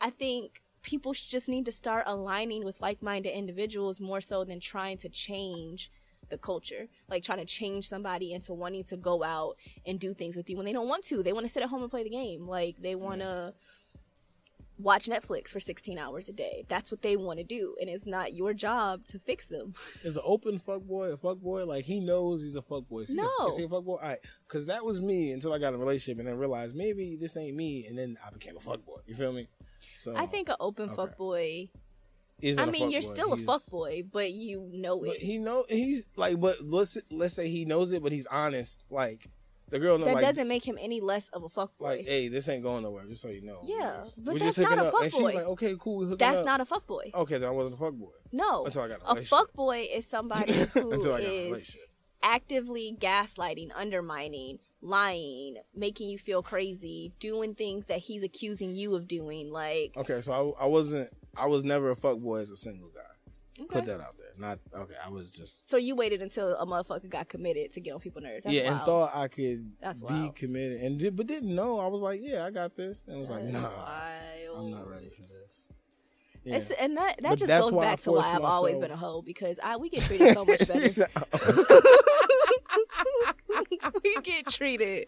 I 0.00 0.10
think 0.10 0.62
people 0.82 1.12
just 1.12 1.48
need 1.48 1.66
to 1.66 1.72
start 1.72 2.04
aligning 2.06 2.64
with 2.64 2.80
like-minded 2.80 3.36
individuals 3.36 4.00
more 4.00 4.20
so 4.20 4.44
than 4.44 4.60
trying 4.60 4.96
to 4.96 5.08
change 5.08 5.90
the 6.28 6.38
culture 6.38 6.88
like 7.08 7.22
trying 7.22 7.38
to 7.38 7.44
change 7.44 7.88
somebody 7.88 8.32
into 8.32 8.52
wanting 8.52 8.82
to 8.82 8.96
go 8.96 9.22
out 9.22 9.56
and 9.86 10.00
do 10.00 10.12
things 10.12 10.36
with 10.36 10.48
you 10.50 10.56
when 10.56 10.66
they 10.66 10.72
don't 10.72 10.88
want 10.88 11.04
to 11.04 11.22
they 11.22 11.32
want 11.32 11.46
to 11.46 11.52
sit 11.52 11.62
at 11.62 11.68
home 11.68 11.82
and 11.82 11.90
play 11.90 12.02
the 12.02 12.10
game 12.10 12.46
like 12.46 12.76
they 12.80 12.94
want 12.94 13.20
to 13.20 13.52
watch 14.78 15.06
netflix 15.06 15.48
for 15.48 15.58
16 15.60 15.98
hours 15.98 16.28
a 16.28 16.32
day 16.32 16.64
that's 16.68 16.90
what 16.90 17.00
they 17.02 17.16
want 17.16 17.38
to 17.38 17.44
do 17.44 17.74
and 17.80 17.88
it's 17.88 18.04
not 18.06 18.34
your 18.34 18.52
job 18.52 19.04
to 19.06 19.18
fix 19.18 19.48
them 19.48 19.72
Is 20.04 20.16
an 20.16 20.22
open 20.24 20.58
fuck 20.58 20.82
boy 20.82 21.06
a 21.12 21.16
fuck 21.16 21.38
boy? 21.38 21.64
Like 21.64 21.84
he 21.84 22.00
knows 22.00 22.42
he's 22.42 22.54
a 22.56 22.62
fuck 22.62 22.86
boy. 22.88 23.00
Is 23.00 23.10
a- 23.10 23.16
No. 23.16 23.30
is 23.48 23.56
he 23.56 23.64
a 23.64 23.68
fuck 23.68 23.84
boy? 23.84 23.94
All 23.94 24.08
right, 24.08 24.18
because 24.46 24.66
that 24.66 24.84
was 24.84 25.00
me 25.00 25.32
until 25.32 25.52
I 25.52 25.58
got 25.58 25.68
in 25.68 25.74
a 25.76 25.78
relationship 25.78 26.18
and 26.18 26.28
then 26.28 26.36
realized 26.36 26.76
maybe 26.76 27.16
this 27.16 27.36
ain't 27.36 27.56
me, 27.56 27.86
and 27.86 27.96
then 27.98 28.16
I 28.26 28.30
became 28.30 28.56
a 28.56 28.60
fuck 28.60 28.84
boy. 28.84 28.98
You 29.06 29.14
feel 29.14 29.32
me? 29.32 29.48
So 29.98 30.14
i 30.14 30.26
think 30.26 30.48
an 30.48 30.56
open 30.60 30.86
okay. 30.90 30.94
fuck 30.96 31.16
boy 31.16 31.68
isn't 32.42 32.62
i 32.62 32.68
a 32.68 32.70
mean 32.70 32.90
you're 32.90 33.00
fuckboy. 33.00 33.04
still 33.04 33.32
a 33.32 33.36
He's- 33.36 33.46
fuck 33.46 33.62
boy 33.70 34.02
but 34.12 34.30
you 34.32 34.68
know 34.72 35.00
But 35.00 35.16
it 35.16 35.22
he 35.22 35.38
know 35.38 35.64
he's 35.68 36.04
like, 36.16 36.38
but 36.38 36.60
let's 36.62 36.98
let's 37.10 37.34
say 37.34 37.48
he 37.48 37.64
knows 37.64 37.92
it, 37.92 38.02
but 38.02 38.12
he's 38.12 38.26
honest. 38.26 38.84
Like 38.90 39.30
the 39.68 39.78
girl 39.78 39.98
know, 39.98 40.04
that 40.06 40.14
like, 40.14 40.24
doesn't 40.24 40.46
make 40.46 40.66
him 40.66 40.78
any 40.80 41.00
less 41.00 41.28
of 41.30 41.42
a 41.42 41.48
fuck 41.48 41.76
boy 41.78 41.86
like, 41.86 42.04
hey, 42.06 42.28
this 42.28 42.48
ain't 42.48 42.62
going 42.62 42.82
nowhere. 42.84 43.04
Just 43.06 43.22
so 43.22 43.28
you 43.28 43.42
know. 43.42 43.60
Yeah, 43.64 43.98
just- 44.02 44.24
but 44.24 44.38
that's 44.38 44.58
not 44.58 44.78
a 44.78 44.84
up. 44.86 44.94
And 45.02 45.12
she's 45.12 45.20
like, 45.22 45.36
okay, 45.36 45.74
cool, 45.78 46.16
that's 46.16 46.38
up. 46.38 46.44
not 46.44 46.60
a 46.60 46.64
fuck 46.64 46.86
boy 46.86 47.10
Okay, 47.14 47.38
then 47.38 47.48
I 47.48 47.52
wasn't 47.52 47.74
a 47.74 47.78
fuck 47.78 47.94
boy 47.94 48.10
no 48.32 48.64
until 48.64 48.82
I 48.82 48.88
got 48.88 49.00
a 49.00 49.04
a 49.04 49.08
relationship. 49.14 49.28
fuck 49.38 49.52
boy 49.54 49.88
is 49.92 50.06
somebody 50.06 50.52
who 50.74 50.92
until 50.92 51.14
I 51.14 51.20
got 51.22 51.30
is 51.30 51.76
actively 52.22 52.96
gaslighting, 52.98 53.70
undermining, 53.74 54.58
lying, 54.80 55.56
making 55.74 56.08
you 56.08 56.18
feel 56.18 56.42
crazy, 56.42 57.12
doing 57.20 57.54
things 57.54 57.86
that 57.86 57.98
he's 57.98 58.22
accusing 58.22 58.74
you 58.74 58.94
of 58.94 59.06
doing. 59.06 59.50
Like, 59.50 59.92
Okay, 59.96 60.20
so 60.20 60.54
I, 60.58 60.64
I 60.64 60.66
wasn't. 60.66 61.10
I 61.36 61.46
was 61.46 61.64
never 61.64 61.90
a 61.90 61.96
fuck 61.96 62.18
boy 62.18 62.38
as 62.38 62.50
a 62.50 62.56
single 62.56 62.88
guy. 62.88 63.62
okay. 63.64 63.80
Put 63.80 63.86
that 63.86 64.00
out 64.00 64.16
there. 64.18 64.25
Not 64.38 64.58
okay. 64.74 64.94
I 65.04 65.08
was 65.08 65.30
just 65.30 65.68
so 65.68 65.76
you 65.76 65.96
waited 65.96 66.20
until 66.20 66.54
a 66.56 66.66
motherfucker 66.66 67.08
got 67.08 67.28
committed 67.28 67.72
to 67.72 67.80
get 67.80 67.94
on 67.94 68.00
people's 68.00 68.24
nerves. 68.24 68.44
That's 68.44 68.54
yeah, 68.54 68.70
and 68.70 68.80
thought 68.82 69.12
I 69.14 69.28
could 69.28 69.72
That's 69.80 70.00
be 70.00 70.06
wild. 70.06 70.36
committed, 70.36 70.82
and 70.82 70.98
did, 70.98 71.16
but 71.16 71.26
didn't 71.26 71.54
know. 71.54 71.80
I 71.80 71.86
was 71.86 72.02
like, 72.02 72.20
yeah, 72.22 72.44
I 72.44 72.50
got 72.50 72.76
this, 72.76 73.06
and 73.08 73.18
was 73.18 73.30
like, 73.30 73.44
That's 73.44 73.54
nah, 73.54 73.70
wild. 73.70 74.58
I'm 74.58 74.70
not 74.70 74.88
ready 74.88 75.08
for 75.08 75.22
this. 75.22 75.68
Yeah. 76.44 76.56
It's, 76.56 76.70
and 76.70 76.96
that 76.96 77.16
that 77.22 77.30
But 77.30 77.38
just 77.40 77.50
goes 77.50 77.72
why 77.72 77.86
I 77.86 77.90
back 77.90 78.00
to 78.02 78.12
why 78.12 78.32
I've 78.32 78.42
always 78.42 78.78
been 78.78 78.92
a 78.92 78.96
hoe 78.96 79.20
because 79.22 79.58
I 79.62 79.76
we 79.78 79.88
get 79.88 80.02
treated 80.02 80.32
so 80.32 80.44
much 80.44 80.60
better. 80.68 80.86
We 84.04 84.16
get 84.22 84.46
treated 84.48 85.06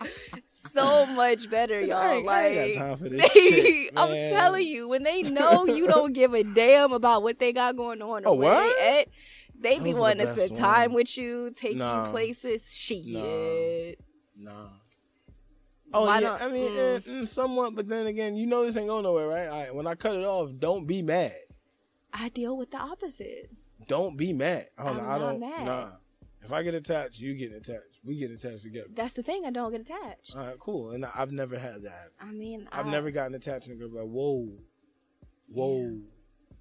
so 0.48 1.06
much 1.06 1.50
better, 1.50 1.80
y'all. 1.80 1.96
I 1.98 2.20
like 2.20 2.54
got 2.54 2.72
time 2.74 2.96
for 2.98 3.08
this 3.08 3.20
they, 3.34 3.40
shit, 3.40 3.92
I'm 3.96 4.08
telling 4.08 4.66
you, 4.66 4.88
when 4.88 5.02
they 5.02 5.22
know 5.22 5.66
you 5.66 5.86
don't 5.86 6.12
give 6.12 6.34
a 6.34 6.42
damn 6.44 6.92
about 6.92 7.22
what 7.22 7.38
they 7.38 7.52
got 7.52 7.76
going 7.76 8.02
on 8.02 8.24
or 8.24 8.28
Oh, 8.30 8.34
where 8.34 8.54
what? 8.54 8.76
they 8.78 8.98
at, 9.00 9.08
they 9.60 9.78
be 9.78 9.90
Those 9.92 9.92
are 9.92 9.94
the 9.94 10.00
wanting 10.00 10.26
to 10.26 10.26
spend 10.32 10.56
time 10.56 10.92
with 10.92 11.16
you, 11.18 11.52
take 11.56 11.76
Nah. 11.76 12.04
you 12.06 12.10
places. 12.12 12.72
Shit. 12.72 13.98
Nah. 14.36 14.68
Oh 15.92 16.04
Why 16.04 16.20
yeah, 16.20 16.20
don't- 16.38 16.42
I 16.42 16.48
mean, 16.48 16.70
mm. 16.70 17.02
mm, 17.06 17.28
somewhat, 17.28 17.74
but 17.74 17.88
then 17.88 18.06
again, 18.06 18.36
you 18.36 18.46
know 18.46 18.64
this 18.64 18.76
ain't 18.76 18.88
going 18.88 19.04
nowhere, 19.04 19.26
right? 19.26 19.48
All 19.48 19.60
right, 19.60 19.74
when 19.74 19.86
I 19.86 19.94
cut 19.94 20.14
it 20.16 20.24
off, 20.24 20.50
don't 20.58 20.86
be 20.86 21.00
mad. 21.02 21.32
I 22.12 22.28
deal 22.28 22.56
with 22.56 22.70
the 22.70 22.76
opposite. 22.78 23.50
Don't 23.86 24.16
be 24.16 24.32
mad. 24.34 24.68
I 24.76 24.84
don't. 24.84 25.00
I'm 25.00 25.04
I 25.04 25.08
not 25.08 25.18
don't. 25.18 25.40
mad. 25.40 25.64
Nah. 25.66 25.88
If 26.42 26.52
I 26.52 26.62
get 26.62 26.74
attached, 26.74 27.20
you 27.20 27.34
get 27.34 27.52
attached. 27.52 28.00
We 28.04 28.16
get 28.18 28.30
attached 28.30 28.62
together. 28.62 28.88
That's 28.94 29.12
the 29.12 29.22
thing. 29.22 29.44
I 29.44 29.50
don't 29.50 29.72
get 29.72 29.80
attached. 29.80 30.36
All 30.36 30.46
right, 30.46 30.58
cool. 30.58 30.90
And 30.90 31.04
I've 31.04 31.32
never 31.32 31.58
had 31.58 31.82
that. 31.82 32.10
I 32.20 32.30
mean, 32.30 32.68
I've 32.72 32.86
I, 32.86 32.90
never 32.90 33.10
gotten 33.10 33.34
attached 33.34 33.68
and 33.68 33.76
a 33.82 33.86
girl 33.88 34.02
like, 34.02 34.08
whoa, 34.10 34.48
whoa, 35.48 35.98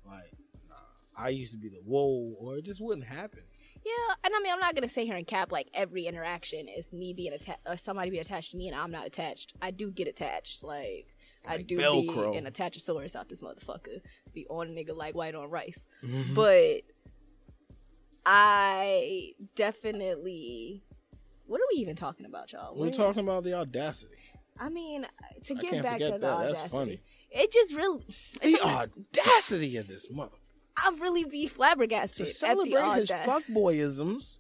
like, 0.05 0.31
nah. 0.69 0.75
I 1.17 1.29
used 1.29 1.51
to 1.53 1.57
be 1.59 1.69
the 1.69 1.77
whoa, 1.85 2.33
or 2.39 2.57
it 2.57 2.65
just 2.65 2.81
wouldn't 2.81 3.05
happen. 3.07 3.41
Yeah, 3.85 4.15
and 4.23 4.33
I 4.35 4.39
mean, 4.41 4.51
I'm 4.51 4.59
not 4.59 4.75
gonna 4.75 4.89
sit 4.89 5.05
here 5.05 5.15
and 5.15 5.25
cap 5.25 5.51
like 5.51 5.67
every 5.73 6.07
interaction 6.07 6.67
is 6.67 6.91
me 6.91 7.13
being 7.13 7.31
attached 7.33 7.59
or 7.65 7.77
somebody 7.77 8.09
being 8.09 8.21
attached 8.21 8.51
to 8.51 8.57
me 8.57 8.67
and 8.67 8.75
I'm 8.75 8.91
not 8.91 9.05
attached. 9.07 9.53
I 9.61 9.71
do 9.71 9.91
get 9.91 10.07
attached, 10.09 10.63
like, 10.63 11.07
I 11.47 11.61
do 11.61 11.77
Velcro. 11.77 12.31
be 12.33 12.37
an 12.39 12.45
attachosaurus 12.45 13.15
out 13.15 13.29
this 13.29 13.39
motherfucker. 13.41 14.01
Be 14.33 14.45
on 14.49 14.67
a 14.67 14.71
nigga 14.71 14.93
like 14.95 15.15
white 15.15 15.35
on 15.35 15.49
rice, 15.49 15.85
Mm-hmm. 16.03 16.33
but 16.33 16.81
I 18.29 19.31
definitely. 19.55 20.83
What 21.45 21.61
are 21.61 21.65
we 21.73 21.79
even 21.79 21.95
talking 21.95 22.25
about, 22.25 22.51
y'all? 22.51 22.75
We're 22.75 22.87
What- 22.87 22.93
talking 22.93 23.23
about 23.23 23.45
the 23.45 23.53
audacity. 23.53 24.17
I 24.59 24.67
mean, 24.69 25.07
to 25.45 25.53
I 25.55 25.61
get 25.61 25.69
can't 25.71 25.83
back 25.83 25.99
to 25.99 26.11
the 26.11 26.17
that. 26.17 26.29
audacity, 26.31 26.59
That's 26.59 26.71
funny. 26.73 27.01
it 27.31 27.51
just 27.53 27.73
really. 27.73 28.03
The 28.41 28.59
audacity 28.61 29.77
of 29.77 29.87
this 29.87 30.09
month. 30.11 30.33
I 30.75 30.93
really 30.99 31.23
be 31.23 31.47
flabbergasted 31.47 32.17
to 32.17 32.23
at 32.23 32.27
the 32.27 32.33
celebrate 32.33 32.99
his 32.99 33.09
fuckboyisms, 33.09 34.39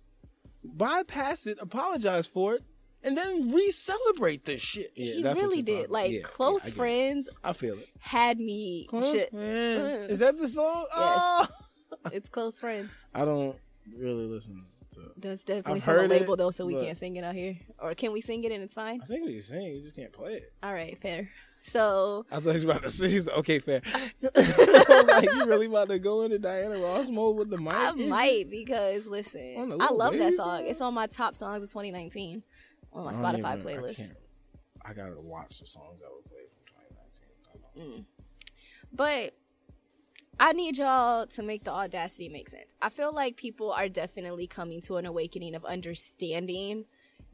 bypass 0.65 1.47
it, 1.47 1.57
apologize 1.61 2.27
for 2.27 2.55
it, 2.55 2.63
and 3.03 3.15
then 3.15 3.53
re-celebrate 3.53 4.43
this 4.43 4.61
shit. 4.61 4.91
Yeah, 4.95 5.13
he 5.13 5.21
that's 5.23 5.39
really 5.39 5.61
did. 5.61 5.89
Like. 5.89 6.11
Yeah, 6.11 6.21
close 6.23 6.63
yeah, 6.63 6.65
I 6.65 6.69
get 6.71 6.73
it. 6.73 6.77
friends 6.77 7.29
I 7.43 7.53
feel 7.53 7.77
it. 7.77 7.87
had 7.99 8.37
me. 8.39 8.87
Close 8.89 9.11
shit- 9.13 9.31
friends. 9.31 10.11
Is 10.11 10.19
that 10.19 10.37
the 10.37 10.47
song? 10.47 10.85
Oh. 10.93 11.47
It's 12.11 12.27
close 12.27 12.59
friends. 12.59 12.89
I 13.13 13.23
don't 13.23 13.55
really 13.95 14.25
listen 14.25 14.65
to. 14.91 15.01
That's 15.17 15.43
definitely 15.43 15.73
I've 15.73 15.83
from 15.83 15.93
a 15.93 15.97
heard 15.97 16.11
it, 16.11 16.21
label 16.21 16.35
though, 16.35 16.51
so 16.51 16.65
we 16.65 16.75
can't 16.75 16.97
sing 16.97 17.15
it 17.17 17.23
out 17.23 17.35
here. 17.35 17.57
Or 17.79 17.93
can 17.93 18.11
we 18.11 18.21
sing 18.21 18.43
it 18.43 18.51
and 18.51 18.63
it's 18.63 18.73
fine? 18.73 18.99
I 19.01 19.05
think 19.05 19.25
we 19.25 19.33
can 19.33 19.41
sing. 19.41 19.75
You 19.75 19.81
just 19.81 19.95
can't 19.95 20.11
play 20.11 20.35
it. 20.35 20.53
All 20.63 20.73
right, 20.73 20.97
fair. 21.01 21.29
So 21.59 22.25
I 22.31 22.35
thought 22.35 22.55
he 22.55 22.55
was 22.55 22.63
about 22.65 22.83
to 22.83 22.89
say, 22.89 23.31
okay, 23.39 23.59
fair. 23.59 23.81
like, 24.21 25.23
you 25.23 25.45
really 25.45 25.65
about 25.65 25.89
to 25.89 25.99
go 25.99 26.21
into 26.21 26.39
Diana 26.39 26.77
Ross 26.79 27.09
mode 27.09 27.35
with 27.37 27.49
the 27.49 27.57
mic? 27.57 27.73
I 27.73 27.91
might 27.93 28.49
because 28.49 29.07
listen, 29.07 29.77
I 29.81 29.91
love 29.91 30.13
that 30.17 30.33
song. 30.35 30.65
It's 30.65 30.81
on 30.81 30.93
my 30.93 31.07
top 31.07 31.35
songs 31.35 31.63
of 31.63 31.69
2019 31.69 32.43
on 32.93 33.05
my 33.05 33.13
Spotify 33.13 33.57
even- 33.57 33.67
playlist. 33.67 33.97
can't- 33.97 34.11
I, 34.85 34.93
gotta 34.93 35.19
watch 35.19 35.59
the 35.59 35.65
songs 35.65 35.99
that 35.99 36.07
were 36.09 36.21
played 36.29 36.47
from 36.49 36.61
2019. 37.75 37.75
I. 37.75 37.99
Mm. 37.99 38.05
But 38.93 39.33
I 40.39 40.53
need 40.53 40.77
y'all 40.77 41.25
to 41.27 41.43
make 41.43 41.63
the 41.63 41.71
audacity 41.71 42.29
make 42.29 42.49
sense. 42.49 42.75
I 42.81 42.89
feel 42.89 43.13
like 43.13 43.37
people 43.37 43.71
are 43.71 43.89
definitely 43.89 44.47
coming 44.47 44.81
to 44.81 44.97
an 44.97 45.05
awakening 45.05 45.55
of 45.55 45.65
understanding 45.65 46.85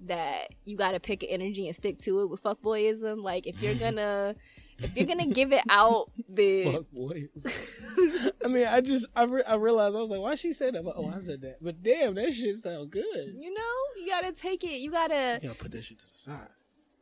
that 0.05 0.49
you 0.65 0.77
got 0.77 0.91
to 0.91 0.99
pick 0.99 1.23
an 1.23 1.29
energy 1.29 1.67
and 1.67 1.75
stick 1.75 1.99
to 1.99 2.21
it 2.21 2.29
with 2.29 2.41
fuckboyism. 2.43 3.21
Like 3.23 3.47
if 3.47 3.61
you're 3.61 3.75
gonna 3.75 4.35
if 4.79 4.95
you're 4.95 5.05
gonna 5.05 5.27
give 5.27 5.51
it 5.53 5.63
out, 5.69 6.11
the 6.29 6.63
Fuck 6.71 6.91
boys. 6.91 7.45
I 8.43 8.47
mean, 8.47 8.67
I 8.67 8.81
just 8.81 9.05
I, 9.15 9.23
re- 9.23 9.43
I 9.47 9.55
realized 9.55 9.95
I 9.95 9.99
was 9.99 10.09
like, 10.09 10.19
why 10.21 10.35
she 10.35 10.53
said 10.53 10.73
that? 10.75 10.83
Oh, 10.95 11.11
I 11.13 11.19
said 11.19 11.41
that. 11.41 11.57
But 11.61 11.83
damn, 11.83 12.15
that 12.15 12.33
shit 12.33 12.55
sound 12.57 12.91
good. 12.91 13.35
you 13.37 13.53
know 13.53 14.01
you 14.01 14.07
gotta 14.09 14.31
take 14.31 14.63
it. 14.63 14.79
You 14.79 14.91
gotta 14.91 15.39
You 15.41 15.49
gotta 15.49 15.59
put 15.61 15.71
that 15.71 15.83
shit 15.83 15.99
to 15.99 16.07
the 16.09 16.15
side. 16.15 16.49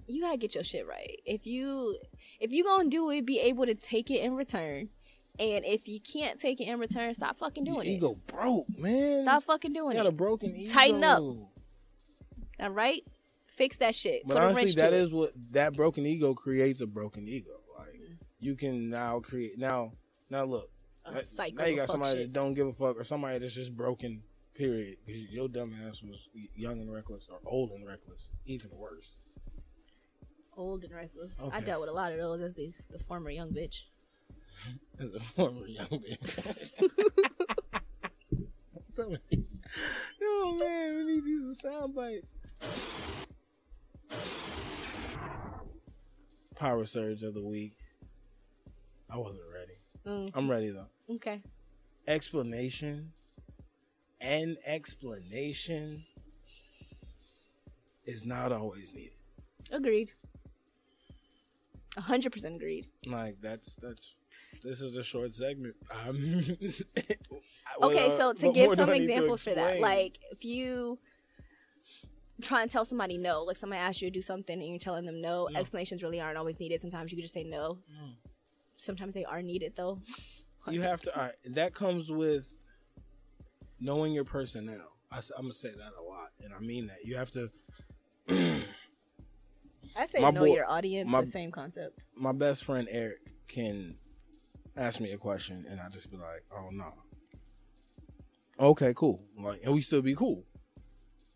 you 0.08 0.22
gotta 0.22 0.38
get 0.38 0.56
your 0.56 0.64
shit 0.64 0.88
right. 0.88 1.20
If 1.26 1.46
you 1.48 1.98
if 2.40 2.52
you 2.52 2.64
gonna 2.64 2.90
do 2.90 3.10
it, 3.12 3.26
be 3.26 3.40
able 3.40 3.66
to 3.66 3.76
take 3.76 4.12
it 4.12 4.22
in 4.22 4.36
return 4.36 4.90
And 5.40 5.66
if 5.66 5.88
you 5.88 6.00
can't 6.00 6.40
take 6.40 6.60
it 6.62 6.66
in 6.66 6.78
return, 6.80 7.14
stop 7.14 7.38
fucking 7.38 7.66
Your 7.66 7.82
it. 7.84 7.88
ego 7.88 8.18
broke, 8.28 8.68
man. 8.78 9.24
Stop 9.24 9.44
fucking 9.44 9.72
You 9.74 9.82
doing 9.82 9.96
got 9.98 10.06
a 10.06 10.10
it. 10.10 10.18
broken 10.18 10.54
ego. 10.56 10.72
Tighten 10.74 11.04
up. 11.04 11.20
All 12.60 12.70
right? 12.70 13.02
Fix 13.48 13.78
that 13.78 13.96
shit. 13.96 14.24
But 14.26 14.36
Put 14.36 14.44
honestly, 14.44 14.72
that 14.74 14.90
to 14.92 14.96
it. 14.96 15.02
is 15.02 15.12
what 15.12 15.32
that 15.52 15.74
broken 15.74 16.06
ego 16.06 16.34
creates 16.34 16.82
a 16.82 16.88
broken 16.88 17.28
ego. 17.28 17.52
Like 17.78 17.96
you 18.40 18.56
can 18.56 18.90
now 18.90 19.20
create 19.20 19.58
now 19.58 19.94
now 20.30 20.44
look. 20.44 20.70
A 21.06 21.14
now- 21.14 21.20
now 21.56 21.66
you 21.66 21.76
got 21.76 21.90
somebody 21.90 22.20
shit. 22.20 22.34
that 22.34 22.40
don't 22.40 22.54
give 22.54 22.68
a 22.68 22.74
fuck 22.74 22.98
or 22.98 23.04
somebody 23.04 23.40
that's 23.40 23.56
just 23.56 23.76
broken. 23.76 24.24
Period. 24.54 24.98
Because 25.06 25.22
your 25.32 25.48
dumb 25.48 25.74
ass 25.88 26.04
was 26.04 26.28
young 26.56 26.80
and 26.80 26.92
reckless 26.94 27.28
or 27.32 27.40
old 27.46 27.72
and 27.72 27.88
reckless. 27.88 28.30
Even 28.46 28.70
worse. 28.76 29.16
old 30.56 30.84
and 30.84 30.94
reckless. 30.94 31.32
I 31.52 31.62
dealt 31.62 31.82
with 31.82 31.90
a 31.90 31.94
lot 31.94 32.12
of 32.12 32.20
those 32.20 32.42
as 32.42 32.54
the, 32.54 32.72
the 32.92 33.00
former 33.00 33.32
young 33.32 33.50
bitch. 33.52 33.84
As 35.00 35.14
a 35.14 35.20
former 35.20 35.66
young 35.66 35.88
man. 35.92 36.18
so, 38.90 39.16
oh 40.24 40.56
man, 40.60 40.98
we 40.98 41.04
need 41.16 41.26
these 41.26 41.60
sound 41.60 41.96
bites. 41.96 42.36
Power 46.56 46.86
surge 46.86 47.24
of 47.24 47.34
the 47.34 47.44
week. 47.44 47.76
I 49.10 49.18
wasn't 49.18 49.46
ready. 49.54 49.74
Mm, 50.06 50.32
I'm 50.36 50.50
ready 50.50 50.70
though. 50.70 50.88
okay. 51.16 51.42
Explanation. 52.08 53.12
An 54.20 54.58
explanation 54.66 56.04
is 58.06 58.26
not 58.26 58.52
always 58.52 58.94
needed. 58.94 59.18
Agreed. 59.72 60.12
A 61.98 62.02
hundred 62.02 62.32
percent 62.32 62.56
agreed. 62.56 62.88
Like 63.06 63.38
that's 63.42 63.76
that's 63.76 64.16
this 64.64 64.82
is 64.82 64.96
a 64.96 65.04
short 65.04 65.34
segment. 65.34 65.76
Um, 66.08 66.18
Okay, 67.82 68.10
what, 68.10 68.12
uh, 68.12 68.18
so 68.18 68.34
to 68.34 68.52
give 68.52 68.76
some 68.76 68.90
I 68.90 68.94
need 68.94 69.08
to 69.08 69.14
examples 69.14 69.44
for 69.46 69.54
that, 69.54 69.80
like 69.80 70.20
if 70.32 70.44
you 70.44 71.00
try 72.42 72.62
and 72.64 72.70
tell 72.72 72.84
somebody 72.84 73.18
no, 73.18 73.44
like 73.44 73.56
somebody 73.58 73.80
asks 73.80 74.02
you 74.02 74.10
to 74.10 74.14
do 74.14 74.22
something 74.22 74.60
and 74.60 74.70
you're 74.70 74.80
telling 74.80 75.06
them 75.06 75.22
no, 75.22 75.48
No. 75.50 75.60
explanations 75.60 76.04
really 76.04 76.20
aren't 76.20 76.38
always 76.38 76.60
needed. 76.60 76.82
Sometimes 76.82 77.12
you 77.12 77.18
can 77.18 77.22
just 77.22 77.34
say 77.34 77.44
no. 77.44 77.78
No. 77.90 78.10
Sometimes 78.76 79.14
they 79.14 79.24
are 79.26 79.42
needed 79.42 79.74
though. 79.78 80.00
you 80.68 80.82
have 80.82 81.02
to. 81.04 81.12
Right, 81.16 81.32
that 81.46 81.74
comes 81.74 82.12
with 82.12 82.48
knowing 83.80 84.12
your 84.12 84.26
personnel. 84.26 84.92
I, 85.12 85.18
am 85.38 85.44
gonna 85.44 85.54
say 85.54 85.70
that 85.70 85.92
a 86.00 86.04
lot, 86.04 86.32
and 86.44 86.54
I 86.54 86.60
mean 86.60 86.88
that. 86.88 87.06
You 87.06 87.16
have 87.16 87.32
to. 87.32 87.50
I 89.96 90.06
say 90.06 90.20
know 90.20 90.32
boy- 90.32 90.54
your 90.54 90.70
audience, 90.70 91.10
my- 91.10 91.22
the 91.22 91.28
same 91.28 91.52
concept. 91.52 92.00
my 92.16 92.32
best 92.32 92.64
friend 92.64 92.88
Eric 92.92 93.20
can 93.48 93.96
ask 94.78 95.00
me 95.00 95.12
a 95.12 95.18
question, 95.18 95.66
and 95.70 95.80
I 95.80 95.90
just 95.90 96.10
be 96.12 96.18
like, 96.18 96.44
"Oh 96.56 96.70
no." 96.72 96.94
Okay, 98.60 98.94
cool. 98.96 99.24
Like, 99.38 99.62
and 99.64 99.74
we 99.74 99.82
still 99.82 100.02
be 100.02 100.16
cool. 100.16 100.46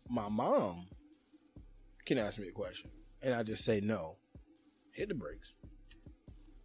My 0.08 0.28
mom 0.28 0.86
can 2.04 2.18
ask 2.18 2.38
me 2.38 2.48
a 2.48 2.52
question, 2.52 2.90
and 3.22 3.34
I 3.34 3.42
just 3.42 3.64
say 3.64 3.80
no. 3.80 4.16
Hit 4.92 5.08
the 5.08 5.14
brakes. 5.14 5.52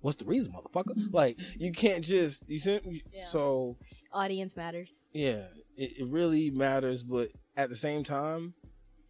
What's 0.01 0.17
the 0.17 0.26
reason, 0.26 0.53
motherfucker? 0.53 0.95
Like, 1.11 1.39
you 1.59 1.72
can't 1.72 2.03
just 2.03 2.43
you 2.47 2.59
see. 2.59 2.80
Yeah. 3.11 3.26
So 3.26 3.78
Audience 4.13 4.55
matters. 4.55 5.03
yeah, 5.13 5.45
it, 5.78 5.97
it 5.99 6.05
really 6.07 6.49
matters, 6.51 7.03
but 7.03 7.30
at 7.57 7.69
the 7.69 7.76
same 7.76 8.03
time, 8.03 8.53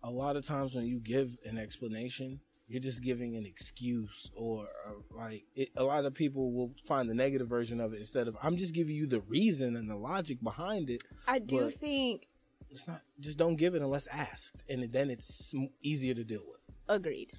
a 0.03 0.09
lot 0.09 0.35
of 0.35 0.45
times 0.45 0.73
when 0.75 0.85
you 0.85 0.99
give 0.99 1.35
an 1.45 1.57
explanation, 1.57 2.39
you're 2.71 2.81
just 2.81 3.03
giving 3.03 3.35
an 3.35 3.45
excuse 3.45 4.31
or, 4.35 4.67
or 4.87 5.03
like 5.15 5.43
it, 5.55 5.69
a 5.75 5.83
lot 5.83 6.05
of 6.05 6.13
people 6.13 6.51
will 6.53 6.71
find 6.87 7.09
the 7.09 7.13
negative 7.13 7.47
version 7.47 7.79
of 7.81 7.93
it 7.93 7.99
instead 7.99 8.27
of 8.27 8.37
I'm 8.41 8.55
just 8.57 8.73
giving 8.73 8.95
you 8.95 9.05
the 9.07 9.21
reason 9.21 9.75
and 9.75 9.89
the 9.89 9.95
logic 9.95 10.41
behind 10.41 10.89
it. 10.89 11.03
I 11.27 11.39
do 11.39 11.69
think 11.69 12.27
It's 12.69 12.87
not 12.87 13.01
just 13.19 13.37
don't 13.37 13.57
give 13.57 13.75
it 13.75 13.81
unless 13.81 14.07
asked, 14.07 14.63
and 14.69 14.83
then 14.91 15.09
it's 15.09 15.53
easier 15.81 16.13
to 16.13 16.23
deal 16.23 16.43
with. 16.47 16.61
agreed. 16.87 17.31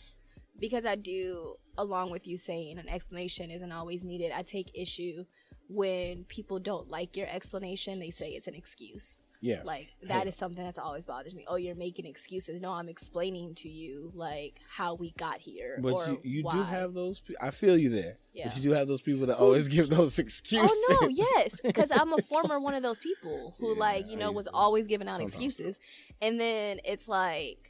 Because 0.59 0.85
I 0.87 0.95
do, 0.97 1.57
along 1.79 2.11
with 2.11 2.27
you 2.27 2.37
saying 2.39 2.79
an 2.79 2.89
explanation 2.89 3.51
isn't 3.51 3.73
always 3.73 4.05
needed, 4.05 4.31
I 4.33 4.43
take 4.43 4.71
issue 4.75 5.25
when 5.69 6.25
people 6.25 6.59
don't 6.61 6.89
like 6.91 7.17
your 7.17 7.27
explanation, 7.29 7.99
they 7.99 8.11
say 8.11 8.31
it's 8.33 8.47
an 8.47 8.55
excuse. 8.55 9.19
Yeah, 9.45 9.63
Like 9.65 9.89
that 10.05 10.23
Hey. 10.23 10.29
is 10.29 10.37
something 10.37 10.63
that's 10.63 10.79
always 10.79 11.05
bothers 11.05 11.35
me. 11.35 11.45
Oh, 11.49 11.57
you're 11.57 11.75
making 11.75 12.07
excuses. 12.07 12.61
No, 12.61 12.71
I'm 12.71 12.89
explaining 12.89 13.57
to 13.57 13.69
you 13.69 14.13
like 14.15 14.61
how 14.69 14.95
we 14.95 15.11
got 15.19 15.41
here. 15.41 15.79
But 15.83 15.93
or 15.95 16.07
you, 16.07 16.21
you 16.23 16.43
do 16.51 16.63
have 16.63 16.95
those. 16.95 17.19
pe- 17.19 17.35
I 17.41 17.51
feel 17.51 17.77
you 17.77 17.91
there. 17.91 18.19
Yeah. 18.33 18.45
But 18.47 18.57
you 18.57 18.63
do 18.63 18.71
have 18.71 18.87
those 18.87 19.01
people 19.01 19.27
that 19.27 19.39
always 19.39 19.67
give 19.67 19.91
those 19.91 20.19
excuses. 20.25 20.71
Oh 20.73 20.99
no, 21.03 21.09
yes, 21.09 21.61
because 21.65 21.91
I'm 21.91 22.13
a 22.13 22.19
former 22.33 22.61
one 22.61 22.75
of 22.75 22.85
those 22.85 23.01
people 23.01 23.57
who 23.59 23.75
Yeah, 23.75 23.81
like 23.81 24.07
you 24.09 24.17
know 24.17 24.31
was 24.31 24.45
to. 24.45 24.53
always 24.53 24.87
giving 24.87 25.09
out 25.09 25.17
Sometimes. 25.17 25.33
excuses, 25.35 25.81
and 26.21 26.41
then 26.41 26.79
it's 26.85 27.09
like, 27.09 27.69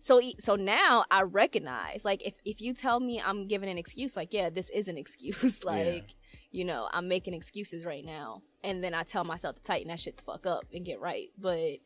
so 0.00 0.20
e- 0.20 0.36
so 0.38 0.56
now 0.56 1.04
I 1.10 1.22
recognize 1.22 2.04
like 2.04 2.22
if 2.22 2.34
if 2.44 2.60
you 2.60 2.74
tell 2.74 3.00
me 3.00 3.18
I'm 3.24 3.46
giving 3.48 3.70
an 3.70 3.78
excuse, 3.78 4.14
like 4.14 4.34
yeah, 4.34 4.50
this 4.50 4.68
is 4.70 4.88
an 4.88 4.98
excuse, 4.98 5.64
like 5.74 6.14
you 6.50 6.64
know 6.64 6.88
I'm 6.92 7.08
making 7.08 7.34
excuses 7.34 7.84
right 7.84 8.04
now, 8.04 8.42
and 8.64 8.82
then 8.82 8.94
I 8.94 9.02
tell 9.02 9.24
myself 9.24 9.56
to 9.56 9.62
tighten 9.62 9.88
that 9.88 10.00
shit 10.00 10.16
the 10.16 10.22
fuck 10.22 10.46
up 10.46 10.64
and 10.72 10.84
get 10.84 11.00
right, 11.00 11.30
but. 11.38 11.78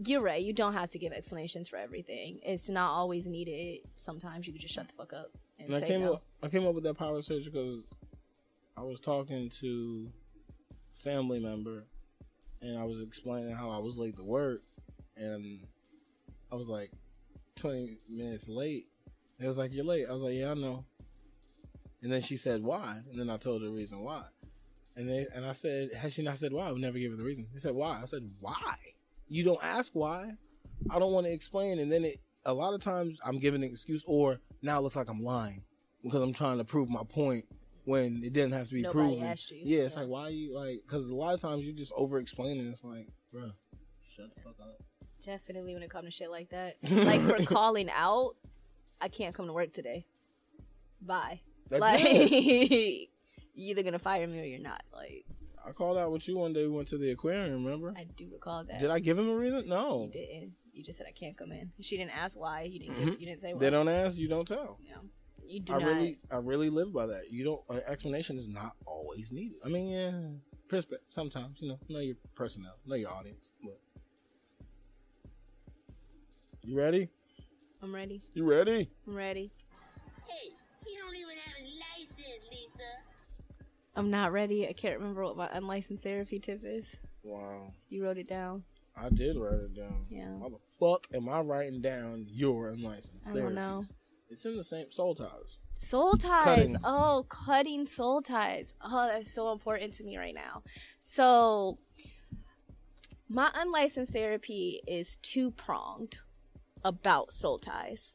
You're 0.00 0.20
right. 0.22 0.40
You 0.40 0.52
don't 0.52 0.74
have 0.74 0.90
to 0.90 0.98
give 1.00 1.12
explanations 1.12 1.66
for 1.66 1.76
everything. 1.76 2.38
It's 2.44 2.68
not 2.68 2.90
always 2.92 3.26
needed. 3.26 3.80
Sometimes 3.96 4.46
you 4.46 4.52
can 4.52 4.62
just 4.62 4.72
shut 4.72 4.86
the 4.86 4.94
fuck 4.94 5.12
up 5.12 5.32
and, 5.58 5.74
And 5.74 5.84
I 5.84 5.86
came 5.86 6.02
no. 6.02 6.14
up, 6.14 6.22
I 6.42 6.48
came 6.48 6.66
up 6.66 6.74
with 6.74 6.84
that 6.84 6.94
power 6.94 7.20
surge 7.20 7.46
because 7.46 7.86
I 8.76 8.82
was 8.82 9.00
talking 9.00 9.50
to 9.60 10.08
family 10.94 11.40
member, 11.40 11.84
and 12.62 12.78
I 12.78 12.84
was 12.84 13.00
explaining 13.00 13.54
how 13.54 13.70
I 13.70 13.78
was 13.78 13.98
late 13.98 14.16
to 14.16 14.22
work, 14.24 14.62
and 15.16 15.66
I 16.52 16.54
was 16.54 16.68
like 16.68 16.90
twenty 17.56 17.98
minutes 18.08 18.48
late. 18.48 18.86
It 19.40 19.46
was 19.46 19.58
like 19.58 19.72
you're 19.72 19.84
late. 19.84 20.06
I 20.08 20.12
was 20.12 20.22
like, 20.22 20.34
yeah, 20.34 20.52
I 20.52 20.54
know. 20.54 20.84
And 22.02 22.12
then 22.12 22.20
she 22.22 22.36
said 22.36 22.62
why, 22.62 22.98
and 23.10 23.18
then 23.18 23.28
I 23.28 23.36
told 23.36 23.60
her 23.62 23.68
the 23.68 23.74
reason 23.74 24.00
why. 24.00 24.22
And 24.96 25.08
they 25.08 25.26
and 25.34 25.44
I 25.44 25.52
said, 25.52 25.92
has 25.94 26.12
she 26.14 26.22
not 26.22 26.38
said 26.38 26.52
why? 26.52 26.68
I 26.68 26.72
would 26.72 26.80
never 26.80 26.98
give 26.98 27.10
her 27.12 27.16
the 27.16 27.24
reason. 27.24 27.46
They 27.52 27.58
said 27.60 27.74
why. 27.74 28.00
I 28.02 28.04
said 28.04 28.28
why. 28.40 28.74
You 29.28 29.44
don't 29.44 29.62
ask 29.62 29.92
why. 29.94 30.32
I 30.90 30.98
don't 30.98 31.12
want 31.12 31.26
to 31.26 31.32
explain, 31.32 31.78
and 31.78 31.90
then 31.90 32.04
it. 32.04 32.20
A 32.44 32.52
lot 32.54 32.72
of 32.72 32.80
times 32.80 33.18
I'm 33.24 33.38
giving 33.40 33.62
an 33.62 33.68
excuse, 33.70 34.04
or 34.06 34.38
now 34.62 34.78
it 34.78 34.82
looks 34.82 34.96
like 34.96 35.08
I'm 35.10 35.22
lying 35.22 35.62
because 36.02 36.22
I'm 36.22 36.32
trying 36.32 36.58
to 36.58 36.64
prove 36.64 36.88
my 36.88 37.02
point 37.02 37.44
when 37.84 38.22
it 38.24 38.32
didn't 38.32 38.52
have 38.52 38.68
to 38.68 38.74
be 38.74 38.82
Nobody 38.82 39.08
proven. 39.16 39.24
asked 39.26 39.50
you. 39.50 39.60
Yeah, 39.64 39.82
it's 39.84 39.94
Yeah. 39.94 40.00
like 40.02 40.08
why 40.08 40.28
you 40.28 40.54
like 40.54 40.82
because 40.86 41.08
a 41.08 41.14
lot 41.14 41.34
of 41.34 41.40
times 41.40 41.64
you 41.66 41.72
just 41.72 41.92
over 41.96 42.18
explaining. 42.18 42.66
It's 42.68 42.84
like, 42.84 43.08
bruh, 43.34 43.52
shut 44.08 44.34
the 44.34 44.40
fuck 44.40 44.54
up. 44.60 44.80
Definitely 45.24 45.74
when 45.74 45.82
it 45.82 45.90
comes 45.90 46.04
to 46.06 46.10
shit 46.12 46.30
like 46.30 46.48
that. 46.50 46.76
Like 46.88 47.20
for 47.20 47.42
calling 47.54 47.90
out, 47.90 48.34
I 49.00 49.08
can't 49.08 49.34
come 49.34 49.46
to 49.48 49.52
work 49.52 49.72
today. 49.72 50.06
Bye. 51.02 51.40
That's 51.70 51.80
like 51.80 52.00
it. 52.04 53.08
you're 53.54 53.70
either 53.70 53.82
gonna 53.82 53.98
fire 53.98 54.26
me 54.26 54.40
or 54.40 54.44
you're 54.44 54.60
not. 54.60 54.82
Like 54.92 55.24
I 55.66 55.72
called 55.72 55.98
out 55.98 56.10
with 56.12 56.26
you 56.28 56.38
one 56.38 56.52
day. 56.52 56.66
We 56.66 56.74
went 56.74 56.88
to 56.88 56.98
the 56.98 57.10
aquarium. 57.10 57.64
Remember? 57.64 57.92
I 57.96 58.04
do 58.16 58.28
recall 58.32 58.64
that. 58.64 58.78
Did 58.80 58.90
I 58.90 58.98
give 59.00 59.18
him 59.18 59.28
a 59.28 59.34
reason? 59.36 59.68
No, 59.68 60.04
you 60.04 60.10
didn't. 60.12 60.52
You 60.72 60.84
just 60.84 60.98
said 60.98 61.06
I 61.08 61.12
can't 61.12 61.36
come 61.36 61.50
in. 61.52 61.72
She 61.80 61.96
didn't 61.96 62.16
ask 62.16 62.38
why. 62.38 62.62
You 62.62 62.78
didn't. 62.78 62.96
Mhm. 62.96 63.20
You 63.20 63.26
didn't 63.26 63.40
say 63.40 63.52
why. 63.52 63.60
They 63.60 63.70
don't 63.70 63.88
ask, 63.88 64.16
you 64.16 64.28
don't 64.28 64.46
tell. 64.46 64.78
Yeah. 64.86 64.94
You 65.44 65.60
do 65.60 65.72
I 65.74 65.78
not. 65.78 65.86
really, 65.86 66.18
I 66.30 66.36
really 66.36 66.70
live 66.70 66.92
by 66.92 67.06
that. 67.06 67.32
You 67.32 67.44
don't. 67.44 67.62
An 67.70 67.82
explanation 67.86 68.36
is 68.38 68.48
not 68.48 68.72
always 68.86 69.32
needed. 69.32 69.56
I 69.64 69.68
mean, 69.68 69.88
yeah, 69.88 70.12
perspe- 70.68 70.98
sometimes 71.08 71.56
you 71.60 71.70
know, 71.70 71.78
know 71.88 72.00
your 72.00 72.16
personnel, 72.34 72.76
know 72.86 72.96
your 72.96 73.10
audience. 73.10 73.50
But 73.62 73.78
you 76.62 76.76
ready? 76.76 77.08
I'm 77.82 77.94
ready. 77.94 78.20
You 78.34 78.44
ready? 78.44 78.90
I'm 79.06 79.14
ready. 79.14 79.50
Hey, 80.26 80.50
he 80.84 80.96
don't 80.96 81.16
even 81.16 81.36
I'm 83.98 84.10
not 84.10 84.32
ready. 84.32 84.68
I 84.68 84.72
can't 84.72 84.96
remember 84.98 85.24
what 85.24 85.36
my 85.36 85.48
unlicensed 85.52 86.04
therapy 86.04 86.38
tip 86.38 86.60
is. 86.62 86.86
Wow, 87.24 87.72
You 87.88 88.04
wrote 88.04 88.16
it 88.16 88.28
down. 88.28 88.62
I 88.96 89.08
did 89.10 89.36
write 89.36 89.54
it 89.54 89.74
down. 89.74 90.06
Yeah. 90.08 90.38
How 90.40 90.48
the 90.48 90.58
fuck 90.78 91.06
am 91.12 91.28
I 91.28 91.40
writing 91.40 91.80
down 91.80 92.26
your 92.28 92.68
unlicensed 92.68 93.28
I 93.28 93.34
don't 93.34 93.54
know. 93.54 93.84
It's 94.30 94.44
in 94.44 94.56
the 94.56 94.62
same 94.62 94.92
soul 94.92 95.16
ties. 95.16 95.58
Soul 95.78 96.14
ties. 96.14 96.44
Cutting. 96.44 96.76
Oh, 96.84 97.26
cutting 97.28 97.86
soul 97.86 98.22
ties. 98.22 98.72
Oh, 98.80 99.08
that's 99.08 99.32
so 99.34 99.50
important 99.50 99.94
to 99.94 100.04
me 100.04 100.16
right 100.16 100.34
now. 100.34 100.62
So, 101.00 101.78
my 103.28 103.50
unlicensed 103.54 104.12
therapy 104.12 104.80
is 104.86 105.16
two 105.22 105.50
pronged 105.50 106.18
about 106.84 107.32
soul 107.32 107.58
ties. 107.58 108.14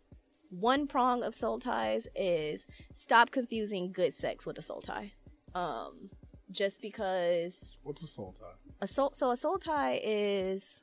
One 0.49 0.87
prong 0.87 1.23
of 1.23 1.35
soul 1.35 1.59
ties 1.59 2.07
is 2.15 2.67
stop 2.93 3.31
confusing 3.31 3.91
good 3.91 4.13
sex 4.13 4.45
with 4.45 4.57
a 4.57 4.61
soul 4.61 4.81
tie. 4.81 5.13
Um, 5.55 6.09
just 6.51 6.81
because 6.81 7.77
What's 7.83 8.01
a 8.03 8.07
soul 8.07 8.33
tie? 8.39 8.53
a 8.81 8.87
soul 8.87 9.11
so 9.13 9.31
a 9.31 9.37
soul 9.37 9.57
tie 9.57 9.99
is 10.03 10.81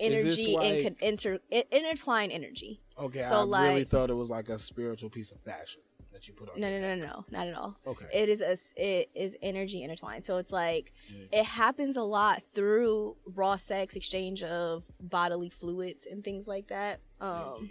energy 0.00 0.54
and 0.54 0.62
like- 0.64 0.82
con- 0.82 0.96
inter- 1.00 1.40
energy. 1.50 2.80
Okay, 2.98 3.26
So, 3.28 3.52
I 3.52 3.68
really 3.68 3.84
thought 3.84 4.10
it 4.10 4.14
was 4.14 4.30
like 4.30 4.48
a 4.48 4.58
spiritual 4.58 5.10
piece 5.10 5.30
of 5.32 5.40
fashion. 5.40 5.82
that 6.12 6.26
you 6.26 6.34
put 6.34 6.48
on. 6.50 6.58
No, 6.58 6.68
no, 6.70 6.80
no, 6.80 6.94
neck. 6.96 7.06
no, 7.06 7.24
not 7.30 7.46
at 7.46 7.54
all. 7.54 7.76
Okay. 7.86 8.06
it 8.12 8.28
is 8.28 8.40
a 8.40 8.56
it 8.76 9.10
is 9.14 9.36
energy 9.40 9.82
intertwined. 9.84 10.24
So 10.24 10.38
it's 10.38 10.50
like 10.50 10.92
it 11.30 11.44
happens 11.44 11.96
a 11.96 12.02
lot 12.02 12.42
through 12.54 13.16
raw 13.24 13.54
sex, 13.56 13.94
exchange 13.94 14.42
of 14.42 14.82
bodily 15.00 15.48
fluids 15.50 16.06
and 16.10 16.24
things 16.24 16.48
like 16.48 16.68
that. 16.68 16.98
Um, 17.20 17.70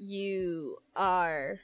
you 0.00 0.78
are 0.96 1.60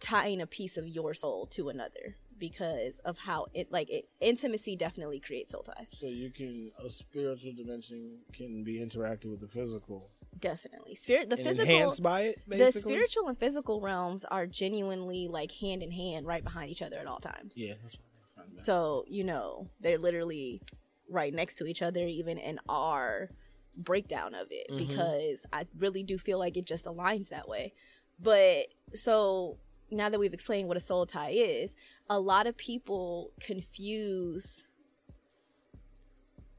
tying 0.00 0.40
a 0.40 0.46
piece 0.46 0.76
of 0.76 0.88
your 0.88 1.12
soul 1.14 1.46
to 1.46 1.68
another 1.68 2.16
because 2.38 2.98
of 3.04 3.18
how 3.18 3.46
it 3.54 3.70
like 3.70 3.88
it 3.90 4.08
intimacy 4.20 4.76
definitely 4.76 5.20
creates 5.20 5.52
soul 5.52 5.62
ties. 5.62 5.88
So 5.94 6.06
you 6.06 6.30
can 6.30 6.70
a 6.82 6.88
spiritual 6.90 7.52
dimension 7.52 8.18
can 8.32 8.64
be 8.64 8.78
interacted 8.80 9.30
with 9.30 9.40
the 9.40 9.48
physical 9.48 10.10
Definitely, 10.38 10.94
spirit 10.96 11.30
the 11.30 11.36
and 11.36 11.44
physical. 11.44 11.72
enhanced 11.72 12.02
by 12.02 12.20
it. 12.22 12.38
the 12.46 12.70
spiritual 12.70 13.28
and 13.28 13.38
physical 13.38 13.80
realms 13.80 14.24
are 14.26 14.46
genuinely 14.46 15.28
like 15.28 15.50
hand 15.52 15.82
in 15.82 15.90
hand, 15.90 16.26
right 16.26 16.44
behind 16.44 16.70
each 16.70 16.82
other 16.82 16.98
at 16.98 17.06
all 17.06 17.20
times. 17.20 17.54
Yeah, 17.56 17.72
that's 17.82 17.96
what 17.96 18.44
I'm 18.44 18.58
So, 18.62 19.04
you 19.08 19.24
know, 19.24 19.68
they're 19.80 19.98
literally 19.98 20.60
right 21.08 21.32
next 21.32 21.56
to 21.56 21.66
each 21.66 21.80
other, 21.80 22.00
even 22.00 22.36
in 22.36 22.58
our 22.68 23.30
breakdown 23.76 24.34
of 24.34 24.48
it, 24.50 24.68
Mhm. 24.70 24.78
because 24.78 25.46
I 25.52 25.66
really 25.78 26.02
do 26.02 26.18
feel 26.18 26.38
like 26.38 26.56
it 26.56 26.64
just 26.64 26.84
aligns 26.86 27.28
that 27.28 27.48
way. 27.48 27.72
But 28.18 28.68
so 28.94 29.58
now 29.90 30.08
that 30.08 30.18
we've 30.18 30.34
explained 30.34 30.68
what 30.68 30.76
a 30.76 30.80
soul 30.80 31.06
tie 31.06 31.30
is, 31.30 31.76
a 32.08 32.18
lot 32.18 32.46
of 32.46 32.56
people 32.56 33.32
confuse 33.40 34.66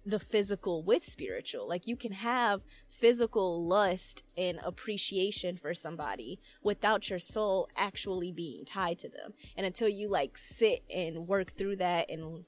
the 0.05 0.19
physical 0.19 0.83
with 0.83 1.03
spiritual. 1.03 1.67
Like 1.67 1.85
you 1.85 1.97
can 1.97 2.13
have 2.13 2.61
physical 2.87 3.65
lust 3.65 4.23
and 4.37 4.57
appreciation 4.63 5.57
for 5.57 5.73
somebody 5.73 6.39
without 6.63 7.09
your 7.09 7.19
soul 7.19 7.67
actually 7.75 8.31
being 8.31 8.63
tied 8.63 8.99
to 8.99 9.09
them. 9.09 9.33
And 9.57 9.65
until 9.65 9.89
you 9.89 10.07
like 10.07 10.37
sit 10.37 10.83
and 10.89 11.27
work 11.27 11.51
through 11.57 11.75
that 11.77 12.09
and 12.09 12.45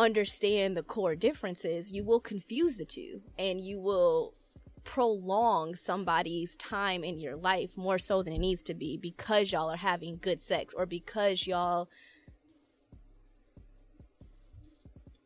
understand 0.00 0.76
the 0.76 0.82
core 0.82 1.14
differences, 1.14 1.92
you 1.92 2.04
will 2.04 2.20
confuse 2.20 2.76
the 2.76 2.84
two 2.84 3.22
and 3.38 3.60
you 3.60 3.78
will 3.78 4.34
prolong 4.82 5.76
somebody's 5.76 6.56
time 6.56 7.04
in 7.04 7.18
your 7.18 7.36
life 7.36 7.76
more 7.76 7.98
so 7.98 8.22
than 8.22 8.32
it 8.32 8.38
needs 8.38 8.62
to 8.64 8.74
be 8.74 8.96
because 8.96 9.52
y'all 9.52 9.70
are 9.70 9.76
having 9.76 10.18
good 10.20 10.40
sex 10.42 10.74
or 10.74 10.86
because 10.86 11.46
y'all 11.46 11.88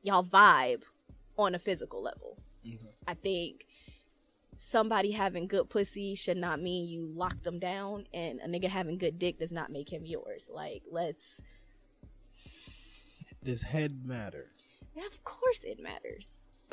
y'all 0.02 0.24
vibe 0.24 0.82
on 1.38 1.54
a 1.54 1.58
physical 1.58 2.02
level. 2.02 2.38
Mm-hmm. 2.66 2.86
I 3.06 3.14
think 3.14 3.66
somebody 4.58 5.12
having 5.12 5.46
good 5.46 5.68
pussy 5.68 6.14
should 6.14 6.36
not 6.36 6.60
mean 6.60 6.86
you 6.88 7.10
lock 7.14 7.42
them 7.42 7.58
down 7.58 8.06
and 8.12 8.40
a 8.40 8.48
nigga 8.48 8.68
having 8.68 8.98
good 8.98 9.18
dick 9.18 9.38
does 9.38 9.52
not 9.52 9.70
make 9.70 9.92
him 9.92 10.04
yours. 10.04 10.50
Like 10.52 10.82
let's 10.90 11.40
Does 13.42 13.62
head 13.62 14.04
matter? 14.04 14.50
Of 14.96 15.24
course 15.24 15.62
it 15.64 15.80
matters. 15.80 16.42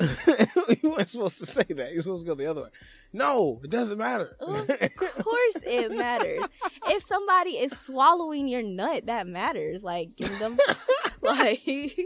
you 0.82 0.90
weren't 0.90 1.08
supposed 1.08 1.38
to 1.38 1.46
say 1.46 1.62
that. 1.68 1.92
You're 1.92 2.02
supposed 2.02 2.24
to 2.24 2.26
go 2.26 2.34
the 2.34 2.46
other 2.50 2.62
way. 2.62 2.68
No, 3.12 3.60
it 3.62 3.70
doesn't 3.70 3.98
matter. 3.98 4.36
Of 4.40 4.66
course 4.66 5.56
it 5.64 5.92
matters. 5.92 6.42
If 6.88 7.04
somebody 7.04 7.50
is 7.52 7.78
swallowing 7.78 8.48
your 8.48 8.62
nut, 8.62 9.06
that 9.06 9.26
matters. 9.26 9.84
Like 9.84 10.16
give 10.16 10.36
them 10.38 10.58
like 11.22 11.60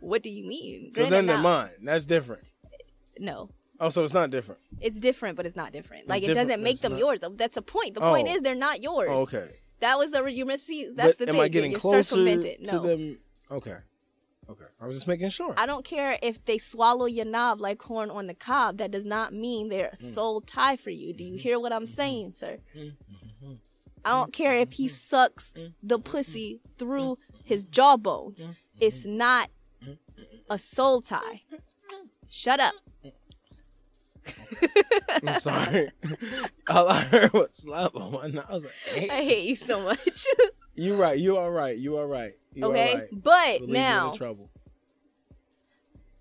what 0.00 0.22
do 0.22 0.28
you 0.30 0.44
mean? 0.46 0.92
so 0.92 1.02
Granted, 1.02 1.14
then 1.16 1.26
they're 1.26 1.36
now- 1.36 1.42
mine. 1.42 1.70
That's 1.82 2.06
different. 2.06 2.42
No. 3.18 3.50
Oh, 3.80 3.88
so 3.88 4.04
it's 4.04 4.14
not 4.14 4.30
different. 4.30 4.60
It's 4.80 4.98
different, 5.00 5.36
but 5.36 5.46
it's 5.46 5.56
not 5.56 5.72
different. 5.72 6.08
Like 6.08 6.22
it 6.22 6.28
different, 6.28 6.48
doesn't 6.48 6.62
make 6.62 6.80
them 6.80 6.92
not- 6.92 6.98
yours. 6.98 7.20
That's 7.36 7.54
the 7.54 7.62
point. 7.62 7.94
The 7.94 8.00
point 8.00 8.28
Oh. 8.28 8.34
is 8.34 8.42
they're 8.42 8.54
not 8.54 8.82
yours. 8.82 9.08
Oh, 9.10 9.20
okay. 9.22 9.48
That 9.80 9.98
was 9.98 10.10
the 10.10 10.24
you 10.26 10.44
must 10.46 10.66
see. 10.66 10.88
That's 10.94 11.16
but 11.16 11.26
the 11.26 11.30
am 11.30 11.34
thing. 11.36 11.42
I 11.42 11.48
getting 11.48 11.70
You're 11.72 11.80
closer 11.80 12.02
circumvented. 12.02 12.64
to 12.66 12.72
No. 12.76 12.82
them? 12.82 13.18
Okay. 13.50 13.76
Okay. 14.50 14.64
I 14.80 14.86
was 14.86 14.96
just 14.96 15.08
making 15.08 15.28
sure. 15.30 15.54
I 15.56 15.66
don't 15.66 15.84
care 15.84 16.18
if 16.22 16.44
they 16.44 16.58
swallow 16.58 17.06
your 17.06 17.24
knob 17.24 17.60
like 17.60 17.78
corn 17.78 18.10
on 18.10 18.26
the 18.26 18.34
cob. 18.34 18.78
That 18.78 18.90
does 18.90 19.04
not 19.04 19.32
mean 19.32 19.68
they're 19.68 19.90
a 19.92 19.96
Mm. 19.96 20.14
soul 20.14 20.40
tie 20.40 20.76
for 20.76 20.90
you. 20.90 21.12
Do 21.14 21.22
you 21.24 21.34
Mm-hmm. 21.34 21.38
hear 21.42 21.60
what 21.60 21.72
I'm 21.72 21.84
mm-hmm. 21.84 21.94
saying, 21.94 22.32
sir? 22.34 22.58
Mm-hmm. 22.76 23.52
I 24.04 24.10
don't 24.10 24.32
care 24.32 24.56
if 24.56 24.72
he 24.72 24.86
mm-hmm. 24.86 24.94
sucks 24.94 25.54
the 25.82 25.98
pussy 25.98 26.60
through 26.76 27.18
his 27.44 27.64
jawbones. 27.64 28.44
It's 28.80 29.04
not 29.04 29.50
a 30.50 30.58
soul 30.58 31.00
tie. 31.02 31.42
Shut 32.28 32.58
up. 32.60 32.74
I'm 35.26 35.40
sorry. 35.40 35.90
All 36.68 36.88
I 36.88 37.02
heard 37.02 37.32
was 37.32 37.48
slap 37.52 37.94
on 37.94 38.12
my 38.12 38.28
nose. 38.28 38.44
I 38.48 38.52
was 38.52 38.64
like, 38.64 38.74
hey. 38.94 39.08
I 39.10 39.22
hate 39.24 39.48
you 39.48 39.56
so 39.56 39.80
much. 39.82 40.26
You 40.74 40.94
right. 40.94 41.18
You 41.18 41.36
are 41.36 41.52
right. 41.52 41.76
You 41.76 41.98
are 41.98 42.08
right. 42.08 42.32
You 42.54 42.64
okay, 42.64 42.94
are 42.94 42.98
right. 43.00 43.08
but 43.12 43.60
you 43.60 43.66
now 43.66 44.14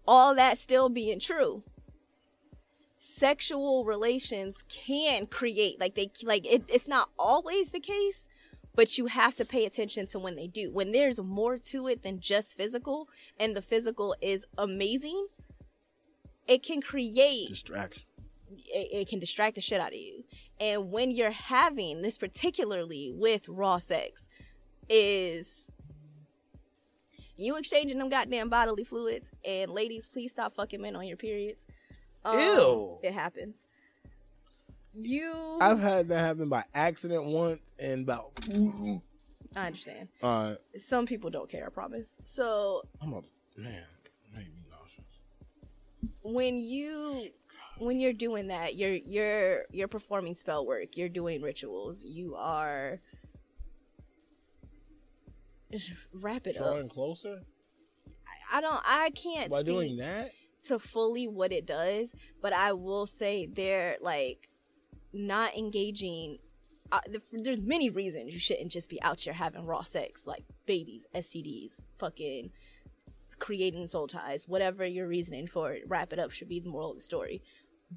all 0.08 0.36
that 0.36 0.58
still 0.58 0.90
being 0.90 1.20
true 1.20 1.64
sexual 3.00 3.86
relations 3.86 4.64
can 4.68 5.26
create 5.26 5.80
like 5.80 5.96
they 5.96 6.12
like 6.24 6.46
it, 6.46 6.64
it's 6.68 6.88
not 6.88 7.10
always 7.18 7.72
the 7.72 7.80
case 7.80 8.28
but 8.76 8.98
you 8.98 9.08
have 9.08 9.36
to 9.36 9.44
pay 9.44 9.66
attention 9.66 10.06
to 10.06 10.20
when 10.20 10.36
they 10.36 10.48
do 10.48 10.72
when 10.72 10.92
there's 10.92 11.20
more 11.20 11.58
to 11.58 11.88
it 11.88 12.04
than 12.04 12.20
just 12.20 12.56
physical 12.56 13.08
and 13.40 13.56
the 13.56 13.62
physical 13.62 14.16
is 14.22 14.46
amazing 14.58 15.28
it 16.48 16.64
can 16.64 16.82
create 16.82 17.48
Distraction. 17.48 18.04
it, 18.74 18.90
it 18.92 19.08
can 19.08 19.20
distract 19.20 19.56
the 19.56 19.62
shit 19.62 19.80
out 19.80 19.90
of 19.90 20.00
you. 20.00 20.24
And 20.60 20.92
when 20.92 21.12
you're 21.12 21.32
having 21.32 22.02
this, 22.02 22.18
particularly 22.18 23.12
with 23.14 23.48
raw 23.50 23.78
sex, 23.80 24.28
is 24.90 25.68
you 27.36 27.56
exchanging 27.58 27.98
them 27.98 28.10
goddamn 28.10 28.50
bodily 28.50 28.84
fluids. 28.84 29.32
And 29.46 29.72
ladies, 29.72 30.08
please 30.08 30.32
stop 30.32 30.54
fucking 30.54 30.82
men 30.82 30.96
on 30.96 31.08
your 31.08 31.18
periods. 31.18 31.66
Um, 32.24 32.40
Ew. 32.40 33.00
It 33.02 33.14
happens. 33.14 33.66
You. 34.94 35.34
I've 35.62 35.80
had 35.80 36.10
that 36.10 36.20
happen 36.20 36.50
by 36.50 36.64
accident 36.76 37.24
once 37.24 37.74
and 37.80 38.04
about. 38.04 38.32
I 39.56 39.68
understand. 39.68 40.10
Uh, 40.22 40.56
Some 40.78 41.06
people 41.06 41.30
don't 41.30 41.50
care. 41.50 41.66
I 41.66 41.70
promise. 41.70 42.16
So 42.26 42.84
I'm 43.02 43.14
a 43.14 43.22
man. 43.58 43.84
Made 44.36 44.46
me 44.46 44.46
nauseous. 44.46 44.61
When 46.24 46.58
you 46.58 47.30
when 47.78 48.00
you're 48.00 48.14
doing 48.14 48.48
that 48.48 48.76
you're 48.76 48.94
you're 48.94 49.64
you're 49.72 49.88
performing 49.88 50.36
spell 50.36 50.66
work 50.66 50.96
you're 50.98 51.10
doing 51.10 51.42
rituals 51.42 52.04
you 52.04 52.36
are 52.36 53.00
just 55.72 55.92
wrap 56.14 56.46
it 56.48 56.58
up 56.58 56.64
Drawing 56.64 56.90
closer 56.90 57.40
i 58.52 58.62
don't 58.62 58.84
i 58.86 59.10
can't 59.12 59.50
by 59.50 59.60
speak 59.60 59.66
doing 59.66 59.98
that. 59.98 60.32
to 60.66 60.78
fully 60.78 61.28
what 61.28 61.52
it 61.52 61.66
does 61.66 62.14
but 62.42 62.54
i 62.54 62.74
will 62.74 63.08
say 63.08 63.48
they're 63.48 63.98
like 64.02 64.50
not 65.14 65.58
engaging 65.58 66.38
uh, 66.92 67.00
there's 67.32 67.62
many 67.62 67.90
reasons 67.90 68.34
you 68.34 68.40
shouldn't 68.40 68.70
just 68.70 68.90
be 68.90 69.02
out 69.02 69.22
here 69.22 69.34
having 69.34 69.66
raw 69.66 69.82
sex 69.82 70.28
like 70.28 70.44
babies 70.66 71.08
stds 71.16 71.80
fucking 71.98 72.52
creating 73.42 73.88
soul 73.88 74.08
ties 74.08 74.48
whatever 74.48 74.86
your 74.86 75.08
reasoning 75.08 75.48
for 75.48 75.74
it 75.74 75.84
wrap 75.88 76.14
it 76.14 76.20
up 76.20 76.32
should 76.32 76.48
be 76.48 76.60
the 76.60 76.70
moral 76.70 76.92
of 76.92 76.98
the 76.98 77.02
story 77.02 77.42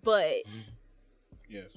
but 0.03 0.36
mm-hmm. 0.47 0.61
Yes. 1.47 1.76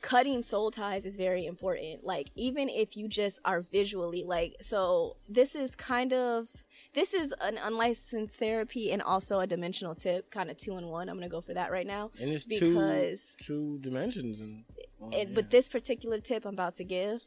cutting 0.00 0.44
soul 0.44 0.70
ties 0.70 1.04
is 1.04 1.16
very 1.16 1.44
important 1.44 2.04
like 2.04 2.30
even 2.36 2.68
if 2.68 2.96
you 2.96 3.08
just 3.08 3.40
are 3.44 3.60
visually 3.60 4.22
like 4.24 4.54
so 4.60 5.16
this 5.28 5.56
is 5.56 5.74
kind 5.74 6.12
of 6.12 6.48
this 6.94 7.12
is 7.12 7.34
an 7.40 7.58
unlicensed 7.58 8.38
therapy 8.38 8.92
and 8.92 9.02
also 9.02 9.40
a 9.40 9.46
dimensional 9.46 9.96
tip 9.96 10.30
kind 10.30 10.48
of 10.48 10.56
two 10.56 10.78
in 10.78 10.86
one 10.86 11.08
i'm 11.08 11.16
gonna 11.16 11.28
go 11.28 11.40
for 11.40 11.52
that 11.52 11.72
right 11.72 11.86
now 11.86 12.12
And 12.20 12.30
it's 12.30 12.44
because 12.46 13.34
two 13.40 13.44
two 13.46 13.78
dimensions 13.80 14.40
and. 14.40 14.62
well, 15.00 15.10
and, 15.12 15.30
yeah. 15.30 15.34
but 15.34 15.50
this 15.50 15.68
particular 15.68 16.20
tip 16.20 16.44
i'm 16.46 16.54
about 16.54 16.76
to 16.76 16.84
give 16.84 17.26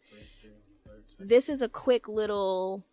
this 1.19 1.49
is 1.49 1.61
a 1.61 1.67
quick 1.67 2.07
little 2.07 2.85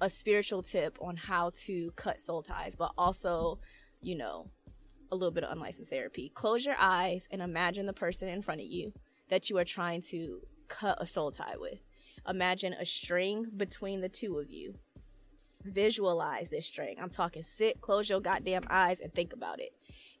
a 0.00 0.08
spiritual 0.08 0.62
tip 0.62 0.98
on 1.00 1.16
how 1.16 1.50
to 1.54 1.90
cut 1.96 2.20
soul 2.20 2.42
ties 2.42 2.74
but 2.74 2.92
also 2.96 3.58
you 4.00 4.16
know 4.16 4.50
a 5.12 5.16
little 5.16 5.32
bit 5.32 5.44
of 5.44 5.52
unlicensed 5.52 5.90
therapy. 5.90 6.30
Close 6.34 6.64
your 6.64 6.76
eyes 6.78 7.28
and 7.30 7.42
imagine 7.42 7.86
the 7.86 7.92
person 7.92 8.28
in 8.28 8.42
front 8.42 8.60
of 8.60 8.66
you 8.66 8.92
that 9.28 9.50
you 9.50 9.58
are 9.58 9.64
trying 9.64 10.02
to 10.02 10.40
cut 10.68 10.98
a 11.00 11.06
soul 11.06 11.30
tie 11.30 11.56
with. 11.58 11.80
Imagine 12.28 12.74
a 12.74 12.84
string 12.84 13.46
between 13.56 14.00
the 14.00 14.08
two 14.08 14.38
of 14.38 14.50
you. 14.50 14.74
Visualize 15.64 16.50
this 16.50 16.66
string. 16.66 16.96
I'm 17.00 17.10
talking 17.10 17.42
sit 17.42 17.80
close 17.80 18.08
your 18.08 18.20
goddamn 18.20 18.64
eyes 18.70 19.00
and 19.00 19.12
think 19.12 19.32
about 19.32 19.60
it. 19.60 19.72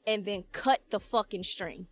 And 0.06 0.24
then 0.24 0.44
cut 0.52 0.82
the 0.90 1.00
fucking 1.00 1.44
string 1.44 1.86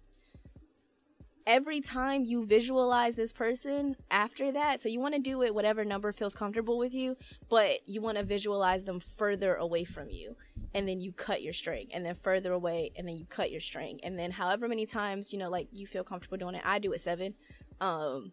every 1.48 1.80
time 1.80 2.24
you 2.24 2.44
visualize 2.44 3.16
this 3.16 3.32
person 3.32 3.96
after 4.10 4.52
that, 4.52 4.80
so 4.80 4.88
you 4.88 5.00
want 5.00 5.14
to 5.14 5.20
do 5.20 5.42
it 5.42 5.54
whatever 5.54 5.82
number 5.82 6.12
feels 6.12 6.34
comfortable 6.34 6.76
with 6.76 6.94
you, 6.94 7.16
but 7.48 7.80
you 7.88 8.02
want 8.02 8.18
to 8.18 8.22
visualize 8.22 8.84
them 8.84 9.00
further 9.00 9.54
away 9.54 9.82
from 9.82 10.10
you. 10.10 10.36
And 10.74 10.86
then 10.86 11.00
you 11.00 11.12
cut 11.12 11.42
your 11.42 11.54
string, 11.54 11.88
and 11.92 12.04
then 12.04 12.14
further 12.14 12.52
away, 12.52 12.92
and 12.94 13.08
then 13.08 13.16
you 13.16 13.24
cut 13.24 13.50
your 13.50 13.62
string, 13.62 13.98
and 14.02 14.18
then 14.18 14.30
however 14.30 14.68
many 14.68 14.84
times 14.84 15.32
you 15.32 15.38
know, 15.38 15.48
like 15.48 15.68
you 15.72 15.86
feel 15.86 16.04
comfortable 16.04 16.36
doing 16.36 16.54
it. 16.54 16.62
I 16.64 16.78
do 16.78 16.92
it 16.92 17.00
seven. 17.00 17.34
Um, 17.80 18.32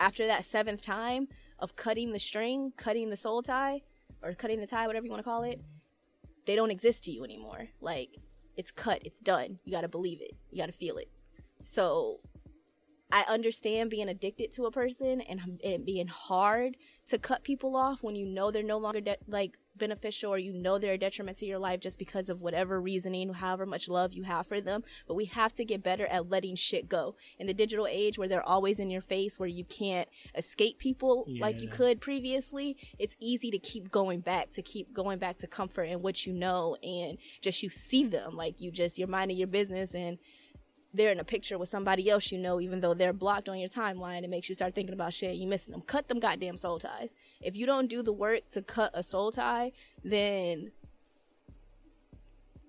after 0.00 0.26
that 0.26 0.44
seventh 0.44 0.82
time 0.82 1.28
of 1.60 1.76
cutting 1.76 2.12
the 2.12 2.18
string, 2.18 2.72
cutting 2.76 3.10
the 3.10 3.16
soul 3.16 3.42
tie, 3.42 3.82
or 4.22 4.34
cutting 4.34 4.58
the 4.58 4.66
tie, 4.66 4.88
whatever 4.88 5.06
you 5.06 5.12
want 5.12 5.20
to 5.20 5.30
call 5.30 5.44
it, 5.44 5.60
they 6.46 6.56
don't 6.56 6.72
exist 6.72 7.04
to 7.04 7.12
you 7.12 7.22
anymore. 7.22 7.68
Like 7.80 8.16
it's 8.56 8.72
cut, 8.72 9.02
it's 9.04 9.20
done. 9.20 9.60
You 9.64 9.70
got 9.70 9.82
to 9.82 9.88
believe 9.88 10.20
it. 10.20 10.32
You 10.50 10.58
got 10.58 10.66
to 10.66 10.72
feel 10.72 10.96
it. 10.96 11.08
So 11.64 12.20
I 13.12 13.22
understand 13.22 13.90
being 13.90 14.08
addicted 14.08 14.52
to 14.54 14.66
a 14.66 14.70
person 14.70 15.20
and 15.20 15.60
it 15.62 15.84
being 15.84 16.08
hard 16.08 16.76
to 17.08 17.18
cut 17.18 17.42
people 17.42 17.76
off 17.76 18.02
when 18.02 18.14
you 18.14 18.26
know 18.26 18.50
they're 18.50 18.62
no 18.62 18.78
longer 18.78 19.00
de- 19.00 19.16
like 19.26 19.58
beneficial 19.76 20.32
or 20.32 20.38
you 20.38 20.52
know 20.52 20.78
they're 20.78 20.92
a 20.92 20.98
detriment 20.98 21.38
to 21.38 21.46
your 21.46 21.58
life 21.58 21.80
just 21.80 21.98
because 21.98 22.28
of 22.28 22.40
whatever 22.40 22.80
reasoning, 22.80 23.32
however 23.32 23.66
much 23.66 23.88
love 23.88 24.12
you 24.12 24.22
have 24.22 24.46
for 24.46 24.60
them. 24.60 24.84
But 25.08 25.14
we 25.14 25.24
have 25.24 25.52
to 25.54 25.64
get 25.64 25.82
better 25.82 26.06
at 26.06 26.28
letting 26.28 26.54
shit 26.54 26.88
go. 26.88 27.16
In 27.38 27.48
the 27.48 27.54
digital 27.54 27.88
age 27.88 28.16
where 28.16 28.28
they're 28.28 28.46
always 28.46 28.78
in 28.78 28.90
your 28.90 29.00
face, 29.00 29.38
where 29.38 29.48
you 29.48 29.64
can't 29.64 30.08
escape 30.36 30.78
people 30.78 31.26
like 31.40 31.60
you 31.62 31.68
could 31.68 32.00
previously, 32.00 32.76
it's 32.98 33.16
easy 33.18 33.50
to 33.50 33.58
keep 33.58 33.90
going 33.90 34.20
back, 34.20 34.52
to 34.52 34.62
keep 34.62 34.92
going 34.92 35.18
back 35.18 35.38
to 35.38 35.48
comfort 35.48 35.84
and 35.84 36.02
what 36.02 36.26
you 36.26 36.32
know 36.32 36.76
and 36.82 37.18
just 37.40 37.62
you 37.62 37.70
see 37.70 38.04
them. 38.04 38.36
Like 38.36 38.60
you 38.60 38.70
just, 38.70 38.98
you're 38.98 39.08
minding 39.08 39.36
your 39.36 39.48
business 39.48 39.94
and 39.94 40.18
they're 40.92 41.12
in 41.12 41.20
a 41.20 41.24
picture 41.24 41.58
with 41.58 41.68
somebody 41.68 42.10
else 42.10 42.32
you 42.32 42.38
know, 42.38 42.60
even 42.60 42.80
though 42.80 42.94
they're 42.94 43.12
blocked 43.12 43.48
on 43.48 43.58
your 43.58 43.68
timeline, 43.68 44.24
it 44.24 44.30
makes 44.30 44.48
you 44.48 44.54
start 44.54 44.74
thinking 44.74 44.92
about 44.92 45.14
shit. 45.14 45.36
You 45.36 45.46
missing 45.46 45.72
them. 45.72 45.82
Cut 45.82 46.08
them 46.08 46.18
goddamn 46.18 46.56
soul 46.56 46.78
ties. 46.78 47.14
If 47.40 47.56
you 47.56 47.66
don't 47.66 47.88
do 47.88 48.02
the 48.02 48.12
work 48.12 48.48
to 48.50 48.62
cut 48.62 48.90
a 48.94 49.02
soul 49.02 49.30
tie, 49.30 49.72
then 50.04 50.72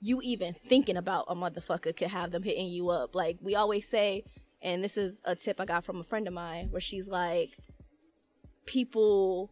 you 0.01 0.21
even 0.23 0.53
thinking 0.53 0.97
about 0.97 1.25
a 1.27 1.35
motherfucker 1.35 1.95
could 1.95 2.09
have 2.09 2.31
them 2.31 2.43
hitting 2.43 2.67
you 2.67 2.89
up. 2.89 3.15
Like 3.15 3.37
we 3.41 3.55
always 3.55 3.87
say, 3.87 4.23
and 4.61 4.83
this 4.83 4.97
is 4.97 5.21
a 5.25 5.35
tip 5.35 5.59
I 5.59 5.65
got 5.65 5.85
from 5.85 5.99
a 5.99 6.03
friend 6.03 6.27
of 6.27 6.33
mine, 6.33 6.67
where 6.69 6.81
she's 6.81 7.07
like, 7.07 7.57
people 8.65 9.51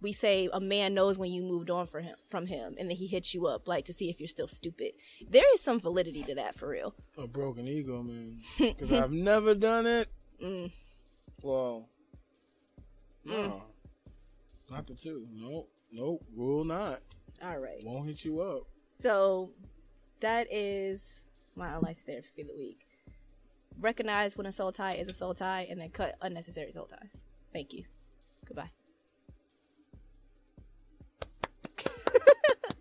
we 0.00 0.12
say 0.12 0.48
a 0.52 0.60
man 0.60 0.94
knows 0.94 1.18
when 1.18 1.32
you 1.32 1.42
moved 1.42 1.70
on 1.70 1.86
for 1.86 2.00
him 2.00 2.14
from 2.30 2.46
him 2.46 2.76
and 2.78 2.88
then 2.88 2.96
he 2.96 3.06
hits 3.06 3.34
you 3.34 3.46
up 3.46 3.66
like 3.66 3.84
to 3.86 3.92
see 3.92 4.08
if 4.08 4.20
you're 4.20 4.28
still 4.28 4.48
stupid. 4.48 4.92
There 5.28 5.44
is 5.54 5.60
some 5.60 5.80
validity 5.80 6.22
to 6.24 6.34
that 6.36 6.54
for 6.54 6.68
real. 6.68 6.94
a 7.16 7.26
broken 7.26 7.66
ego, 7.66 8.02
man. 8.02 8.38
Because 8.58 8.92
I've 8.92 9.12
never 9.12 9.54
done 9.54 9.86
it. 9.86 10.08
Mm. 10.42 10.70
Well, 11.42 11.88
no, 13.24 13.62
not 14.70 14.86
the 14.86 14.94
two. 14.94 15.26
Nope, 15.32 15.68
nope. 15.92 16.22
will 16.34 16.64
not. 16.64 17.00
All 17.42 17.58
right. 17.58 17.82
Won't 17.84 18.06
hit 18.06 18.24
you 18.24 18.40
up. 18.40 18.62
So 18.98 19.50
that 20.20 20.46
is 20.52 21.26
my 21.54 21.74
unlicensed 21.74 22.06
therapy 22.06 22.28
for 22.36 22.42
the 22.44 22.56
week. 22.56 22.80
Recognize 23.80 24.36
when 24.36 24.46
a 24.46 24.52
soul 24.52 24.72
tie 24.72 24.92
is 24.92 25.08
a 25.08 25.12
soul 25.12 25.34
tie 25.34 25.66
and 25.70 25.80
then 25.80 25.90
cut 25.90 26.16
unnecessary 26.20 26.72
soul 26.72 26.86
ties. 26.86 27.22
Thank 27.52 27.72
you. 27.72 27.84
Goodbye. 28.44 28.70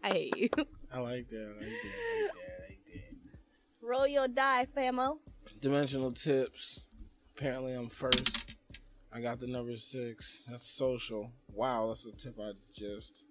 I. 0.07 0.31
I 0.93 0.99
like 0.99 1.27
that. 1.29 1.43
I 1.43 1.59
like 1.59 1.59
that. 1.59 1.59
I 1.59 1.59
like 1.59 2.31
that. 2.31 2.33
I 2.39 2.67
like 2.67 2.79
that. 2.93 3.85
Roll 3.85 4.07
your 4.07 4.27
die, 4.27 4.67
famo. 4.75 5.17
Dimensional 5.59 6.11
tips. 6.11 6.79
Apparently, 7.35 7.73
I'm 7.73 7.89
first. 7.89 8.55
I 9.11 9.19
got 9.21 9.39
the 9.39 9.47
number 9.47 9.75
six. 9.75 10.43
That's 10.49 10.67
social. 10.69 11.31
Wow, 11.53 11.87
that's 11.89 12.05
a 12.05 12.11
tip 12.13 12.37
I 12.39 12.51
just 12.73 13.23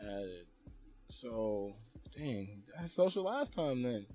added. 0.00 0.46
So, 1.08 1.74
dang, 2.16 2.62
I 2.80 2.86
social 2.86 3.24
last 3.24 3.52
time 3.54 3.82
then. 3.82 4.06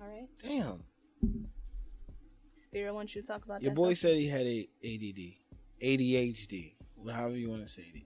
All 0.00 0.08
right. 0.08 0.28
Damn. 0.42 0.82
Spirit 2.56 2.94
wants 2.94 3.14
you 3.14 3.22
to 3.22 3.26
talk 3.28 3.44
about 3.44 3.62
Your 3.62 3.74
boy 3.74 3.94
social- 3.94 4.10
said 4.10 4.18
he 4.18 4.28
had 4.28 4.46
a 4.46 4.68
ADD, 4.84 5.34
ADHD, 5.82 6.74
however 7.12 7.36
you 7.36 7.50
want 7.50 7.62
to 7.62 7.68
say 7.68 7.84
it, 7.94 8.02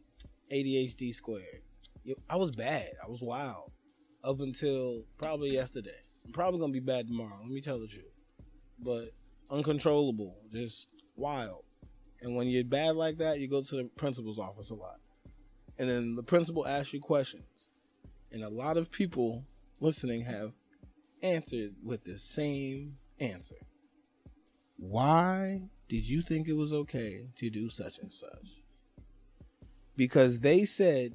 ADHD 0.52 1.14
squared. 1.14 1.62
I 2.28 2.36
was 2.36 2.50
bad. 2.50 2.92
I 3.02 3.08
was 3.08 3.20
wild 3.20 3.72
up 4.22 4.40
until 4.40 5.04
probably 5.18 5.50
yesterday. 5.50 5.98
I'm 6.24 6.32
probably 6.32 6.60
gonna 6.60 6.72
be 6.72 6.80
bad 6.80 7.08
tomorrow. 7.08 7.38
Let 7.42 7.50
me 7.50 7.60
tell 7.60 7.78
the 7.78 7.86
truth. 7.86 8.04
But 8.78 9.10
uncontrollable, 9.50 10.36
just 10.52 10.88
wild. 11.16 11.64
And 12.20 12.34
when 12.34 12.48
you're 12.48 12.64
bad 12.64 12.96
like 12.96 13.18
that, 13.18 13.38
you 13.40 13.48
go 13.48 13.62
to 13.62 13.76
the 13.76 13.84
principal's 13.96 14.38
office 14.38 14.70
a 14.70 14.74
lot, 14.74 15.00
and 15.78 15.88
then 15.88 16.14
the 16.14 16.22
principal 16.22 16.66
asks 16.66 16.92
you 16.92 17.00
questions, 17.00 17.68
and 18.32 18.42
a 18.42 18.48
lot 18.48 18.76
of 18.76 18.90
people 18.90 19.44
listening 19.80 20.22
have 20.22 20.52
answered 21.22 21.74
with 21.82 22.04
the 22.04 22.18
same 22.18 22.96
answer 23.20 23.56
why 24.78 25.62
did 25.88 26.08
you 26.08 26.22
think 26.22 26.48
it 26.48 26.56
was 26.56 26.72
okay 26.72 27.28
to 27.36 27.50
do 27.50 27.68
such 27.68 27.98
and 27.98 28.12
such? 28.12 28.62
Because 29.96 30.40
they 30.40 30.64
said, 30.64 31.14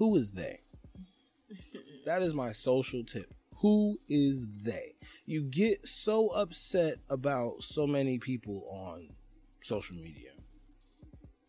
who 0.00 0.16
is 0.16 0.32
they? 0.32 0.58
That 2.06 2.22
is 2.22 2.32
my 2.32 2.52
social 2.52 3.04
tip. 3.04 3.34
Who 3.56 3.98
is 4.08 4.46
they? 4.62 4.94
You 5.26 5.42
get 5.42 5.86
so 5.86 6.28
upset 6.28 6.94
about 7.10 7.62
so 7.62 7.86
many 7.86 8.18
people 8.18 8.66
on 8.72 9.10
social 9.62 9.96
media 9.96 10.30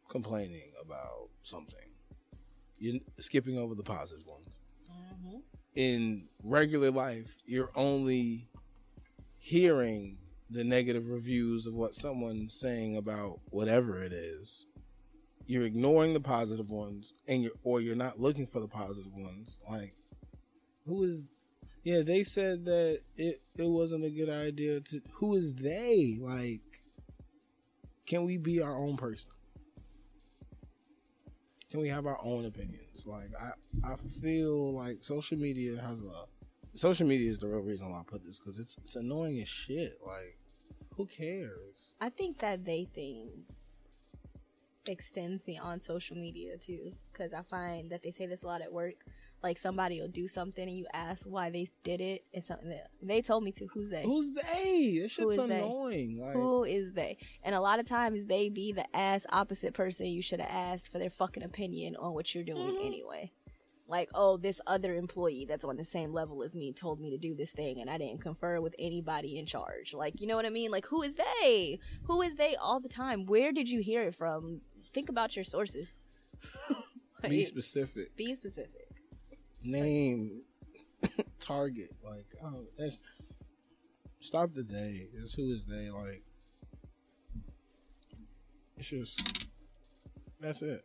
complaining 0.10 0.74
about 0.86 1.30
something. 1.42 1.96
You're 2.78 3.00
skipping 3.20 3.58
over 3.58 3.74
the 3.74 3.84
positive 3.84 4.28
ones. 4.28 4.50
Mm-hmm. 4.92 5.38
In 5.76 6.28
regular 6.44 6.92
life, 6.92 7.38
you're 7.46 7.72
only 7.74 8.50
hearing 9.38 10.18
the 10.50 10.66
negative 10.66 11.08
reviews 11.08 11.66
of 11.66 11.74
what 11.74 11.96
someone's 11.96 12.60
saying 12.60 12.98
about 12.98 13.40
whatever 13.52 14.04
it 14.04 14.12
is 14.12 14.66
you're 15.52 15.66
ignoring 15.66 16.14
the 16.14 16.20
positive 16.20 16.70
ones 16.70 17.14
and 17.28 17.44
you're 17.44 17.52
or 17.64 17.82
you're 17.82 17.96
not 17.96 18.20
looking 18.20 18.48
for 18.48 18.60
the 18.60 18.68
positive 18.68 19.14
ones 19.14 19.58
like 19.70 19.94
who 20.86 21.04
is 21.04 21.22
yeah 21.84 22.02
they 22.02 22.24
said 22.24 22.66
that 22.66 23.00
it 23.18 23.42
it 23.58 23.68
wasn't 23.68 24.04
a 24.04 24.10
good 24.10 24.30
idea 24.30 24.80
to 24.80 25.02
who 25.14 25.36
is 25.36 25.54
they 25.56 26.18
like 26.20 26.62
can 28.06 28.26
we 28.26 28.38
be 28.38 28.62
our 28.62 28.76
own 28.76 28.96
person 28.98 29.32
can 31.70 31.80
we 31.80 31.90
have 31.90 32.06
our 32.06 32.20
own 32.24 32.46
opinions 32.46 33.06
like 33.06 33.30
i 33.40 33.92
i 33.92 33.96
feel 33.96 34.74
like 34.74 35.04
social 35.04 35.38
media 35.38 35.80
has 35.82 36.02
a 36.02 36.26
social 36.76 37.08
media 37.08 37.30
is 37.30 37.40
the 37.40 37.48
real 37.48 37.62
reason 37.62 37.90
why 37.90 38.00
I 38.00 38.04
put 38.06 38.24
this 38.26 38.40
because 38.40 38.60
it's 38.60 38.78
it's 38.86 38.96
annoying 38.96 39.42
as 39.42 39.48
shit. 39.48 39.98
Like, 40.06 40.38
who 40.96 41.06
cares? 41.06 41.96
I 42.00 42.10
think 42.10 42.40
that 42.40 42.66
they 42.66 42.86
thing 42.94 43.44
extends 44.88 45.46
beyond 45.46 45.82
social 45.82 46.18
media 46.18 46.58
too, 46.58 46.94
because 47.12 47.34
I 47.34 47.42
find 47.44 47.90
that 47.92 48.04
they 48.04 48.12
say 48.12 48.26
this 48.26 48.44
a 48.44 48.48
lot 48.48 48.62
at 48.62 48.72
work. 48.72 48.96
Like 49.44 49.58
somebody 49.58 50.00
will 50.00 50.08
do 50.08 50.28
something 50.28 50.68
and 50.68 50.78
you 50.78 50.86
ask 50.94 51.26
why 51.26 51.50
they 51.50 51.68
did 51.84 52.00
it, 52.02 52.24
and 52.34 52.44
something 52.44 52.70
that 52.70 52.90
they 53.02 53.22
told 53.22 53.44
me 53.44 53.52
to. 53.54 53.66
Who's 53.68 53.90
they? 53.90 54.04
Who's 54.04 54.32
they? 54.32 55.00
This 55.02 55.12
shit's 55.12 55.38
they? 55.38 55.44
annoying. 55.44 56.20
Like, 56.20 56.34
Who 56.34 56.64
is 56.64 56.94
they? 56.94 57.18
And 57.44 57.56
a 57.56 57.62
lot 57.62 57.80
of 57.80 57.88
times 57.88 58.26
they 58.26 58.50
be 58.50 58.72
the 58.72 58.86
ass 58.96 59.26
opposite 59.30 59.74
person 59.74 60.08
you 60.08 60.22
should 60.22 60.42
have 60.42 60.50
asked 60.52 60.92
for 60.92 61.00
their 61.00 61.10
fucking 61.10 61.44
opinion 61.44 61.96
on 61.96 62.14
what 62.14 62.34
you're 62.34 62.44
doing 62.44 62.60
mm-hmm. 62.60 62.86
anyway. 62.86 63.32
Like, 63.92 64.10
oh, 64.16 64.38
this 64.38 64.62
other 64.66 64.96
employee 64.96 65.46
that's 65.46 65.66
on 65.66 65.76
the 65.76 65.84
same 65.84 66.14
level 66.14 66.44
as 66.44 66.56
me 66.56 66.72
told 66.72 67.02
me 67.02 67.10
to 67.10 67.18
do 67.18 67.36
this 67.36 67.52
thing 67.52 67.82
and 67.82 67.90
I 67.90 67.98
didn't 67.98 68.22
confer 68.22 68.62
with 68.62 68.74
anybody 68.80 69.38
in 69.38 69.46
charge. 69.46 69.94
Like, 69.94 70.22
you 70.22 70.28
know 70.28 70.38
what 70.38 70.46
I 70.46 70.50
mean? 70.50 70.72
Like, 70.72 70.86
who 70.86 71.04
is 71.04 71.16
they? 71.16 71.78
Who 72.04 72.22
is 72.22 72.36
they 72.36 72.56
all 72.56 72.80
the 72.80 72.88
time? 72.88 73.26
Where 73.26 73.52
did 73.52 73.68
you 73.68 73.82
hear 73.82 74.04
it 74.04 74.16
from? 74.16 74.62
Think 74.94 75.10
about 75.10 75.36
your 75.36 75.46
sources. 75.46 75.96
be 77.30 77.44
specific. 77.44 78.16
be 78.16 78.34
specific. 78.36 78.90
Name, 79.64 80.42
target. 81.40 81.92
Like, 82.04 82.28
oh, 82.44 82.66
that's 82.78 83.00
stop 84.20 84.54
the 84.54 84.64
day. 84.64 85.08
It's 85.14 85.34
who 85.34 85.52
is 85.52 85.66
they? 85.66 85.90
Like, 85.90 86.24
it's 88.78 88.90
just 88.90 89.48
that's 90.40 90.62
it. 90.62 90.84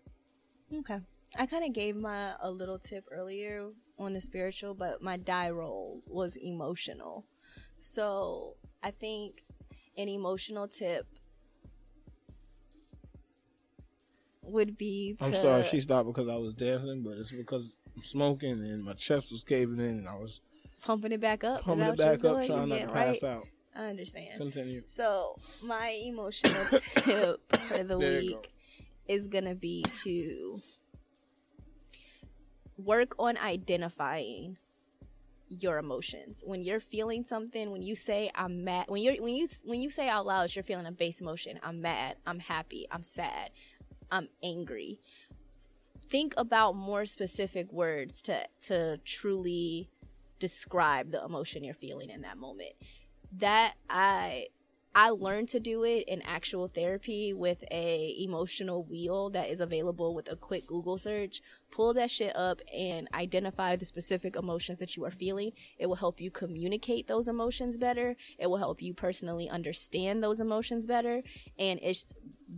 Okay. 0.73 1.01
I 1.39 1.47
kind 1.47 1.65
of 1.65 1.73
gave 1.73 1.97
my 1.97 2.35
a 2.41 2.51
little 2.51 2.79
tip 2.79 3.05
earlier 3.11 3.71
on 3.99 4.13
the 4.13 4.21
spiritual, 4.21 4.75
but 4.75 5.03
my 5.03 5.17
die 5.17 5.51
roll 5.51 6.03
was 6.07 6.37
emotional. 6.37 7.25
So 7.79 8.57
I 8.83 8.91
think 8.91 9.43
an 9.97 10.09
emotional 10.09 10.69
tip 10.69 11.07
would 14.47 14.77
be 14.79 15.17
to 15.19 15.25
I'm 15.25 15.35
sorry 15.35 15.63
she 15.65 15.81
stopped 15.81 16.07
because 16.07 16.29
I 16.29 16.37
was 16.37 16.55
dancing, 16.55 17.03
but 17.03 17.19
it's 17.19 17.31
because 17.31 17.77
I'm 17.97 18.03
smoking 18.03 18.51
and 18.51 18.85
my 18.85 18.93
chest 18.95 19.33
was 19.33 19.43
caving 19.43 19.79
in 19.79 19.99
and 19.99 20.09
I 20.09 20.15
was 20.15 20.41
pumping 20.83 21.13
it 21.13 21.21
back 21.21 21.45
up. 21.45 21.63
Pumping 21.63 21.87
it 21.87 21.97
back 21.97 22.25
up 22.25 22.37
doing? 22.37 22.47
trying 22.47 22.69
not 22.69 22.79
to 22.79 22.87
pass 22.89 23.23
right? 23.23 23.33
out. 23.33 23.47
I 23.75 23.87
understand. 23.87 24.39
Continue. 24.39 24.83
So 24.87 25.37
my 25.63 25.89
emotional 26.05 26.65
tip 26.97 27.57
for 27.57 27.85
the 27.85 27.99
There 27.99 28.21
you 28.21 28.31
go. 28.31 28.37
week 28.37 28.53
is 29.07 29.29
gonna 29.29 29.55
be 29.55 29.85
to 30.03 30.59
work 32.79 33.15
on 33.19 33.37
identifying 33.37 34.59
your 35.49 35.79
emotions. 35.79 36.43
When 36.45 36.63
you're 36.63 36.81
feeling 36.81 37.25
something, 37.25 37.71
when 37.71 37.83
you 37.83 37.95
say 37.95 38.31
I'm 38.35 38.65
mad, 38.65 38.87
when 38.89 39.03
you're 39.03 39.17
when 39.23 39.35
you 39.35 39.47
when 39.65 39.81
you 39.81 39.91
say 39.91 40.09
out 40.09 40.27
loud 40.27 40.55
you're 40.55 40.65
feeling 40.65 40.87
a 40.87 40.93
base 40.93 41.21
emotion, 41.21 41.61
I'm 41.63 41.81
mad, 41.81 42.17
I'm 42.27 42.41
happy, 42.41 42.87
I'm 42.91 43.03
sad, 43.03 43.51
I'm 44.11 44.29
angry. 44.43 45.01
Think 46.09 46.35
about 46.37 46.77
more 46.77 47.07
specific 47.07 47.73
words 47.73 48.23
to 48.23 48.47
to 48.63 48.99
truly 48.99 49.89
describe 50.39 51.11
the 51.11 51.25
emotion 51.25 51.65
you're 51.65 51.75
feeling 51.75 52.11
in 52.11 52.23
that 52.23 52.39
moment. 52.39 52.73
That 53.33 53.75
I 53.91 54.49
I 54.99 55.11
learned 55.11 55.51
to 55.51 55.61
do 55.61 55.85
it 55.85 56.09
in 56.09 56.23
actual 56.23 56.69
therapy 56.69 57.35
with 57.35 57.63
a 57.71 58.17
emotional 58.19 58.83
wheel 58.83 59.29
that 59.29 59.51
is 59.51 59.61
available 59.61 60.15
with 60.15 60.33
a 60.33 60.37
quick 60.37 60.67
Google 60.67 60.97
search. 60.97 61.43
Pull 61.71 61.93
that 61.95 62.11
shit 62.11 62.35
up 62.35 62.63
and 62.75 63.07
identify 63.13 63.77
the 63.77 63.85
specific 63.85 64.37
emotions 64.37 64.79
that 64.79 64.97
you 64.97 65.05
are 65.05 65.11
feeling. 65.11 65.53
It 65.79 65.89
will 65.89 65.97
help 65.97 66.19
you 66.19 66.31
communicate 66.31 67.09
those 67.09 67.29
emotions 67.29 67.77
better. 67.77 68.17
It 68.39 68.47
will 68.47 68.57
help 68.57 68.81
you 68.81 68.95
personally 68.95 69.51
understand 69.51 70.23
those 70.23 70.41
emotions 70.41 70.87
better. 70.87 71.23
And 71.59 71.79
it's 71.83 72.07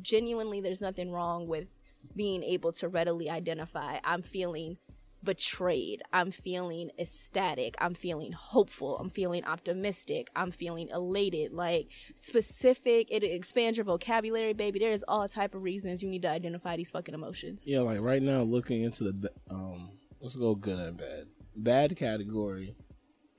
genuinely 0.02 0.60
there's 0.60 0.80
nothing 0.80 1.10
wrong 1.10 1.46
with 1.46 1.68
being 2.14 2.42
able 2.42 2.72
to 2.72 2.88
readily 2.88 3.28
identify 3.28 3.98
I'm 4.04 4.22
feeling 4.22 4.78
betrayed. 5.22 6.02
I'm 6.12 6.30
feeling 6.30 6.90
ecstatic. 6.98 7.74
I'm 7.80 7.94
feeling 7.94 8.32
hopeful. 8.32 8.98
I'm 8.98 9.10
feeling 9.10 9.44
optimistic. 9.44 10.28
I'm 10.36 10.50
feeling 10.50 10.88
elated. 10.92 11.52
Like 11.52 11.88
specific, 12.20 13.08
it 13.10 13.24
expands 13.24 13.78
your 13.78 13.84
vocabulary, 13.84 14.52
baby. 14.52 14.78
There's 14.78 15.02
all 15.06 15.28
type 15.28 15.54
of 15.54 15.62
reasons 15.62 16.02
you 16.02 16.08
need 16.08 16.22
to 16.22 16.30
identify 16.30 16.76
these 16.76 16.90
fucking 16.90 17.14
emotions. 17.14 17.64
Yeah, 17.66 17.80
like 17.80 18.00
right 18.00 18.22
now, 18.22 18.42
looking 18.42 18.82
into 18.82 19.04
the 19.04 19.30
um, 19.50 19.90
let's 20.20 20.36
go 20.36 20.54
good 20.54 20.78
and 20.78 20.96
bad. 20.96 21.26
Bad 21.56 21.96
category. 21.96 22.76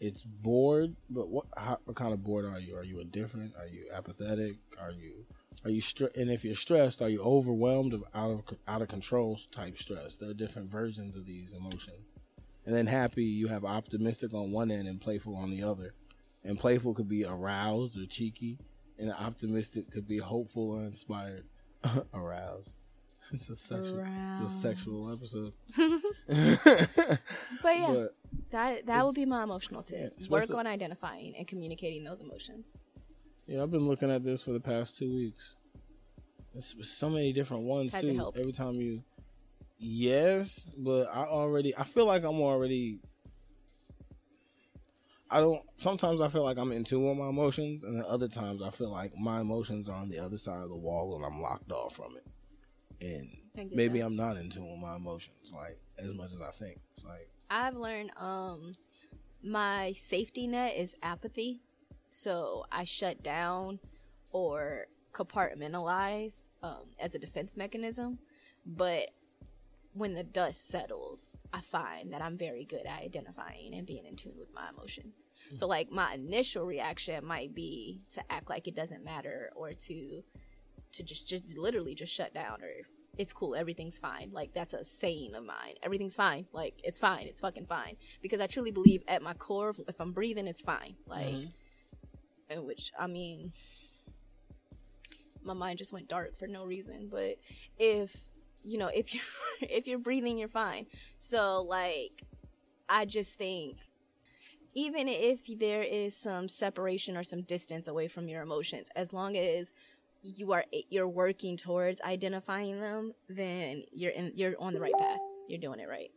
It's 0.02 0.24
bored, 0.24 0.96
but 1.10 1.30
what 1.30 1.46
how, 1.58 1.78
what 1.84 1.96
kind 1.96 2.14
of 2.14 2.24
bored 2.24 2.46
are 2.46 2.60
you? 2.60 2.76
Are 2.78 2.84
you 2.84 3.00
indifferent? 3.00 3.54
Are 3.58 3.68
you 3.68 3.90
apathetic? 3.94 4.56
Are 4.80 4.92
you 4.92 5.26
are 5.66 5.70
you 5.72 5.82
stre- 5.82 6.16
and 6.16 6.30
if 6.32 6.46
you're 6.46 6.56
stressed, 6.56 7.02
are 7.02 7.10
you 7.10 7.22
overwhelmed 7.22 7.94
of 7.94 8.04
out 8.14 8.32
of 8.32 8.58
out 8.68 8.82
of 8.82 8.88
control 8.88 9.38
type 9.52 9.78
stress? 9.78 10.16
There 10.16 10.30
are 10.30 10.34
different 10.34 10.70
versions 10.72 11.16
of 11.16 11.26
these 11.26 11.54
emotions. 11.54 12.08
And 12.66 12.76
then 12.76 12.88
happy, 12.88 13.24
you 13.26 13.48
have 13.48 13.66
optimistic 13.66 14.34
on 14.34 14.52
one 14.52 14.70
end 14.72 14.88
and 14.88 15.02
playful 15.02 15.36
on 15.36 15.50
the 15.50 15.64
other. 15.64 15.94
And 16.44 16.58
playful 16.60 16.94
could 16.94 17.10
be 17.10 17.26
aroused 17.26 17.98
or 18.00 18.06
cheeky, 18.06 18.60
and 18.98 19.12
optimistic 19.12 19.92
could 19.92 20.08
be 20.08 20.18
hopeful 20.20 20.72
or 20.72 20.84
inspired. 20.84 21.46
aroused. 22.14 22.82
It's 23.32 23.50
a 23.50 23.56
sexual, 23.56 24.04
it's 24.42 24.56
a 24.56 24.58
sexual 24.58 25.12
episode. 25.14 25.54
But 27.62 27.78
yeah, 27.78 27.94
But 27.94 28.16
that 28.52 28.86
that 28.88 29.06
would 29.06 29.14
be 29.16 29.26
my 29.26 29.44
emotional 29.44 29.84
tip. 29.84 30.14
it's 30.18 30.30
Work 30.30 30.50
on 30.52 30.66
identifying 30.66 31.36
and 31.38 31.48
communicating 31.48 32.04
those 32.04 32.22
emotions. 32.22 32.66
Yeah, 33.50 33.64
I've 33.64 33.72
been 33.72 33.88
looking 33.88 34.12
at 34.12 34.24
this 34.24 34.44
for 34.44 34.52
the 34.52 34.60
past 34.60 34.96
two 34.96 35.12
weeks. 35.12 35.56
It's 36.56 36.76
so 36.84 37.10
many 37.10 37.34
different 37.34 37.64
ones 37.64 37.94
Has 37.94 38.04
too. 38.04 38.32
Every 38.38 38.52
time 38.52 38.76
you, 38.76 39.02
yes, 39.80 40.68
but 40.78 41.08
I 41.12 41.24
already, 41.24 41.76
I 41.76 41.84
feel 41.84 42.06
like 42.06 42.24
I'm 42.24 42.42
already. 42.42 43.00
I 45.32 45.40
don't. 45.40 45.62
Sometimes 45.78 46.22
I 46.22 46.28
feel 46.28 46.44
like 46.44 46.58
I'm 46.58 46.72
in 46.72 46.84
tune 46.84 47.08
with 47.08 47.18
my 47.18 47.30
emotions, 47.30 47.84
and 47.84 47.96
then 47.98 48.06
other 48.08 48.28
times 48.28 48.62
I 48.62 48.70
feel 48.70 48.92
like 48.92 49.18
my 49.18 49.42
emotions 49.42 49.90
are 49.90 49.96
on 49.96 50.10
the 50.10 50.20
other 50.20 50.38
side 50.38 50.62
of 50.62 50.70
the 50.70 50.78
wall, 50.78 51.16
and 51.16 51.26
I'm 51.26 51.42
locked 51.42 51.72
off 51.72 51.96
from 51.96 52.18
it. 52.18 52.28
And 53.02 53.72
maybe 53.74 54.00
that. 54.00 54.06
I'm 54.06 54.16
not 54.16 54.38
in 54.38 54.50
tune 54.50 54.70
with 54.70 54.80
my 54.80 54.96
emotions 54.96 55.54
like 55.56 55.80
as 55.98 56.14
much 56.14 56.34
as 56.34 56.42
I 56.42 56.52
think. 56.52 56.78
It's 56.94 57.04
like 57.04 57.30
I've 57.50 57.76
learned 57.76 58.12
um 58.18 58.76
my 59.42 59.94
safety 59.98 60.46
net 60.46 60.76
is 60.78 60.96
apathy. 61.02 61.62
So 62.12 62.66
I 62.72 62.84
shut 62.84 63.22
down 63.24 63.80
or 64.32 64.88
compartmentalize 65.14 66.50
um, 66.64 66.86
as 67.00 67.16
a 67.16 67.20
defense 67.20 67.56
mechanism. 67.58 68.20
But 68.66 69.10
when 69.94 70.14
the 70.14 70.24
dust 70.24 70.68
settles, 70.68 71.38
I 71.52 71.62
find 71.62 72.14
that 72.14 72.22
I'm 72.22 72.38
very 72.38 72.64
good 72.64 72.86
at 72.86 73.02
identifying 73.02 73.74
and 73.74 73.88
being 73.88 74.06
in 74.06 74.16
tune 74.16 74.34
with 74.38 74.54
my 74.54 74.70
emotions. 74.76 75.24
So 75.56 75.68
like 75.68 75.92
my 75.92 76.14
initial 76.14 76.66
reaction 76.66 77.26
might 77.26 77.56
be 77.56 78.02
to 78.12 78.22
act 78.32 78.50
like 78.50 78.68
it 78.68 78.76
doesn't 78.76 79.04
matter 79.04 79.52
or 79.56 79.74
to 79.74 80.24
to 80.92 81.04
just 81.04 81.28
just 81.28 81.58
literally 81.58 81.94
just 81.96 82.14
shut 82.14 82.34
down 82.34 82.62
or 82.64 82.70
it's 83.18 83.34
cool 83.34 83.56
everything's 83.56 83.98
fine. 83.98 84.30
Like 84.32 84.54
that's 84.54 84.74
a 84.74 84.84
saying 84.84 85.34
of 85.36 85.44
mine. 85.44 85.76
Everything's 85.82 86.16
fine. 86.16 86.46
Like 86.54 86.76
it's 86.84 87.00
fine. 87.00 87.26
It's 87.28 87.42
fucking 87.42 87.66
fine. 87.66 87.96
Because 88.22 88.40
i 88.42 88.48
truly 88.48 88.72
believe 88.72 89.04
at 89.08 89.22
my 89.22 89.34
core 89.34 89.70
if- 89.72 89.80
if 89.88 90.00
i'm 90.00 90.12
breathing 90.12 90.46
it's 90.48 90.62
fine. 90.62 90.96
Like 91.08 91.34
which 92.58 92.92
i 93.00 93.08
mean 93.08 93.54
my 95.44 95.54
mind 95.54 95.78
just 95.78 95.94
went 95.94 96.08
dark 96.08 96.38
for 96.38 96.48
no 96.48 96.66
reason. 96.66 97.08
But 97.10 97.38
if 97.78 98.16
you 98.64 98.78
know 98.78 98.88
if 98.94 99.14
you're 99.14 99.24
if 99.62 99.88
you're 99.88 100.00
breathing 100.00 100.38
you're 100.38 100.48
fine. 100.48 100.86
So 101.20 101.62
like 101.62 102.24
i 102.88 103.06
just 103.06 103.38
think 103.38 103.78
even 104.74 105.08
if 105.08 105.42
there 105.60 105.84
is 105.84 106.16
some 106.16 106.48
separation 106.48 107.18
or 107.18 107.24
some 107.24 107.42
distance 107.42 107.88
away 107.88 108.08
from 108.08 108.28
your 108.28 108.42
emotions 108.42 108.88
as 108.96 109.14
long 109.14 109.36
as 109.38 109.72
you 110.22 110.52
are 110.52 110.66
you're 110.90 111.08
working 111.08 111.56
towards 111.56 112.02
identifying 112.02 112.80
them 112.80 113.14
then 113.30 113.84
you're 113.92 114.12
in 114.12 114.32
you're 114.36 114.56
on 114.60 114.74
the 114.74 114.80
right 114.80 114.94
path. 115.00 115.20
You're 115.48 115.60
doing 115.60 115.80
it 115.80 115.90
right. 115.90 116.12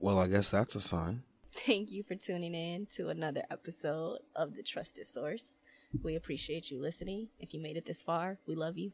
Well, 0.00 0.18
I 0.18 0.26
guess 0.26 0.50
that's 0.50 0.74
a 0.74 0.80
sign. 0.80 1.22
Thank 1.54 1.90
you 1.92 2.02
for 2.02 2.14
tuning 2.14 2.54
in 2.54 2.86
to 2.86 3.08
another 3.08 3.42
episode 3.50 4.18
of 4.34 4.54
the 4.56 4.62
trusted 4.62 5.06
source 5.06 5.60
we 6.02 6.14
appreciate 6.16 6.70
you 6.70 6.80
listening 6.80 7.28
if 7.38 7.54
you 7.54 7.60
made 7.60 7.76
it 7.76 7.86
this 7.86 8.02
far 8.02 8.38
we 8.46 8.54
love 8.54 8.76
you 8.78 8.92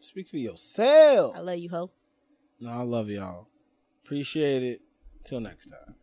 Speak 0.00 0.28
for 0.28 0.36
yourself. 0.36 1.34
i 1.36 1.40
love 1.40 1.58
you 1.58 1.70
ho 1.70 1.90
No, 2.60 2.70
I 2.70 2.82
love 2.82 3.08
y'all. 3.08 3.48
Appreciate 4.04 4.62
it. 4.62 4.80
Till 5.24 5.40
next 5.40 5.68
time. 5.70 5.94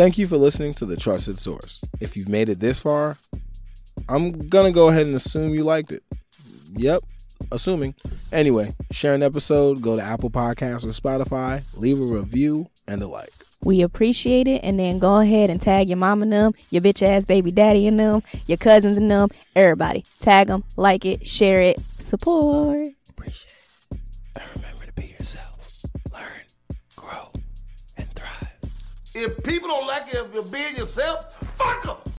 Thank 0.00 0.16
you 0.16 0.26
for 0.26 0.38
listening 0.38 0.72
to 0.76 0.86
The 0.86 0.96
Trusted 0.96 1.38
Source. 1.38 1.78
If 2.00 2.16
you've 2.16 2.30
made 2.30 2.48
it 2.48 2.58
this 2.58 2.80
far, 2.80 3.18
I'm 4.08 4.32
gonna 4.48 4.72
go 4.72 4.88
ahead 4.88 5.06
and 5.06 5.14
assume 5.14 5.52
you 5.52 5.62
liked 5.62 5.92
it. 5.92 6.02
Yep, 6.72 7.02
assuming. 7.52 7.94
Anyway, 8.32 8.72
share 8.92 9.12
an 9.12 9.22
episode, 9.22 9.82
go 9.82 9.96
to 9.96 10.02
Apple 10.02 10.30
Podcasts 10.30 10.86
or 10.86 10.98
Spotify, 10.98 11.62
leave 11.76 12.00
a 12.00 12.02
review 12.02 12.66
and 12.88 13.02
a 13.02 13.06
like. 13.06 13.28
We 13.62 13.82
appreciate 13.82 14.48
it, 14.48 14.62
and 14.64 14.78
then 14.78 15.00
go 15.00 15.20
ahead 15.20 15.50
and 15.50 15.60
tag 15.60 15.90
your 15.90 15.98
mom 15.98 16.22
and 16.22 16.32
them, 16.32 16.54
your 16.70 16.80
bitch 16.80 17.06
ass 17.06 17.26
baby 17.26 17.50
daddy 17.50 17.86
and 17.86 18.00
them, 18.00 18.22
your 18.46 18.56
cousins 18.56 18.96
and 18.96 19.10
them, 19.10 19.28
everybody. 19.54 20.06
Tag 20.20 20.46
them, 20.46 20.64
like 20.78 21.04
it, 21.04 21.26
share 21.26 21.60
it, 21.60 21.78
support. 21.98 22.86
Appreciate 23.10 23.52
it. 23.90 23.98
And 24.40 24.48
remember 24.56 24.86
to 24.86 24.92
be 24.94 25.08
yourself. 25.08 25.49
If 29.14 29.42
people 29.42 29.68
don't 29.68 29.86
like 29.88 30.06
it 30.08 30.14
if 30.14 30.32
you're 30.32 30.44
being 30.44 30.76
yourself, 30.76 31.34
fuck 31.58 31.82
them. 31.82 31.96